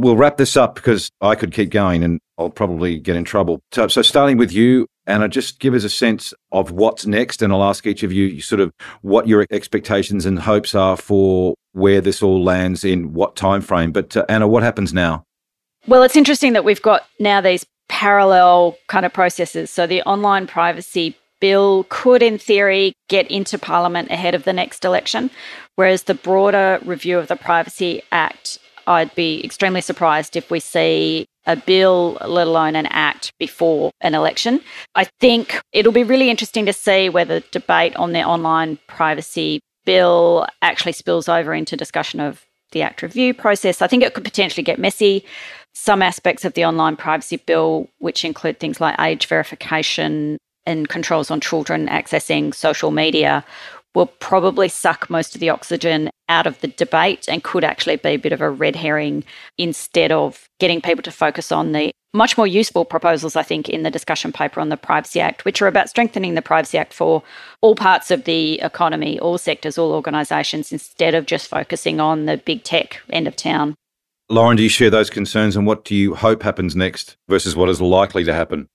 We'll 0.00 0.16
wrap 0.16 0.36
this 0.36 0.56
up 0.56 0.76
because 0.76 1.10
I 1.20 1.34
could 1.34 1.52
keep 1.52 1.70
going 1.70 2.04
and 2.04 2.20
I'll 2.38 2.50
probably 2.50 2.98
get 2.98 3.16
in 3.16 3.24
trouble. 3.24 3.60
So, 3.72 3.88
so 3.88 4.00
starting 4.02 4.36
with 4.36 4.52
you, 4.52 4.86
Anna, 5.06 5.28
just 5.28 5.58
give 5.58 5.74
us 5.74 5.82
a 5.84 5.90
sense 5.90 6.32
of 6.52 6.70
what's 6.70 7.06
next, 7.06 7.42
and 7.42 7.52
I'll 7.52 7.64
ask 7.64 7.86
each 7.86 8.02
of 8.02 8.12
you 8.12 8.40
sort 8.40 8.60
of 8.60 8.70
what 9.02 9.26
your 9.26 9.44
expectations 9.50 10.26
and 10.26 10.38
hopes 10.38 10.74
are 10.74 10.96
for 10.96 11.54
where 11.72 12.00
this 12.00 12.22
all 12.22 12.44
lands 12.44 12.84
in 12.84 13.12
what 13.14 13.34
time 13.34 13.60
frame. 13.60 13.90
But 13.90 14.16
uh, 14.16 14.24
Anna, 14.28 14.46
what 14.46 14.62
happens 14.62 14.92
now? 14.92 15.24
Well, 15.86 16.02
it's 16.02 16.16
interesting 16.16 16.52
that 16.52 16.64
we've 16.64 16.82
got 16.82 17.06
now 17.18 17.40
these 17.40 17.64
parallel 17.88 18.76
kind 18.86 19.06
of 19.06 19.12
processes. 19.12 19.70
So 19.70 19.86
the 19.86 20.02
online 20.02 20.46
privacy 20.46 21.16
bill 21.40 21.86
could, 21.88 22.22
in 22.22 22.38
theory, 22.38 22.92
get 23.08 23.30
into 23.30 23.58
Parliament 23.58 24.10
ahead 24.10 24.34
of 24.34 24.44
the 24.44 24.52
next 24.52 24.84
election, 24.84 25.30
whereas 25.76 26.04
the 26.04 26.14
broader 26.14 26.80
review 26.84 27.18
of 27.18 27.28
the 27.28 27.36
Privacy 27.36 28.02
Act, 28.12 28.58
I'd 28.88 29.14
be 29.14 29.44
extremely 29.44 29.82
surprised 29.82 30.34
if 30.34 30.50
we 30.50 30.60
see 30.60 31.26
a 31.46 31.56
bill, 31.56 32.16
let 32.26 32.46
alone 32.46 32.74
an 32.74 32.86
act, 32.86 33.32
before 33.38 33.90
an 34.00 34.14
election. 34.14 34.60
I 34.94 35.04
think 35.20 35.60
it'll 35.72 35.92
be 35.92 36.04
really 36.04 36.30
interesting 36.30 36.64
to 36.66 36.72
see 36.72 37.10
whether 37.10 37.40
debate 37.52 37.94
on 37.96 38.12
the 38.12 38.22
online 38.22 38.78
privacy 38.86 39.60
bill 39.84 40.46
actually 40.62 40.92
spills 40.92 41.28
over 41.28 41.52
into 41.52 41.76
discussion 41.76 42.18
of 42.18 42.44
the 42.72 42.82
act 42.82 43.02
review 43.02 43.34
process. 43.34 43.82
I 43.82 43.86
think 43.88 44.02
it 44.02 44.14
could 44.14 44.24
potentially 44.24 44.64
get 44.64 44.78
messy 44.78 45.24
some 45.74 46.02
aspects 46.02 46.44
of 46.44 46.54
the 46.54 46.64
online 46.64 46.96
privacy 46.96 47.36
bill, 47.36 47.88
which 47.98 48.24
include 48.24 48.58
things 48.58 48.80
like 48.80 48.98
age 48.98 49.26
verification 49.26 50.38
and 50.66 50.88
controls 50.88 51.30
on 51.30 51.40
children 51.40 51.88
accessing 51.88 52.54
social 52.54 52.90
media, 52.90 53.44
will 53.94 54.06
probably 54.06 54.68
suck 54.68 55.08
most 55.10 55.34
of 55.34 55.40
the 55.40 55.50
oxygen 55.50 56.10
out 56.28 56.46
of 56.46 56.60
the 56.60 56.68
debate 56.68 57.26
and 57.28 57.42
could 57.42 57.64
actually 57.64 57.96
be 57.96 58.10
a 58.10 58.16
bit 58.16 58.32
of 58.32 58.40
a 58.40 58.50
red 58.50 58.76
herring 58.76 59.24
instead 59.56 60.12
of 60.12 60.48
getting 60.58 60.80
people 60.80 61.02
to 61.02 61.10
focus 61.10 61.50
on 61.50 61.72
the 61.72 61.90
much 62.14 62.38
more 62.38 62.46
useful 62.46 62.84
proposals, 62.84 63.36
I 63.36 63.42
think, 63.42 63.68
in 63.68 63.82
the 63.82 63.90
discussion 63.90 64.32
paper 64.32 64.60
on 64.60 64.70
the 64.70 64.76
Privacy 64.76 65.20
Act, 65.20 65.44
which 65.44 65.60
are 65.60 65.66
about 65.66 65.90
strengthening 65.90 66.34
the 66.34 66.42
Privacy 66.42 66.78
Act 66.78 66.94
for 66.94 67.22
all 67.60 67.74
parts 67.74 68.10
of 68.10 68.24
the 68.24 68.60
economy, 68.60 69.18
all 69.20 69.36
sectors, 69.36 69.76
all 69.76 69.92
organisations, 69.92 70.72
instead 70.72 71.14
of 71.14 71.26
just 71.26 71.48
focusing 71.48 72.00
on 72.00 72.26
the 72.26 72.38
big 72.38 72.64
tech 72.64 73.00
end 73.10 73.28
of 73.28 73.36
town. 73.36 73.74
Lauren, 74.30 74.56
do 74.56 74.62
you 74.62 74.68
share 74.68 74.90
those 74.90 75.10
concerns 75.10 75.56
and 75.56 75.66
what 75.66 75.84
do 75.84 75.94
you 75.94 76.14
hope 76.14 76.42
happens 76.42 76.76
next 76.76 77.16
versus 77.28 77.56
what 77.56 77.68
is 77.68 77.80
likely 77.80 78.24
to 78.24 78.34
happen? 78.34 78.68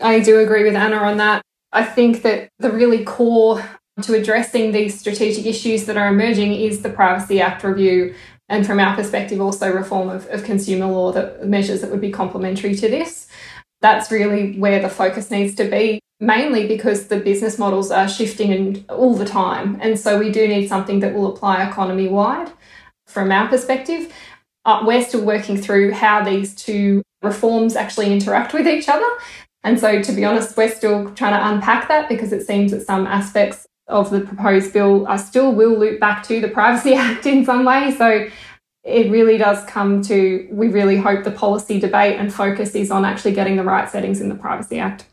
I 0.00 0.20
do 0.20 0.38
agree 0.40 0.64
with 0.64 0.74
Anna 0.74 0.96
on 0.96 1.18
that. 1.18 1.42
I 1.72 1.84
think 1.84 2.22
that 2.22 2.48
the 2.58 2.70
really 2.70 3.04
core 3.04 3.62
to 4.02 4.14
addressing 4.14 4.72
these 4.72 4.98
strategic 4.98 5.46
issues 5.46 5.84
that 5.84 5.96
are 5.96 6.08
emerging 6.08 6.52
is 6.52 6.82
the 6.82 6.90
Privacy 6.90 7.40
Act 7.40 7.62
review, 7.64 8.14
and 8.48 8.66
from 8.66 8.80
our 8.80 8.94
perspective, 8.94 9.40
also 9.40 9.72
reform 9.72 10.08
of, 10.08 10.26
of 10.28 10.44
consumer 10.44 10.86
law 10.86 11.12
that 11.12 11.46
measures 11.46 11.80
that 11.80 11.90
would 11.90 12.00
be 12.00 12.10
complementary 12.10 12.74
to 12.74 12.88
this. 12.88 13.26
That's 13.80 14.10
really 14.10 14.58
where 14.58 14.80
the 14.80 14.88
focus 14.88 15.30
needs 15.30 15.54
to 15.56 15.64
be, 15.64 16.00
mainly 16.20 16.66
because 16.66 17.06
the 17.06 17.20
business 17.20 17.58
models 17.58 17.90
are 17.90 18.08
shifting 18.08 18.84
all 18.88 19.14
the 19.14 19.24
time. 19.24 19.78
And 19.80 19.98
so 19.98 20.18
we 20.18 20.30
do 20.30 20.46
need 20.46 20.68
something 20.68 21.00
that 21.00 21.14
will 21.14 21.32
apply 21.32 21.66
economy 21.66 22.08
wide 22.08 22.50
from 23.06 23.30
our 23.30 23.48
perspective 23.48 24.12
uh, 24.64 24.82
we're 24.84 25.04
still 25.04 25.24
working 25.24 25.56
through 25.56 25.92
how 25.92 26.24
these 26.24 26.54
two 26.54 27.02
reforms 27.22 27.76
actually 27.76 28.12
interact 28.12 28.54
with 28.54 28.66
each 28.66 28.88
other. 28.88 29.06
And 29.62 29.78
so, 29.78 30.02
to 30.02 30.12
be 30.12 30.24
honest, 30.24 30.56
we're 30.56 30.70
still 30.70 31.10
trying 31.14 31.32
to 31.32 31.54
unpack 31.54 31.88
that 31.88 32.08
because 32.08 32.32
it 32.32 32.46
seems 32.46 32.72
that 32.72 32.86
some 32.86 33.06
aspects 33.06 33.66
of 33.86 34.10
the 34.10 34.20
proposed 34.20 34.72
bill 34.72 35.06
I 35.06 35.16
still 35.16 35.52
will 35.52 35.78
loop 35.78 36.00
back 36.00 36.22
to 36.24 36.40
the 36.40 36.48
Privacy 36.48 36.94
Act 36.94 37.26
in 37.26 37.44
some 37.44 37.64
way. 37.64 37.94
So, 37.96 38.28
it 38.82 39.10
really 39.10 39.38
does 39.38 39.64
come 39.64 40.02
to 40.02 40.46
we 40.50 40.68
really 40.68 40.98
hope 40.98 41.24
the 41.24 41.30
policy 41.30 41.80
debate 41.80 42.18
and 42.18 42.32
focus 42.32 42.74
is 42.74 42.90
on 42.90 43.04
actually 43.04 43.32
getting 43.32 43.56
the 43.56 43.62
right 43.62 43.88
settings 43.88 44.20
in 44.20 44.28
the 44.28 44.34
Privacy 44.34 44.78
Act. 44.78 45.06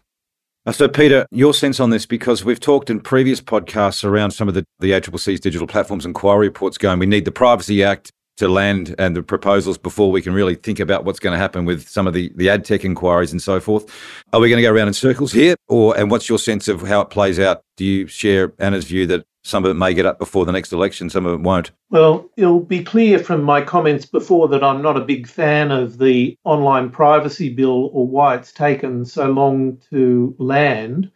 Uh, 0.66 0.72
so, 0.72 0.88
Peter, 0.88 1.26
your 1.32 1.56
sense 1.56 1.80
on 1.80 1.90
this, 1.90 2.06
because 2.06 2.46
we've 2.46 2.60
talked 2.60 2.90
in 2.90 3.00
previous 3.00 3.42
podcasts 3.42 4.04
around 4.04 4.32
some 4.32 4.48
of 4.48 4.54
the, 4.54 4.64
the 4.80 4.92
ACCC's 4.92 5.40
digital 5.40 5.66
platforms 5.66 6.06
inquiry 6.06 6.48
reports 6.48 6.78
going, 6.78 7.00
we 7.00 7.08
need 7.08 7.26
the 7.26 7.32
Privacy 7.32 7.84
Act 7.84 8.12
to 8.42 8.48
land 8.48 8.96
and 8.98 9.16
the 9.16 9.22
proposals 9.22 9.78
before 9.78 10.12
we 10.12 10.22
can 10.22 10.34
really 10.34 10.56
think 10.56 10.80
about 10.80 11.06
what's 11.06 11.20
going 11.20 11.32
to 11.32 11.38
happen 11.38 11.64
with 11.64 11.88
some 11.88 12.08
of 12.08 12.14
the, 12.14 12.32
the 12.36 12.50
ad 12.50 12.66
tech 12.66 12.84
inquiries 12.84 13.32
and 13.32 13.42
so 13.42 13.60
forth. 13.60 13.86
Are 14.34 14.40
we 14.40 14.50
going 14.50 14.58
to 14.58 14.68
go 14.68 14.74
around 14.74 14.88
in 14.88 14.94
circles 14.94 15.32
here? 15.32 15.56
Or 15.68 15.96
and 15.96 16.10
what's 16.10 16.28
your 16.28 16.40
sense 16.40 16.68
of 16.68 16.82
how 16.82 17.02
it 17.02 17.12
plays 17.12 17.40
out? 17.40 17.62
Do 17.78 17.86
you 17.86 18.08
share 18.08 18.52
Anna's 18.58 18.86
view 18.86 19.06
that 19.08 19.26
some 19.44 19.64
of 19.64 19.70
it 19.72 19.76
may 19.76 19.94
get 19.94 20.08
up 20.08 20.18
before 20.18 20.46
the 20.46 20.52
next 20.52 20.74
election, 20.74 21.10
some 21.10 21.26
of 21.26 21.40
it 21.40 21.44
won't? 21.44 21.72
Well, 21.92 22.30
it'll 22.36 22.62
be 22.62 22.84
clear 22.84 23.20
from 23.20 23.44
my 23.44 23.62
comments 23.62 24.06
before 24.08 24.48
that 24.50 24.64
I'm 24.64 24.82
not 24.82 24.98
a 24.98 25.06
big 25.06 25.28
fan 25.28 25.72
of 25.72 26.00
the 26.00 26.36
online 26.44 26.90
privacy 26.90 27.54
bill 27.54 27.92
or 27.94 28.08
why 28.08 28.36
it's 28.36 28.52
taken 28.52 29.06
so 29.06 29.32
long 29.32 29.78
to 29.92 30.36
land. 30.40 31.12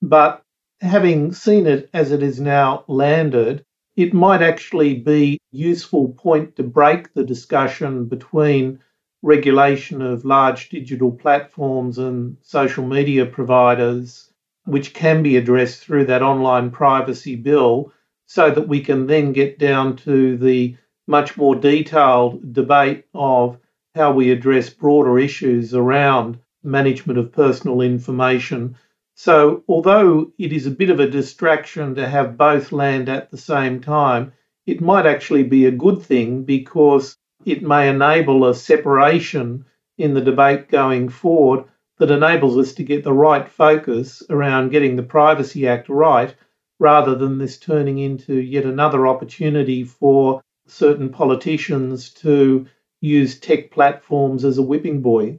But 0.00 0.42
having 0.80 1.32
seen 1.32 1.66
it 1.66 1.90
as 1.92 2.10
it 2.10 2.22
is 2.22 2.40
now 2.40 2.84
landed, 2.88 3.66
it 4.02 4.14
might 4.14 4.40
actually 4.40 4.94
be 4.94 5.34
a 5.52 5.56
useful 5.56 6.08
point 6.08 6.56
to 6.56 6.62
break 6.62 7.12
the 7.12 7.24
discussion 7.24 8.06
between 8.06 8.78
regulation 9.22 10.00
of 10.00 10.24
large 10.24 10.70
digital 10.70 11.12
platforms 11.12 11.98
and 11.98 12.36
social 12.40 12.86
media 12.86 13.26
providers, 13.26 14.32
which 14.64 14.94
can 14.94 15.22
be 15.22 15.36
addressed 15.36 15.84
through 15.84 16.06
that 16.06 16.22
online 16.22 16.70
privacy 16.70 17.36
bill, 17.36 17.92
so 18.26 18.50
that 18.50 18.68
we 18.68 18.80
can 18.80 19.06
then 19.06 19.32
get 19.32 19.58
down 19.58 19.96
to 19.96 20.36
the 20.38 20.74
much 21.06 21.36
more 21.36 21.54
detailed 21.54 22.54
debate 22.54 23.04
of 23.12 23.58
how 23.94 24.12
we 24.12 24.30
address 24.30 24.70
broader 24.70 25.18
issues 25.18 25.74
around 25.74 26.38
management 26.62 27.18
of 27.18 27.32
personal 27.32 27.80
information 27.82 28.76
so, 29.22 29.62
although 29.68 30.32
it 30.38 30.50
is 30.50 30.64
a 30.64 30.70
bit 30.70 30.88
of 30.88 30.98
a 30.98 31.06
distraction 31.06 31.94
to 31.94 32.08
have 32.08 32.38
both 32.38 32.72
land 32.72 33.06
at 33.06 33.30
the 33.30 33.36
same 33.36 33.78
time, 33.78 34.32
it 34.64 34.80
might 34.80 35.04
actually 35.04 35.42
be 35.42 35.66
a 35.66 35.70
good 35.70 36.00
thing 36.00 36.42
because 36.42 37.18
it 37.44 37.62
may 37.62 37.90
enable 37.90 38.46
a 38.46 38.54
separation 38.54 39.66
in 39.98 40.14
the 40.14 40.22
debate 40.22 40.70
going 40.70 41.10
forward 41.10 41.64
that 41.98 42.10
enables 42.10 42.56
us 42.56 42.72
to 42.72 42.82
get 42.82 43.04
the 43.04 43.12
right 43.12 43.46
focus 43.46 44.22
around 44.30 44.70
getting 44.70 44.96
the 44.96 45.02
Privacy 45.02 45.68
Act 45.68 45.90
right 45.90 46.34
rather 46.78 47.14
than 47.14 47.36
this 47.36 47.58
turning 47.58 47.98
into 47.98 48.40
yet 48.40 48.64
another 48.64 49.06
opportunity 49.06 49.84
for 49.84 50.40
certain 50.66 51.10
politicians 51.10 52.08
to 52.08 52.66
use 53.02 53.38
tech 53.38 53.70
platforms 53.70 54.46
as 54.46 54.56
a 54.56 54.62
whipping 54.62 55.02
boy. 55.02 55.38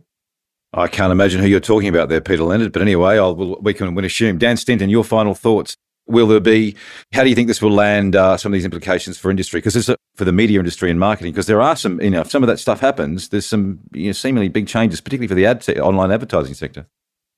I 0.73 0.87
can't 0.87 1.11
imagine 1.11 1.41
who 1.41 1.47
you're 1.47 1.59
talking 1.59 1.89
about 1.89 2.09
there, 2.09 2.21
Peter 2.21 2.43
Leonard. 2.43 2.71
But 2.71 2.81
anyway, 2.81 3.17
I'll, 3.17 3.35
we 3.35 3.73
can 3.73 3.93
we 3.93 4.05
assume. 4.05 4.37
Dan 4.37 4.57
Stinton, 4.57 4.89
your 4.89 5.03
final 5.03 5.35
thoughts. 5.35 5.75
Will 6.07 6.27
there 6.27 6.39
be, 6.39 6.75
how 7.13 7.23
do 7.23 7.29
you 7.29 7.35
think 7.35 7.47
this 7.47 7.61
will 7.61 7.71
land 7.71 8.15
uh, 8.15 8.35
some 8.35 8.51
of 8.51 8.53
these 8.53 8.65
implications 8.65 9.17
for 9.17 9.29
industry? 9.29 9.59
Because 9.59 9.75
this 9.75 9.89
for 10.15 10.25
the 10.25 10.31
media 10.31 10.59
industry 10.59 10.89
and 10.89 10.99
marketing, 10.99 11.31
because 11.31 11.45
there 11.45 11.61
are 11.61 11.75
some, 11.75 12.01
you 12.01 12.09
know, 12.09 12.21
if 12.21 12.31
some 12.31 12.43
of 12.43 12.47
that 12.47 12.57
stuff 12.57 12.79
happens, 12.79 13.29
there's 13.29 13.45
some 13.45 13.79
you 13.93 14.07
know, 14.07 14.11
seemingly 14.11 14.49
big 14.49 14.67
changes, 14.67 14.99
particularly 14.99 15.27
for 15.27 15.35
the 15.35 15.45
ad 15.45 15.79
online 15.79 16.11
advertising 16.11 16.53
sector. 16.53 16.87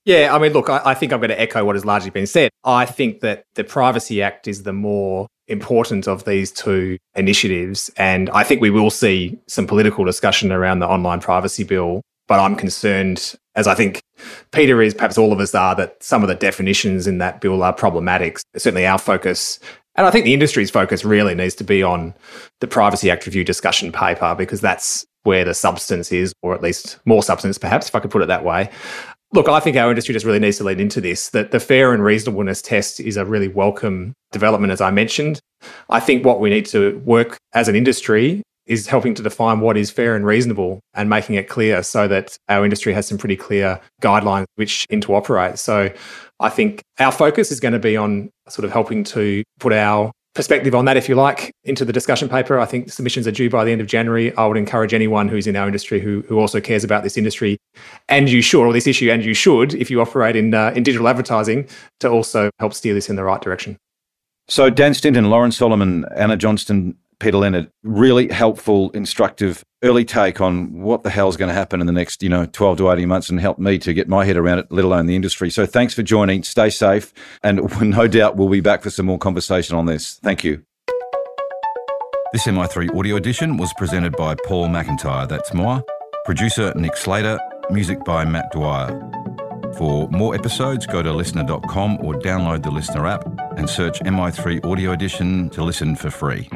Yeah, 0.05 0.33
I 0.33 0.39
mean, 0.39 0.53
look, 0.53 0.69
I, 0.69 0.81
I 0.85 0.93
think 0.95 1.13
I'm 1.13 1.19
going 1.19 1.29
to 1.29 1.39
echo 1.39 1.63
what 1.65 1.75
has 1.75 1.85
largely 1.85 2.09
been 2.09 2.25
said. 2.25 2.51
I 2.63 2.85
think 2.85 3.19
that 3.19 3.45
the 3.55 3.63
Privacy 3.63 4.21
Act 4.21 4.47
is 4.47 4.63
the 4.63 4.73
more 4.73 5.27
important 5.47 6.07
of 6.07 6.25
these 6.25 6.51
two 6.51 6.97
initiatives. 7.15 7.91
And 7.97 8.29
I 8.31 8.43
think 8.43 8.61
we 8.61 8.69
will 8.69 8.89
see 8.89 9.37
some 9.47 9.67
political 9.67 10.05
discussion 10.05 10.51
around 10.51 10.79
the 10.79 10.87
online 10.87 11.19
privacy 11.19 11.63
bill 11.63 12.01
but 12.27 12.39
I'm 12.39 12.55
concerned, 12.55 13.35
as 13.55 13.67
I 13.67 13.75
think 13.75 14.01
Peter 14.51 14.81
is, 14.81 14.93
perhaps 14.93 15.17
all 15.17 15.33
of 15.33 15.39
us 15.39 15.53
are, 15.53 15.75
that 15.75 16.01
some 16.01 16.21
of 16.23 16.29
the 16.29 16.35
definitions 16.35 17.07
in 17.07 17.17
that 17.19 17.41
bill 17.41 17.63
are 17.63 17.73
problematic. 17.73 18.39
Certainly, 18.55 18.85
our 18.85 18.97
focus 18.97 19.59
And 19.95 20.07
I 20.07 20.11
think 20.11 20.25
the 20.25 20.33
industry's 20.33 20.71
focus 20.71 21.05
really 21.05 21.35
needs 21.35 21.55
to 21.55 21.63
be 21.63 21.83
on 21.83 22.13
the 22.61 22.67
Privacy 22.67 23.11
Act 23.11 23.25
review 23.25 23.43
discussion 23.43 23.91
paper 23.91 24.33
because 24.35 24.61
that's 24.61 25.05
where 25.23 25.45
the 25.45 25.53
substance 25.53 26.11
is, 26.11 26.33
or 26.41 26.53
at 26.53 26.61
least 26.61 26.97
more 27.05 27.23
substance, 27.23 27.57
perhaps, 27.57 27.87
if 27.87 27.95
I 27.95 27.99
could 27.99 28.11
put 28.11 28.21
it 28.21 28.27
that 28.27 28.43
way. 28.43 28.69
Look, 29.31 29.47
I 29.47 29.59
think 29.59 29.77
our 29.77 29.89
industry 29.89 30.13
just 30.13 30.25
really 30.25 30.39
needs 30.39 30.57
to 30.57 30.63
lean 30.63 30.79
into 30.79 31.01
this, 31.01 31.29
that 31.29 31.51
the 31.51 31.59
fair 31.59 31.93
and 31.93 32.03
reasonableness 32.03 32.61
test 32.61 32.99
is 32.99 33.17
a 33.17 33.25
really 33.25 33.47
welcome 33.47 34.13
development, 34.31 34.71
as 34.71 34.81
I 34.81 34.91
mentioned. 34.91 35.39
I 35.89 35.99
think 35.99 36.25
what 36.25 36.39
we 36.39 36.49
need 36.49 36.65
to 36.67 36.99
work 37.05 37.37
as 37.53 37.67
an 37.67 37.75
industry 37.75 38.43
is 38.65 38.87
helping 38.87 39.13
to 39.15 39.23
define 39.23 39.59
what 39.59 39.77
is 39.77 39.91
fair 39.91 40.15
and 40.15 40.25
reasonable 40.25 40.79
and 40.93 41.09
making 41.09 41.35
it 41.35 41.49
clear 41.49 41.83
so 41.83 42.07
that 42.07 42.37
our 42.49 42.63
industry 42.63 42.93
has 42.93 43.07
some 43.07 43.17
pretty 43.17 43.35
clear 43.35 43.79
guidelines 44.01 44.45
which 44.55 44.87
to 44.87 45.15
operate. 45.15 45.59
So 45.59 45.91
I 46.39 46.49
think 46.49 46.81
our 46.99 47.11
focus 47.11 47.51
is 47.51 47.59
going 47.59 47.73
to 47.73 47.79
be 47.79 47.97
on 47.97 48.29
sort 48.47 48.65
of 48.65 48.71
helping 48.71 49.03
to 49.05 49.43
put 49.59 49.73
our 49.73 50.11
perspective 50.33 50.73
on 50.73 50.85
that, 50.85 50.97
if 50.97 51.07
you 51.07 51.15
like, 51.15 51.51
into 51.63 51.85
the 51.85 51.93
discussion 51.93 52.27
paper. 52.27 52.59
I 52.59 52.65
think 52.65 52.91
submissions 52.91 53.27
are 53.27 53.31
due 53.31 53.49
by 53.49 53.63
the 53.63 53.71
end 53.71 53.81
of 53.81 53.87
January. 53.87 54.35
I 54.35 54.45
would 54.45 54.57
encourage 54.57 54.93
anyone 54.93 55.27
who's 55.27 55.47
in 55.47 55.55
our 55.55 55.67
industry 55.67 55.99
who, 55.99 56.23
who 56.27 56.39
also 56.39 56.59
cares 56.59 56.83
about 56.83 57.03
this 57.03 57.17
industry, 57.17 57.57
and 58.09 58.29
you 58.29 58.41
should, 58.41 58.65
or 58.65 58.73
this 58.73 58.87
issue, 58.87 59.11
and 59.11 59.23
you 59.23 59.33
should, 59.33 59.73
if 59.75 59.91
you 59.91 60.01
operate 60.01 60.35
in, 60.35 60.53
uh, 60.53 60.73
in 60.75 60.83
digital 60.83 61.07
advertising, 61.07 61.67
to 61.99 62.09
also 62.09 62.49
help 62.59 62.73
steer 62.73 62.93
this 62.93 63.09
in 63.09 63.15
the 63.15 63.23
right 63.23 63.41
direction. 63.41 63.77
So, 64.47 64.69
Dan 64.69 64.93
Stinton, 64.93 65.29
Lauren 65.29 65.51
Solomon, 65.51 66.05
Anna 66.15 66.35
Johnston, 66.35 66.97
Peter 67.23 67.37
Leonard, 67.37 67.71
really 67.83 68.27
helpful, 68.27 68.91
instructive, 68.91 69.63
early 69.81 70.03
take 70.03 70.41
on 70.41 70.73
what 70.73 71.03
the 71.03 71.09
hell's 71.09 71.37
going 71.37 71.47
to 71.47 71.53
happen 71.53 71.79
in 71.79 71.87
the 71.87 71.93
next, 71.93 72.21
you 72.21 72.27
know, 72.27 72.45
12 72.45 72.79
to 72.79 72.91
18 72.91 73.07
months 73.07 73.29
and 73.29 73.39
help 73.39 73.57
me 73.57 73.79
to 73.79 73.93
get 73.93 74.09
my 74.09 74.25
head 74.25 74.35
around 74.35 74.59
it, 74.59 74.67
let 74.69 74.83
alone 74.83 75.05
the 75.05 75.15
industry. 75.15 75.49
So 75.49 75.65
thanks 75.65 75.93
for 75.93 76.03
joining. 76.03 76.43
Stay 76.43 76.69
safe. 76.69 77.13
And 77.41 77.61
no 77.81 78.09
doubt 78.09 78.35
we'll 78.35 78.49
be 78.49 78.59
back 78.59 78.81
for 78.81 78.89
some 78.89 79.05
more 79.05 79.17
conversation 79.17 79.77
on 79.77 79.85
this. 79.85 80.15
Thank 80.15 80.43
you. 80.43 80.63
This 82.33 82.45
MI3 82.45 82.93
audio 82.93 83.15
edition 83.15 83.55
was 83.55 83.71
presented 83.75 84.17
by 84.17 84.35
Paul 84.35 84.67
McIntyre. 84.67 85.29
That's 85.29 85.53
more. 85.53 85.81
Producer 86.25 86.73
Nick 86.75 86.97
Slater. 86.97 87.39
Music 87.69 88.03
by 88.03 88.25
Matt 88.25 88.51
Dwyer. 88.51 88.89
For 89.77 90.09
more 90.09 90.35
episodes, 90.35 90.85
go 90.85 91.01
to 91.01 91.09
LiSTNR.com 91.09 92.05
or 92.05 92.15
download 92.15 92.63
the 92.63 92.69
LiSTNR 92.69 93.09
app 93.09 93.57
and 93.57 93.69
search 93.69 94.01
MI3 94.01 94.65
Audio 94.69 94.91
Edition 94.91 95.49
to 95.51 95.63
listen 95.63 95.95
for 95.95 96.11
free. 96.11 96.49